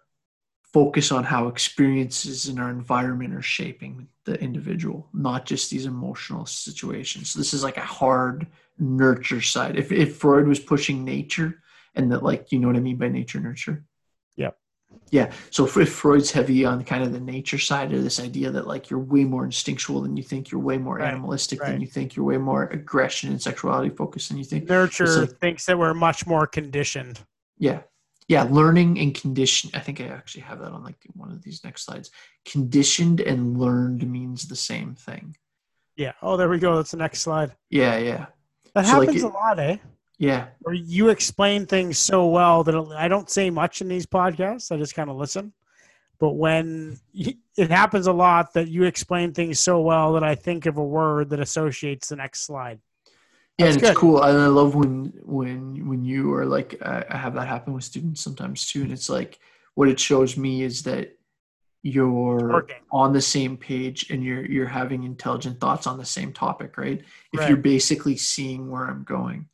focus 0.73 1.11
on 1.11 1.23
how 1.23 1.47
experiences 1.47 2.47
in 2.47 2.59
our 2.59 2.69
environment 2.69 3.33
are 3.33 3.41
shaping 3.41 4.07
the 4.23 4.39
individual, 4.41 5.07
not 5.13 5.45
just 5.45 5.69
these 5.69 5.85
emotional 5.85 6.45
situations. 6.45 7.31
So 7.31 7.39
this 7.39 7.53
is 7.53 7.63
like 7.63 7.77
a 7.77 7.81
hard 7.81 8.47
nurture 8.79 9.41
side. 9.41 9.77
If 9.77 9.91
if 9.91 10.15
Freud 10.17 10.47
was 10.47 10.59
pushing 10.59 11.03
nature 11.03 11.61
and 11.95 12.11
that 12.11 12.23
like 12.23 12.51
you 12.51 12.59
know 12.59 12.67
what 12.67 12.75
I 12.75 12.79
mean 12.79 12.97
by 12.97 13.07
nature 13.09 13.39
nurture? 13.39 13.83
yeah 14.37 14.51
Yeah. 15.11 15.31
So 15.49 15.65
if, 15.65 15.75
if 15.77 15.91
Freud's 15.91 16.31
heavy 16.31 16.63
on 16.65 16.83
kind 16.83 17.03
of 17.03 17.11
the 17.13 17.19
nature 17.19 17.57
side 17.59 17.93
of 17.93 18.03
this 18.03 18.19
idea 18.19 18.51
that 18.51 18.67
like 18.67 18.89
you're 18.89 18.99
way 18.99 19.23
more 19.25 19.45
instinctual 19.45 20.01
than 20.01 20.15
you 20.17 20.23
think, 20.23 20.51
you're 20.51 20.61
way 20.61 20.77
more 20.77 20.97
Right, 20.97 21.13
animalistic 21.13 21.59
than 21.59 21.81
you 21.81 21.87
think, 21.87 22.15
you're 22.15 22.25
way 22.25 22.37
more 22.37 22.63
aggression 22.65 23.29
and 23.31 23.41
sexuality 23.41 23.89
focused 23.89 24.29
than 24.29 24.37
you 24.37 24.43
think. 24.45 24.67
Nurture 24.69 25.21
like- 25.21 25.37
thinks 25.39 25.65
that 25.65 25.77
we're 25.77 25.93
much 25.93 26.25
more 26.25 26.45
conditioned. 26.47 27.19
Yeah. 27.57 27.81
Yeah. 28.27 28.43
Learning 28.43 28.97
and 28.99 29.13
condition. 29.13 29.69
I 29.73 29.79
think 29.79 29.99
I 30.01 30.05
actually 30.05 30.41
have 30.43 30.59
that 30.59 30.71
on 30.71 30.83
like 30.83 30.97
one 31.13 31.31
of 31.31 31.41
these 31.43 31.63
next 31.63 31.83
slides. 31.85 32.09
Conditioned 32.45 33.19
and 33.21 33.57
learned 33.57 34.09
means 34.09 34.47
the 34.47 34.55
same 34.55 34.95
thing. 34.95 35.35
Yeah. 35.97 36.13
Oh, 36.21 36.37
there 36.37 36.49
we 36.49 36.59
go. 36.59 36.75
That's 36.77 36.91
the 36.91 36.97
next 36.97 37.21
slide. 37.21 37.51
Yeah. 37.69 37.97
Yeah. 37.97 38.25
That 38.75 38.85
So, 38.85 38.99
like, 38.99 39.07
happens 39.09 39.23
it- 39.23 39.27
a 39.27 39.33
lot, 39.33 39.59
eh? 39.59 39.77
Yeah. 40.21 40.49
Where 40.59 40.75
you 40.75 41.09
explain 41.09 41.65
things 41.65 41.97
so 41.97 42.27
well 42.27 42.63
that 42.65 42.75
I 42.95 43.07
don't 43.07 43.27
say 43.27 43.49
much 43.49 43.81
in 43.81 43.87
these 43.87 44.05
podcasts. 44.05 44.71
I 44.71 44.77
just 44.77 44.93
kind 44.93 45.09
of 45.09 45.15
listen. 45.15 45.51
But 46.19 46.33
when 46.33 46.99
it 47.15 47.71
happens 47.71 48.05
a 48.05 48.13
lot 48.13 48.53
that 48.53 48.67
you 48.67 48.83
explain 48.83 49.33
things 49.33 49.59
so 49.59 49.81
well 49.81 50.13
that 50.13 50.23
I 50.23 50.35
think 50.35 50.67
of 50.67 50.77
a 50.77 50.83
word 50.83 51.31
that 51.31 51.39
associates 51.39 52.09
the 52.09 52.17
next 52.17 52.43
slide. 52.45 52.79
Yeah, 53.57 53.65
That's 53.65 53.75
and 53.77 53.83
it's 53.83 53.89
good. 53.89 53.97
cool. 53.97 54.21
And 54.21 54.37
I 54.37 54.45
love 54.45 54.75
when 54.75 55.11
when 55.23 55.87
when 55.89 56.05
you 56.05 56.31
are 56.35 56.45
like 56.45 56.79
I 56.85 57.03
I 57.09 57.17
have 57.17 57.33
that 57.33 57.47
happen 57.47 57.73
with 57.73 57.83
students 57.83 58.21
sometimes 58.21 58.67
too. 58.67 58.83
And 58.83 58.91
it's 58.91 59.09
like 59.09 59.39
what 59.73 59.89
it 59.89 59.99
shows 59.99 60.37
me 60.37 60.61
is 60.61 60.83
that 60.83 61.17
you're 61.81 62.67
on 62.91 63.11
the 63.11 63.21
same 63.21 63.57
page 63.57 64.11
and 64.11 64.23
you're 64.23 64.45
you're 64.45 64.67
having 64.67 65.03
intelligent 65.03 65.59
thoughts 65.59 65.87
on 65.87 65.97
the 65.97 66.05
same 66.05 66.31
topic, 66.31 66.77
right? 66.77 67.01
If 67.33 67.39
Right. 67.39 67.49
you're 67.49 67.57
basically 67.57 68.17
seeing 68.17 68.69
where 68.69 68.85
I'm 68.85 69.03
going. 69.03 69.47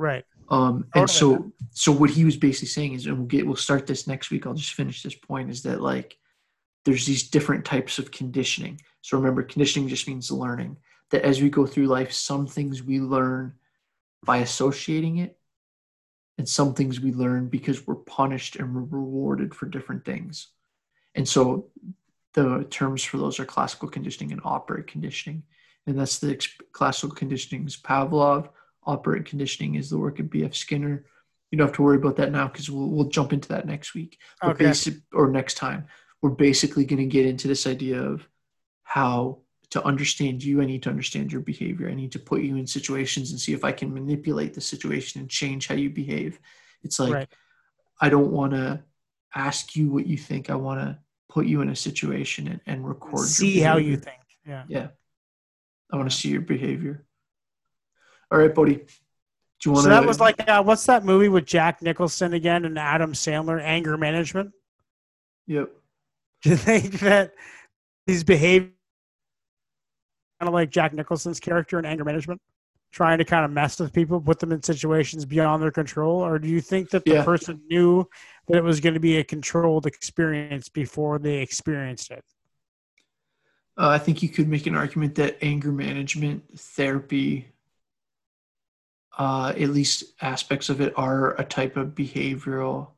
Right. 0.00 0.24
Um, 0.48 0.86
and 0.94 1.08
so, 1.08 1.52
so 1.72 1.92
what 1.92 2.08
he 2.08 2.24
was 2.24 2.38
basically 2.38 2.68
saying 2.68 2.94
is, 2.94 3.04
and 3.04 3.18
we'll 3.18 3.26
get, 3.26 3.46
we'll 3.46 3.54
start 3.54 3.86
this 3.86 4.06
next 4.06 4.30
week. 4.30 4.46
I'll 4.46 4.54
just 4.54 4.72
finish 4.72 5.02
this 5.02 5.14
point 5.14 5.50
is 5.50 5.62
that 5.64 5.82
like, 5.82 6.16
there's 6.86 7.04
these 7.04 7.28
different 7.28 7.66
types 7.66 7.98
of 7.98 8.10
conditioning. 8.10 8.80
So 9.02 9.18
remember, 9.18 9.42
conditioning 9.42 9.90
just 9.90 10.08
means 10.08 10.30
learning. 10.30 10.78
That 11.10 11.22
as 11.22 11.42
we 11.42 11.50
go 11.50 11.66
through 11.66 11.88
life, 11.88 12.12
some 12.12 12.46
things 12.46 12.82
we 12.82 12.98
learn 12.98 13.52
by 14.24 14.38
associating 14.38 15.18
it, 15.18 15.38
and 16.38 16.48
some 16.48 16.72
things 16.72 16.98
we 16.98 17.12
learn 17.12 17.48
because 17.48 17.86
we're 17.86 17.96
punished 17.96 18.56
and 18.56 18.74
we're 18.74 18.98
rewarded 18.98 19.54
for 19.54 19.66
different 19.66 20.06
things. 20.06 20.48
And 21.14 21.28
so, 21.28 21.66
the 22.32 22.66
terms 22.70 23.04
for 23.04 23.18
those 23.18 23.38
are 23.38 23.44
classical 23.44 23.88
conditioning 23.88 24.32
and 24.32 24.40
operant 24.44 24.86
conditioning, 24.86 25.42
and 25.86 25.98
that's 25.98 26.18
the 26.18 26.42
classical 26.72 27.14
conditioning 27.14 27.66
is 27.66 27.76
Pavlov 27.76 28.48
operant 28.90 29.24
conditioning 29.26 29.76
is 29.76 29.88
the 29.88 29.98
work 29.98 30.18
of 30.18 30.30
B.F. 30.30 30.54
Skinner. 30.54 31.04
You 31.50 31.58
don't 31.58 31.68
have 31.68 31.76
to 31.76 31.82
worry 31.82 31.96
about 31.96 32.16
that 32.16 32.32
now 32.32 32.48
because 32.48 32.68
we'll, 32.70 32.90
we'll 32.90 33.08
jump 33.08 33.32
into 33.32 33.48
that 33.48 33.66
next 33.66 33.94
week. 33.94 34.18
But 34.42 34.50
Okay. 34.50 34.66
basic, 34.66 34.94
or 35.12 35.30
next 35.30 35.54
time. 35.54 35.86
We're 36.22 36.30
basically 36.30 36.84
going 36.84 37.00
to 37.00 37.06
get 37.06 37.26
into 37.26 37.48
this 37.48 37.66
idea 37.66 38.02
of 38.02 38.28
how 38.82 39.38
to 39.70 39.82
understand 39.84 40.42
you. 40.42 40.60
I 40.60 40.66
need 40.66 40.82
to 40.82 40.90
understand 40.90 41.32
your 41.32 41.40
behavior. 41.40 41.88
I 41.88 41.94
need 41.94 42.12
to 42.12 42.18
put 42.18 42.42
you 42.42 42.56
in 42.56 42.66
situations 42.66 43.30
and 43.30 43.40
see 43.40 43.52
if 43.52 43.64
I 43.64 43.72
can 43.72 43.94
manipulate 43.94 44.52
the 44.52 44.60
situation 44.60 45.20
and 45.20 45.30
change 45.30 45.68
how 45.68 45.76
you 45.76 45.88
behave. 45.88 46.38
It's 46.82 46.98
like, 46.98 47.14
Right. 47.14 47.28
I 48.00 48.08
don't 48.08 48.32
want 48.32 48.52
to 48.52 48.82
ask 49.34 49.76
you 49.76 49.90
what 49.90 50.06
you 50.06 50.18
think. 50.18 50.50
I 50.50 50.56
want 50.56 50.80
to 50.80 50.98
put 51.28 51.46
you 51.46 51.60
in 51.60 51.68
a 51.70 51.76
situation 51.76 52.48
and, 52.48 52.60
and 52.66 52.86
record 52.86 53.20
your 53.20 53.26
See 53.26 53.60
how 53.60 53.76
you 53.76 53.96
think. 53.96 54.22
Yeah. 54.46 54.64
Yeah. 54.68 54.88
I 55.92 55.96
want 55.96 56.10
to 56.10 56.16
see 56.16 56.28
your 56.28 56.40
behavior. 56.40 57.04
All 58.30 58.38
right, 58.38 58.54
Bodie. 58.54 58.76
Do 58.76 58.84
you 59.64 59.72
want 59.72 59.84
So 59.84 59.90
that 59.90 60.06
was 60.06 60.20
like, 60.20 60.48
uh, 60.48 60.62
what's 60.62 60.86
that 60.86 61.04
movie 61.04 61.28
with 61.28 61.44
Jack 61.44 61.82
Nicholson 61.82 62.32
again 62.32 62.64
and 62.64 62.78
Adam 62.78 63.12
Sandler, 63.12 63.60
Anger 63.62 63.96
Management? 63.98 64.52
Yep. 65.46 65.70
Do 66.42 66.50
you 66.50 66.56
think 66.56 67.00
that 67.00 67.32
these 68.06 68.24
behavior 68.24 68.70
kind 70.40 70.48
of 70.48 70.54
like 70.54 70.70
Jack 70.70 70.94
Nicholson's 70.94 71.38
character 71.38 71.78
in 71.78 71.84
Anger 71.84 72.04
Management, 72.04 72.40
trying 72.92 73.18
to 73.18 73.24
kind 73.24 73.44
of 73.44 73.50
mess 73.50 73.78
with 73.78 73.92
people, 73.92 74.18
put 74.20 74.38
them 74.38 74.52
in 74.52 74.62
situations 74.62 75.26
beyond 75.26 75.62
their 75.62 75.70
control, 75.70 76.20
or 76.24 76.38
do 76.38 76.48
you 76.48 76.62
think 76.62 76.88
that 76.90 77.04
the 77.04 77.14
Yeah. 77.14 77.24
person 77.24 77.60
knew 77.68 78.08
that 78.48 78.56
it 78.56 78.64
was 78.64 78.80
going 78.80 78.94
to 78.94 79.00
be 79.00 79.18
a 79.18 79.24
controlled 79.24 79.86
experience 79.86 80.70
before 80.70 81.18
they 81.18 81.38
experienced 81.38 82.10
it? 82.10 82.24
Uh, 83.76 83.88
I 83.88 83.98
think 83.98 84.22
you 84.22 84.28
could 84.30 84.48
make 84.48 84.66
an 84.66 84.74
argument 84.74 85.14
that 85.16 85.36
anger 85.42 85.72
management 85.72 86.58
therapy, 86.58 87.48
uh, 89.18 89.52
at 89.56 89.70
least 89.70 90.04
aspects 90.20 90.68
of 90.68 90.80
it, 90.80 90.92
are 90.96 91.38
a 91.40 91.44
type 91.44 91.76
of 91.76 91.88
behavioral 91.88 92.88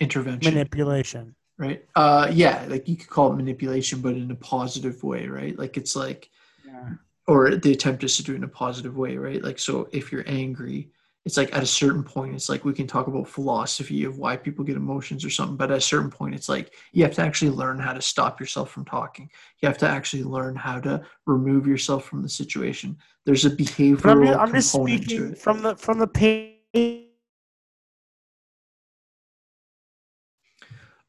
intervention, 0.00 0.54
Manipulation. 0.54 1.34
right? 1.58 1.84
Uh, 1.94 2.30
yeah, 2.32 2.64
like 2.68 2.88
you 2.88 2.96
could 2.96 3.08
call 3.08 3.32
it 3.32 3.36
manipulation, 3.36 4.00
but 4.00 4.14
in 4.14 4.30
a 4.30 4.34
positive 4.36 5.02
way, 5.02 5.26
right? 5.28 5.58
Like 5.58 5.76
it's 5.76 5.96
like, 5.96 6.30
Yeah. 6.66 6.90
or 7.26 7.56
the 7.56 7.72
attempt 7.72 8.04
is 8.04 8.16
to 8.16 8.22
do 8.22 8.32
it 8.32 8.36
in 8.36 8.44
a 8.44 8.48
positive 8.48 8.96
way, 8.96 9.16
right? 9.16 9.42
Like, 9.42 9.58
so 9.58 9.88
if 9.92 10.12
you're 10.12 10.24
angry, 10.26 10.90
it's 11.26 11.36
like 11.36 11.52
at 11.52 11.62
a 11.64 11.66
certain 11.66 12.04
point, 12.04 12.36
it's 12.36 12.48
like 12.48 12.64
we 12.64 12.72
can 12.72 12.86
talk 12.86 13.08
about 13.08 13.26
philosophy 13.26 14.04
of 14.04 14.16
why 14.16 14.36
people 14.36 14.64
get 14.64 14.76
emotions 14.76 15.24
or 15.24 15.30
something, 15.30 15.56
but 15.56 15.72
at 15.72 15.78
a 15.78 15.80
certain 15.80 16.08
point, 16.08 16.36
it's 16.36 16.48
like 16.48 16.72
you 16.92 17.02
have 17.02 17.14
to 17.16 17.20
actually 17.20 17.50
learn 17.50 17.80
how 17.80 17.92
to 17.92 18.00
stop 18.00 18.38
yourself 18.38 18.70
from 18.70 18.84
talking. 18.84 19.28
You 19.60 19.66
have 19.66 19.76
to 19.78 19.88
actually 19.88 20.22
learn 20.22 20.54
how 20.54 20.78
to 20.78 21.02
remove 21.26 21.66
yourself 21.66 22.04
from 22.04 22.22
the 22.22 22.28
situation. 22.28 22.96
There's 23.24 23.44
a 23.44 23.50
But 23.50 23.58
I'm, 23.58 23.66
behavioral 23.66 24.38
I'm 24.38 24.52
just 24.52 24.70
component 24.70 25.02
to 25.02 25.08
speaking 25.08 25.32
it. 25.32 25.38
from 25.38 25.62
the 25.62 25.74
from 25.74 25.98
the 25.98 26.06
pain. 26.06 26.52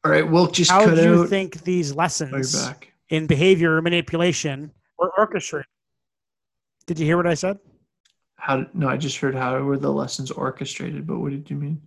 All 0.04 0.10
right, 0.10 0.28
we'll 0.28 0.48
just 0.48 0.72
How 0.72 0.84
cut 0.84 0.96
do 0.96 1.02
you 1.02 1.26
think 1.28 1.62
these 1.62 1.94
lessons 1.94 2.60
back. 2.66 2.92
in 3.10 3.28
behavior 3.28 3.80
manipulation 3.80 4.72
were 4.98 5.12
orchestrated? 5.16 5.66
Did 6.86 6.98
you 6.98 7.06
hear 7.06 7.16
what 7.16 7.26
I 7.28 7.34
said? 7.34 7.60
How? 8.38 8.66
No, 8.72 8.88
I 8.88 8.96
just 8.96 9.18
heard 9.18 9.34
how 9.34 9.60
were 9.62 9.76
the 9.76 9.92
lessons 9.92 10.30
orchestrated, 10.30 11.06
but 11.06 11.18
what 11.18 11.30
did 11.30 11.50
you 11.50 11.56
mean? 11.56 11.82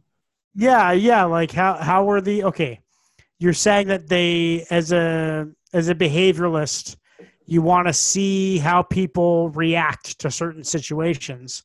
Yeah, 0.54 0.91
yeah. 0.91 1.24
Like 1.24 1.52
how 1.52 1.76
how 1.76 2.06
were 2.06 2.22
the 2.22 2.43
okay? 2.45 2.82
You're 3.39 3.54
saying 3.54 3.88
that 3.88 4.08
they 4.08 4.66
as 4.70 4.91
a 4.91 5.47
as 5.74 5.89
a 5.89 5.95
behavioralist, 5.95 6.97
you 7.45 7.62
want 7.62 7.88
to 7.88 7.93
see 7.93 8.58
how 8.58 8.84
people 8.84 9.49
react 9.49 10.20
to 10.20 10.30
certain 10.30 10.64
situations. 10.64 11.64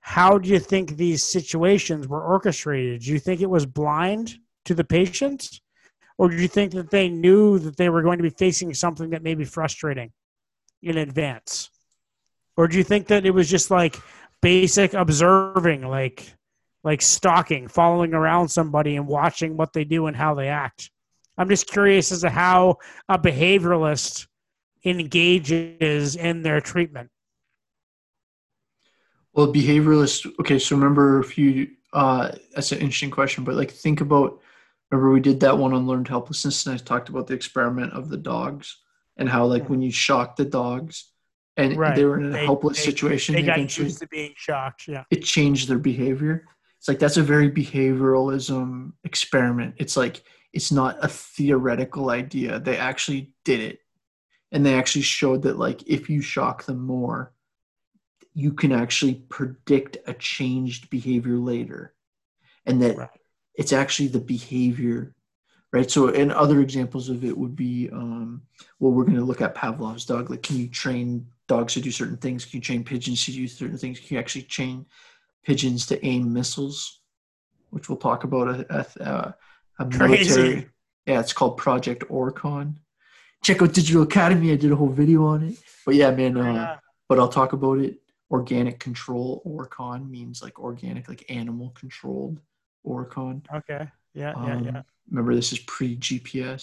How 0.00 0.38
do 0.38 0.48
you 0.48 0.58
think 0.58 0.96
these 0.96 1.24
situations 1.24 2.08
were 2.08 2.22
orchestrated? 2.22 3.02
Do 3.02 3.12
you 3.12 3.18
think 3.18 3.40
it 3.40 3.50
was 3.50 3.66
blind 3.66 4.36
to 4.64 4.74
the 4.74 4.84
patient? 4.84 5.60
Or 6.18 6.28
do 6.28 6.36
you 6.36 6.48
think 6.48 6.72
that 6.72 6.90
they 6.90 7.08
knew 7.08 7.58
that 7.58 7.76
they 7.76 7.88
were 7.88 8.02
going 8.02 8.18
to 8.18 8.22
be 8.22 8.30
facing 8.30 8.74
something 8.74 9.10
that 9.10 9.22
may 9.22 9.34
be 9.34 9.44
frustrating 9.44 10.12
in 10.82 10.98
advance? 10.98 11.70
Or 12.60 12.68
do 12.68 12.76
you 12.76 12.84
think 12.84 13.06
that 13.06 13.24
it 13.24 13.30
was 13.30 13.48
just 13.48 13.70
like 13.70 13.96
basic 14.42 14.92
observing, 14.92 15.80
like 15.80 16.30
like 16.84 17.00
stalking, 17.00 17.68
following 17.68 18.12
around 18.12 18.48
somebody 18.50 18.96
and 18.96 19.06
watching 19.06 19.56
what 19.56 19.72
they 19.72 19.84
do 19.84 20.08
and 20.08 20.14
how 20.14 20.34
they 20.34 20.48
act? 20.48 20.90
I'm 21.38 21.48
just 21.48 21.68
curious 21.68 22.12
as 22.12 22.20
to 22.20 22.28
how 22.28 22.76
a 23.08 23.18
behavioralist 23.18 24.26
engages 24.84 26.16
in 26.16 26.42
their 26.42 26.60
treatment. 26.60 27.08
Well, 29.32 29.50
behavioralist. 29.50 30.30
Okay, 30.40 30.58
so 30.58 30.76
remember 30.76 31.20
if 31.20 31.38
you. 31.38 31.70
Uh, 31.94 32.32
that's 32.54 32.72
an 32.72 32.78
interesting 32.80 33.10
question, 33.10 33.42
but 33.42 33.54
like 33.54 33.70
think 33.70 34.02
about. 34.02 34.38
Remember 34.90 35.10
we 35.10 35.20
did 35.20 35.40
that 35.40 35.56
one 35.56 35.72
on 35.72 35.86
learned 35.86 36.08
helplessness, 36.08 36.66
and 36.66 36.74
I 36.74 36.76
talked 36.76 37.08
about 37.08 37.26
the 37.26 37.32
experiment 37.32 37.94
of 37.94 38.10
the 38.10 38.18
dogs 38.18 38.76
and 39.16 39.30
how 39.30 39.46
like 39.46 39.70
when 39.70 39.80
you 39.80 39.90
shock 39.90 40.36
the 40.36 40.44
dogs, 40.44 41.09
and 41.62 41.76
Right. 41.76 41.94
they 41.96 42.04
were 42.04 42.18
in 42.18 42.26
a 42.26 42.30
They- 42.30 42.44
helpless 42.44 42.78
they- 42.78 42.90
situation, 42.90 43.34
They 43.34 43.42
got 43.42 43.58
used 43.78 43.98
to 44.00 44.06
being 44.08 44.32
shocked. 44.36 44.88
Yeah. 44.88 45.04
it 45.10 45.22
changed 45.24 45.68
their 45.68 45.78
behavior. 45.78 46.46
It's 46.78 46.88
like 46.88 46.98
that's 46.98 47.16
a 47.18 47.22
very 47.22 47.50
behavioralism 47.50 48.92
experiment. 49.04 49.74
It's 49.78 49.96
like 49.96 50.22
it's 50.52 50.72
not 50.72 50.98
a 51.04 51.08
theoretical 51.08 52.10
idea. 52.10 52.58
They 52.58 52.76
actually 52.76 53.32
did 53.44 53.60
it. 53.60 53.80
And 54.52 54.66
they 54.66 54.74
actually 54.74 55.02
showed 55.02 55.42
that 55.42 55.58
like 55.58 55.82
if 55.86 56.10
you 56.10 56.20
shock 56.22 56.64
them 56.64 56.80
more, 56.80 57.32
you 58.34 58.52
can 58.52 58.72
actually 58.72 59.14
predict 59.28 59.98
a 60.06 60.14
changed 60.14 60.90
behavior 60.90 61.36
later. 61.36 61.94
And 62.66 62.82
that 62.82 62.96
Right. 62.96 63.08
it's 63.54 63.72
actually 63.72 64.08
the 64.08 64.20
behavior 64.20 65.14
right 65.72 65.88
so 65.88 66.08
and 66.08 66.32
other 66.32 66.60
examples 66.60 67.08
of 67.08 67.24
it 67.24 67.36
would 67.38 67.54
be 67.54 67.88
um, 67.92 68.42
well 68.80 68.90
we're 68.92 69.04
going 69.04 69.16
to 69.16 69.24
look 69.24 69.40
at 69.40 69.54
pavlov's 69.54 70.04
dog 70.04 70.28
like 70.28 70.42
can 70.42 70.56
you 70.56 70.66
train 70.68 71.24
dogs 71.54 71.72
to 71.74 71.80
do 71.86 71.90
certain 72.00 72.16
things 72.24 72.44
can 72.44 72.56
you 72.58 72.64
train 72.68 72.82
pigeons 72.92 73.24
to 73.24 73.32
do 73.32 73.46
certain 73.60 73.78
things 73.82 73.96
can 74.00 74.08
you 74.14 74.18
actually 74.22 74.46
train 74.56 74.76
pigeons 75.48 75.80
to 75.90 75.94
aim 76.10 76.22
missiles 76.38 76.78
which 77.72 77.88
we'll 77.88 78.04
talk 78.08 78.20
about 78.28 78.46
a, 78.54 78.58
a, 78.78 78.82
a, 79.10 79.34
a 79.80 79.84
Crazy. 79.84 80.08
military 80.30 80.68
yeah 81.08 81.20
it's 81.24 81.32
called 81.38 81.54
project 81.66 82.02
orcon 82.18 82.66
check 83.46 83.58
out 83.62 83.72
digital 83.80 84.02
academy 84.10 84.48
i 84.52 84.56
did 84.64 84.72
a 84.72 84.76
whole 84.80 84.94
video 85.02 85.20
on 85.32 85.40
it 85.48 85.56
but 85.86 85.94
yeah 86.00 86.10
man 86.20 86.36
uh, 86.36 86.52
Yeah. 86.52 86.76
but 87.08 87.18
I'll 87.18 87.34
talk 87.40 87.52
about 87.60 87.78
it. 87.86 87.94
Organic 88.38 88.76
control 88.86 89.42
orcon 89.44 90.00
means 90.16 90.36
like 90.44 90.56
organic, 90.68 91.04
like 91.12 91.22
animal 91.40 91.68
controlled 91.82 92.36
orcon. 92.92 93.36
Okay. 93.58 93.84
Yeah. 94.22 94.32
Yeah. 94.46 94.54
Um, 94.56 94.64
Yeah. 94.68 94.82
Remember, 95.10 95.32
this 95.34 95.50
is 95.54 95.58
pre 95.72 95.88
GPS. 96.06 96.62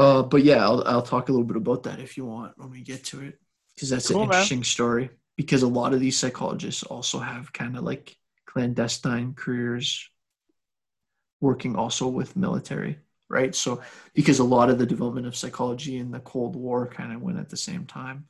Uh, 0.00 0.22
but 0.32 0.40
yeah, 0.50 0.60
I'll 0.66 0.82
I'll 0.92 1.08
talk 1.12 1.24
a 1.28 1.32
little 1.32 1.46
bit 1.52 1.56
about 1.64 1.80
that 1.86 1.98
if 2.06 2.10
you 2.18 2.24
want 2.34 2.50
when 2.58 2.70
we 2.76 2.82
get 2.92 3.00
to 3.10 3.16
it, 3.28 3.34
because 3.76 3.90
that's 3.90 4.10
Cool, 4.10 4.22
an 4.22 4.28
man. 4.28 4.28
interesting 4.28 4.64
story. 4.64 5.10
Because 5.36 5.62
a 5.62 5.68
lot 5.68 5.92
of 5.94 6.00
these 6.00 6.18
psychologists 6.18 6.82
also 6.82 7.18
have 7.18 7.52
kind 7.52 7.76
of 7.76 7.84
like 7.84 8.16
clandestine 8.46 9.34
careers, 9.34 10.10
working 11.40 11.76
also 11.76 12.08
with 12.08 12.36
military, 12.36 12.98
right? 13.28 13.54
So 13.54 13.82
because 14.14 14.38
a 14.38 14.44
lot 14.44 14.70
of 14.70 14.78
the 14.78 14.86
development 14.86 15.26
of 15.26 15.36
psychology 15.36 15.98
in 15.98 16.10
the 16.10 16.20
Cold 16.20 16.56
War 16.56 16.86
kind 16.86 17.12
of 17.12 17.22
went 17.22 17.38
at 17.38 17.50
the 17.50 17.56
same 17.56 17.84
time 17.86 18.26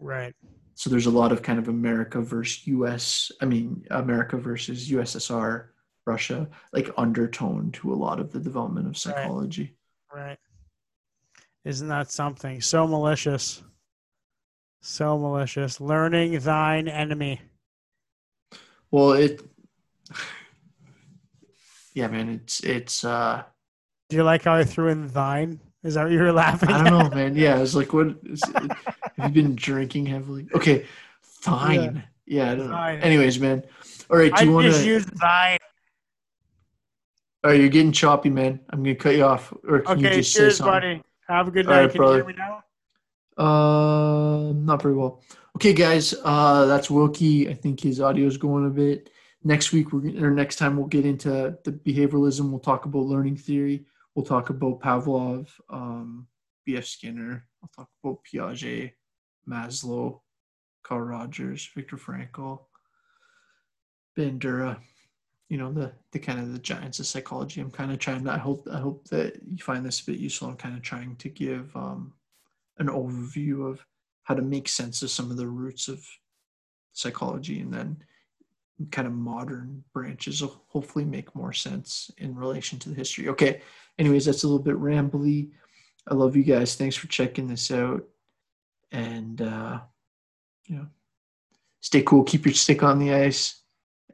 Right. 0.00 0.34
so 0.74 0.90
there's 0.90 1.06
a 1.06 1.10
lot 1.10 1.32
of 1.32 1.42
kind 1.42 1.58
of 1.58 1.68
America 1.68 2.20
versus 2.20 2.66
US, 2.68 3.32
I 3.40 3.46
mean 3.46 3.84
America 3.90 4.36
versus 4.36 4.90
USSR, 4.90 5.66
Russia, 6.06 6.48
like 6.72 6.90
undertone 6.96 7.72
to 7.72 7.92
a 7.92 7.96
lot 7.96 8.20
of 8.20 8.32
the 8.32 8.40
development 8.40 8.86
of 8.86 8.96
psychology. 8.98 9.76
Right. 10.14 10.38
Isn't 11.64 11.88
that 11.88 12.10
something? 12.12 12.60
So 12.60 12.86
malicious. 12.86 13.62
So 14.86 15.18
malicious. 15.18 15.80
Learning 15.80 16.38
thine 16.40 16.88
enemy. 16.88 17.40
Well, 18.90 19.12
it 19.12 19.40
Yeah, 21.94 22.08
man, 22.08 22.28
it's 22.28 22.60
it's 22.60 23.02
uh 23.02 23.44
Do 24.10 24.16
you 24.16 24.24
like 24.24 24.44
how 24.44 24.54
I 24.54 24.64
threw 24.64 24.88
in 24.88 25.08
thine? 25.08 25.58
Is 25.82 25.94
that 25.94 26.04
what 26.04 26.12
you 26.12 26.18
were 26.20 26.32
laughing 26.44 26.68
I 26.68 26.76
don't 26.76 26.84
at? 26.86 26.90
know, 26.90 27.08
man. 27.08 27.34
Yeah, 27.34 27.56
I 27.56 27.60
was 27.60 27.74
like 27.74 27.94
what 27.94 28.08
is 28.24 28.44
have 28.44 29.24
you 29.24 29.30
been 29.30 29.56
drinking 29.56 30.04
heavily? 30.04 30.48
Okay, 30.54 30.84
fine. 31.22 32.04
Yeah, 32.26 32.52
I 32.52 32.54
don't 32.54 32.70
know. 32.70 32.76
Anyways, 32.76 33.40
man. 33.40 33.62
All 34.10 34.18
right, 34.18 34.34
do 34.34 34.42
I 34.42 34.44
you 34.44 34.52
want 34.52 34.66
just 34.66 34.82
to 34.82 34.86
used 34.86 35.18
thine. 35.18 35.58
All 37.42 37.50
right, 37.52 37.60
you're 37.60 37.70
getting 37.70 37.92
choppy, 37.92 38.28
man. 38.28 38.60
I'm 38.68 38.82
going 38.82 38.96
to 38.96 39.02
cut 39.02 39.16
you 39.16 39.24
off 39.24 39.50
or 39.66 39.80
can 39.80 39.98
you 40.00 40.04
Okay, 40.04 40.16
just 40.16 40.34
cheers, 40.34 40.58
say 40.58 40.64
something? 40.64 40.80
buddy. 40.82 41.02
Have 41.28 41.48
a 41.48 41.50
good 41.50 41.66
All 41.66 41.72
night. 41.72 41.86
right, 41.86 41.92
Can 41.92 42.02
you 42.02 42.08
hear 42.08 42.24
brother. 42.24 42.24
me 42.24 42.34
now? 42.36 42.64
Uh, 43.36 44.52
not 44.54 44.82
very 44.82 44.94
well. 44.94 45.22
Okay, 45.56 45.72
guys, 45.72 46.14
uh, 46.24 46.66
that's 46.66 46.90
Wilkie. 46.90 47.48
I 47.48 47.54
think 47.54 47.80
his 47.80 48.00
audio 48.00 48.26
is 48.26 48.36
going 48.36 48.66
a 48.66 48.70
bit. 48.70 49.10
Next 49.42 49.72
week, 49.72 49.92
we're 49.92 50.26
or 50.26 50.30
next 50.30 50.56
time, 50.56 50.76
we'll 50.76 50.86
get 50.86 51.06
into 51.06 51.56
the 51.64 51.72
behavioralism. 51.72 52.50
We'll 52.50 52.60
talk 52.60 52.86
about 52.86 53.04
learning 53.04 53.36
theory. 53.36 53.86
We'll 54.14 54.24
talk 54.24 54.50
about 54.50 54.80
Pavlov, 54.80 55.48
um, 55.68 56.26
B.F. 56.64 56.86
Skinner. 56.86 57.46
I'll 57.62 57.70
talk 57.76 57.88
about 58.02 58.20
Piaget, 58.24 58.92
Maslow, 59.48 60.20
Carl 60.82 61.02
Rogers, 61.02 61.68
Viktor 61.74 61.96
Frankl, 61.96 62.60
Bandura. 64.16 64.78
You 65.48 65.58
know 65.58 65.72
the 65.72 65.92
the 66.12 66.18
kind 66.18 66.40
of 66.40 66.52
the 66.52 66.58
giants 66.58 66.98
of 67.00 67.06
psychology. 67.06 67.60
I'm 67.60 67.70
kind 67.70 67.92
of 67.92 67.98
trying. 67.98 68.24
To, 68.24 68.32
I 68.32 68.38
hope 68.38 68.66
I 68.72 68.78
hope 68.78 69.08
that 69.08 69.40
you 69.48 69.62
find 69.62 69.84
this 69.84 70.00
a 70.00 70.06
bit 70.06 70.18
useful. 70.18 70.48
I'm 70.48 70.56
kind 70.56 70.76
of 70.76 70.82
trying 70.82 71.16
to 71.16 71.28
give 71.28 71.74
um, 71.76 72.12
an 72.78 72.88
overview 72.88 73.70
of 73.70 73.84
how 74.24 74.34
to 74.34 74.42
make 74.42 74.68
sense 74.68 75.02
of 75.02 75.10
some 75.10 75.30
of 75.30 75.36
the 75.36 75.46
roots 75.46 75.88
of 75.88 76.04
psychology 76.92 77.60
and 77.60 77.72
then 77.72 77.96
kind 78.90 79.06
of 79.06 79.14
modern 79.14 79.84
branches 79.92 80.42
will 80.42 80.64
hopefully 80.68 81.04
make 81.04 81.34
more 81.34 81.52
sense 81.52 82.10
in 82.18 82.34
relation 82.34 82.78
to 82.78 82.88
the 82.88 82.94
history. 82.94 83.28
Okay. 83.28 83.60
Anyways, 83.98 84.24
that's 84.24 84.42
a 84.42 84.48
little 84.48 84.62
bit 84.62 84.76
rambly. 84.76 85.50
I 86.08 86.14
love 86.14 86.36
you 86.36 86.42
guys. 86.42 86.74
Thanks 86.74 86.96
for 86.96 87.06
checking 87.06 87.46
this 87.46 87.70
out. 87.70 88.02
And 88.90 89.40
uh 89.40 89.80
you 90.66 90.76
know, 90.76 90.86
stay 91.80 92.02
cool, 92.02 92.24
keep 92.24 92.46
your 92.46 92.54
stick 92.54 92.82
on 92.82 92.98
the 92.98 93.12
ice, 93.12 93.60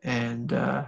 and 0.02 0.52
uh 0.52 0.86